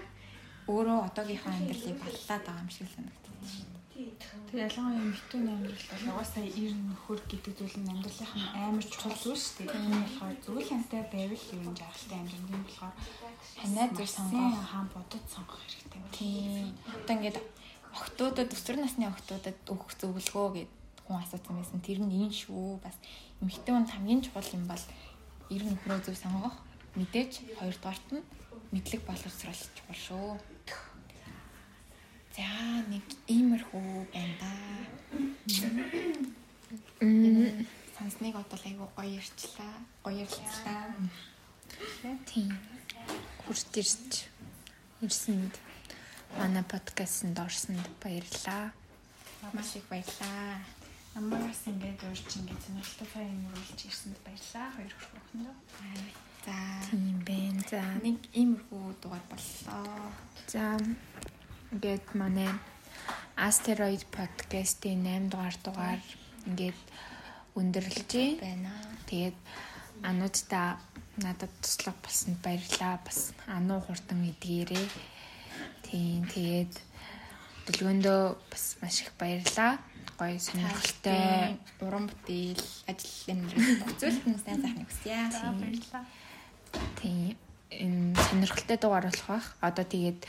өөрөө 0.69 0.99
одоогийнхоо 1.09 1.51
амьдралыг 1.57 1.97
баллаад 1.97 2.43
байгаа 2.45 2.61
юм 2.61 2.69
шиг 2.69 2.87
санагддаг 2.93 3.33
шүү 3.49 3.65
дээ. 3.65 3.77
Тэг 4.47 4.57
ялангуяа 4.69 5.01
эмэгтэйний 5.01 5.55
амьдрал 5.57 5.87
бол 5.89 6.09
угаасаа 6.13 6.45
ир 6.45 6.71
нөхөр 6.77 7.19
гэдэг 7.25 7.53
зүйл 7.57 7.77
нь 7.81 7.91
амьдралынх 7.93 8.33
нь 8.37 8.49
амар 8.53 8.85
чухал 8.85 9.17
зүйл 9.17 9.41
шүү 9.41 9.55
дээ. 9.65 9.73
Тийм 9.73 9.91
болохоор 10.05 10.35
зөвл 10.45 10.69
хантай 10.69 11.03
байвал 11.09 11.45
ер 11.49 11.61
нь 11.65 11.77
жаргалтай 11.79 12.17
амьдрал 12.21 12.53
юм 12.53 12.63
болохоор 12.63 12.95
Ханаа 13.59 13.87
зүр 13.97 14.09
сонгох. 14.15 14.69
хаан 14.71 14.87
бодод 14.93 15.25
сонгох 15.33 15.59
хэрэгтэй. 15.65 16.01
Тийм. 16.15 16.67
Одоо 16.93 17.13
ингээд 17.17 17.37
охтуудад 17.97 18.53
өсвөр 18.55 18.77
насны 18.79 19.05
охтуудад 19.09 19.57
өгөх 19.67 19.91
зөвлөгөө 19.99 20.47
гэд 20.55 20.71
хүн 21.09 21.25
асуусан 21.25 21.57
байсан. 21.57 21.81
Тэр 21.81 22.05
нь 22.05 22.13
энэ 22.29 22.37
шүү. 22.37 22.77
Бас 22.85 22.93
эмэгтэй 23.41 23.73
хүнд 23.73 23.89
хамгийн 23.89 24.21
чухал 24.21 24.45
юм 24.53 24.69
бол 24.69 24.85
ир 25.49 25.61
нөхрөө 25.65 26.05
зөв 26.05 26.13
сонгох. 26.13 26.53
Мэдээж 26.93 27.57
хоёрдугаарт 27.57 28.07
нь 28.13 28.21
мэдлэг 28.69 29.01
боловсрол 29.09 29.61
чухал 29.73 29.97
шүү. 30.05 30.29
За 32.37 32.45
нэг 32.93 33.01
иймэрхүү 33.25 34.13
байна 34.13 34.35
да. 34.37 34.53
Мм. 37.01 37.65
Сансныг 37.97 38.37
бодвол 38.37 38.63
айгу 38.69 38.85
гоё 38.93 39.17
ирчлээ. 39.17 39.73
Гоё 40.05 40.23
ирлээ. 40.29 42.13
Тийм. 42.29 42.53
Хурд 43.43 43.73
ирж 43.81 44.29
ирсэнд 45.01 45.57
манай 46.37 46.63
подкастт 46.63 47.33
орсонд 47.33 47.89
баярлалаа. 47.97 48.71
Маш 49.51 49.75
их 49.75 49.83
баярлаа. 51.15 51.39
Намаас 51.39 51.63
ингээд 51.65 52.01
урьж 52.03 52.29
ингээд 52.37 52.61
сонирхолтой 52.65 53.25
юм 53.25 53.45
уруулж 53.49 53.79
ирсэнд 53.85 54.17
баярлалаа. 54.25 54.69
Хоёр 54.75 54.93
охиндоо. 55.17 55.55
За 56.45 56.55
Тийм 56.89 57.23
байна. 57.25 57.61
За 57.69 57.81
нэг 58.03 58.17
иймэрхүү 58.33 58.95
дугаар 59.01 59.25
боллоо. 59.29 60.11
За 60.47 60.77
ингээд 61.71 62.05
манай 62.13 62.49
Asteroid 63.37 64.03
podcast-ийн 64.11 65.03
8 65.03 65.29
дугаар 65.31 65.55
дугаар 65.63 66.01
ингээд 66.45 66.79
өндөрлөж 67.55 68.11
байна. 68.41 68.73
Тэгээд 69.09 69.37
ануудаа 70.03 70.79
надад 71.17 71.51
туслах 71.61 71.97
болсонд 72.03 72.37
баярлалаа. 72.43 72.99
Бас 73.05 73.33
ануу 73.47 73.81
хурдан 73.81 74.23
эдгээрээ. 74.31 74.87
Тийм 75.83 76.23
тэгээд 76.29 76.73
дэлгөөндөө 77.67 78.21
бас 78.51 78.77
маш 78.81 79.01
их 79.01 79.11
баярлалаа. 79.19 79.77
Гоё 80.19 80.35
сонирхолтой 80.35 81.55
уран 81.79 82.11
бүтээл, 82.11 82.59
ажил 82.91 83.39
бүх 83.79 83.95
зүйлд 83.95 84.27
нь 84.27 84.35
сайн 84.43 84.59
сайхан 84.59 84.83
хүсье. 84.83 85.15
За 85.31 85.47
баярлалаа. 85.55 86.03
тийм 86.99 87.39
энэ 87.71 88.19
сонирхолтой 88.27 88.77
дугаар 88.83 89.07
болох 89.07 89.27
байх. 89.31 89.47
Одоо 89.63 89.85
тэгээд 89.87 90.27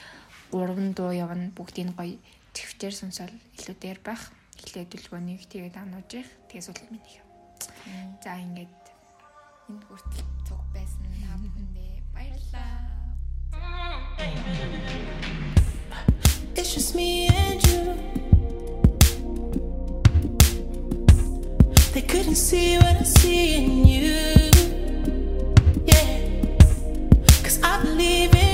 гурван 0.54 0.94
дуу 0.94 1.10
явна. 1.10 1.50
Бүгдийг 1.58 1.90
гоё 1.98 2.22
твчээр 2.54 2.94
сонсоод 2.94 3.34
илүү 3.58 3.76
дээр 3.82 3.98
байх. 4.06 4.30
Эхлээд 4.62 4.94
дэлгөөнийг 4.94 5.42
тэгээд 5.50 5.74
анууж 5.74 6.10
их. 6.22 6.30
Тэгээд 6.46 6.66
сүүлд 6.70 6.86
минь 6.94 7.02
их. 7.10 7.26
За 8.22 8.38
ингээд 8.38 8.70
энэ 9.74 9.82
хүртэл 9.90 10.22
цуг 10.46 10.62
байсан 10.70 11.02
та 11.18 11.34
бүхэндээ 11.34 11.92
баярлалаа. 12.14 12.78
It's 16.54 16.74
just 16.78 16.94
me 16.94 17.26
and 17.26 17.58
you. 17.66 18.19
They 21.92 22.02
couldn't 22.02 22.36
see 22.36 22.76
what 22.76 22.96
I 22.96 23.02
see 23.02 23.56
in 23.56 23.84
you. 23.84 24.50
Yeah. 25.86 26.20
Cause 27.42 27.60
I 27.64 27.82
believe 27.82 28.32
in 28.32 28.49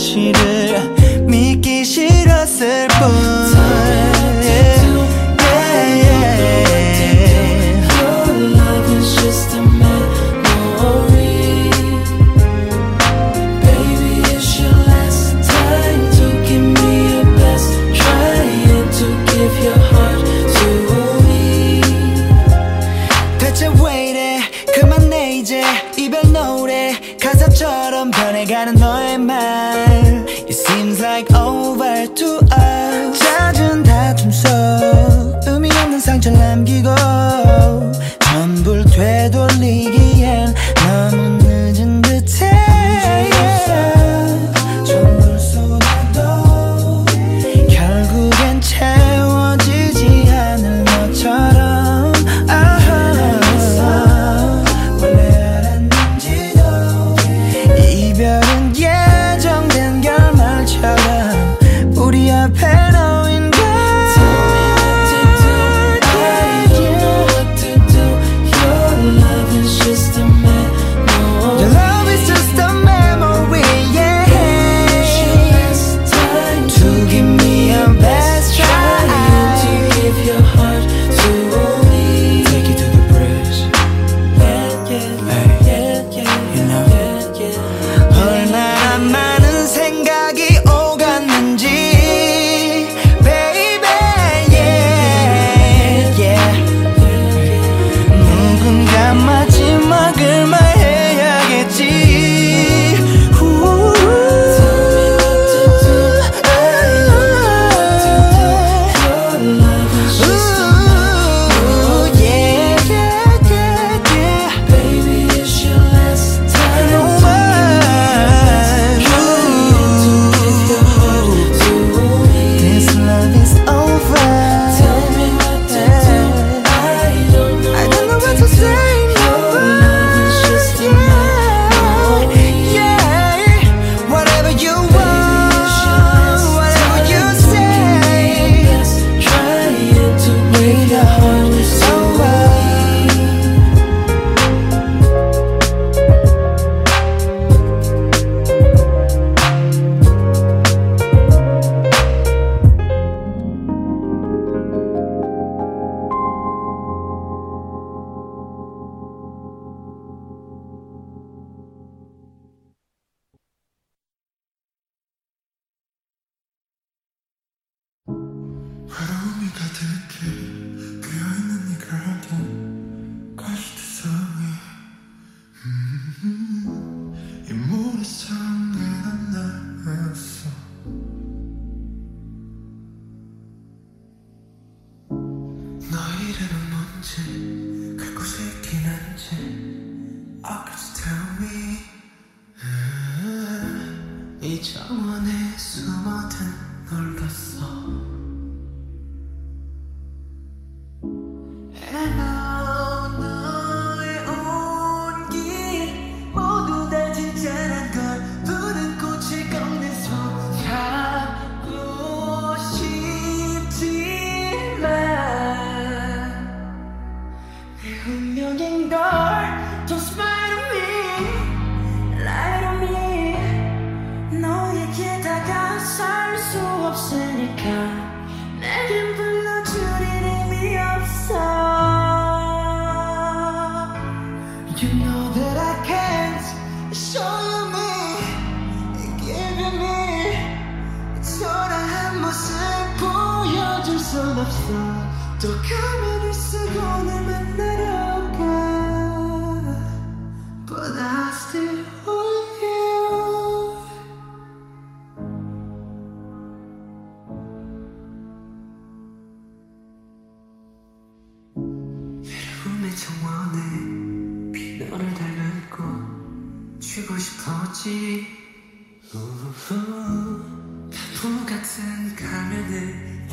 사실을 0.00 0.99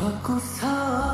벗고서 0.07 1.06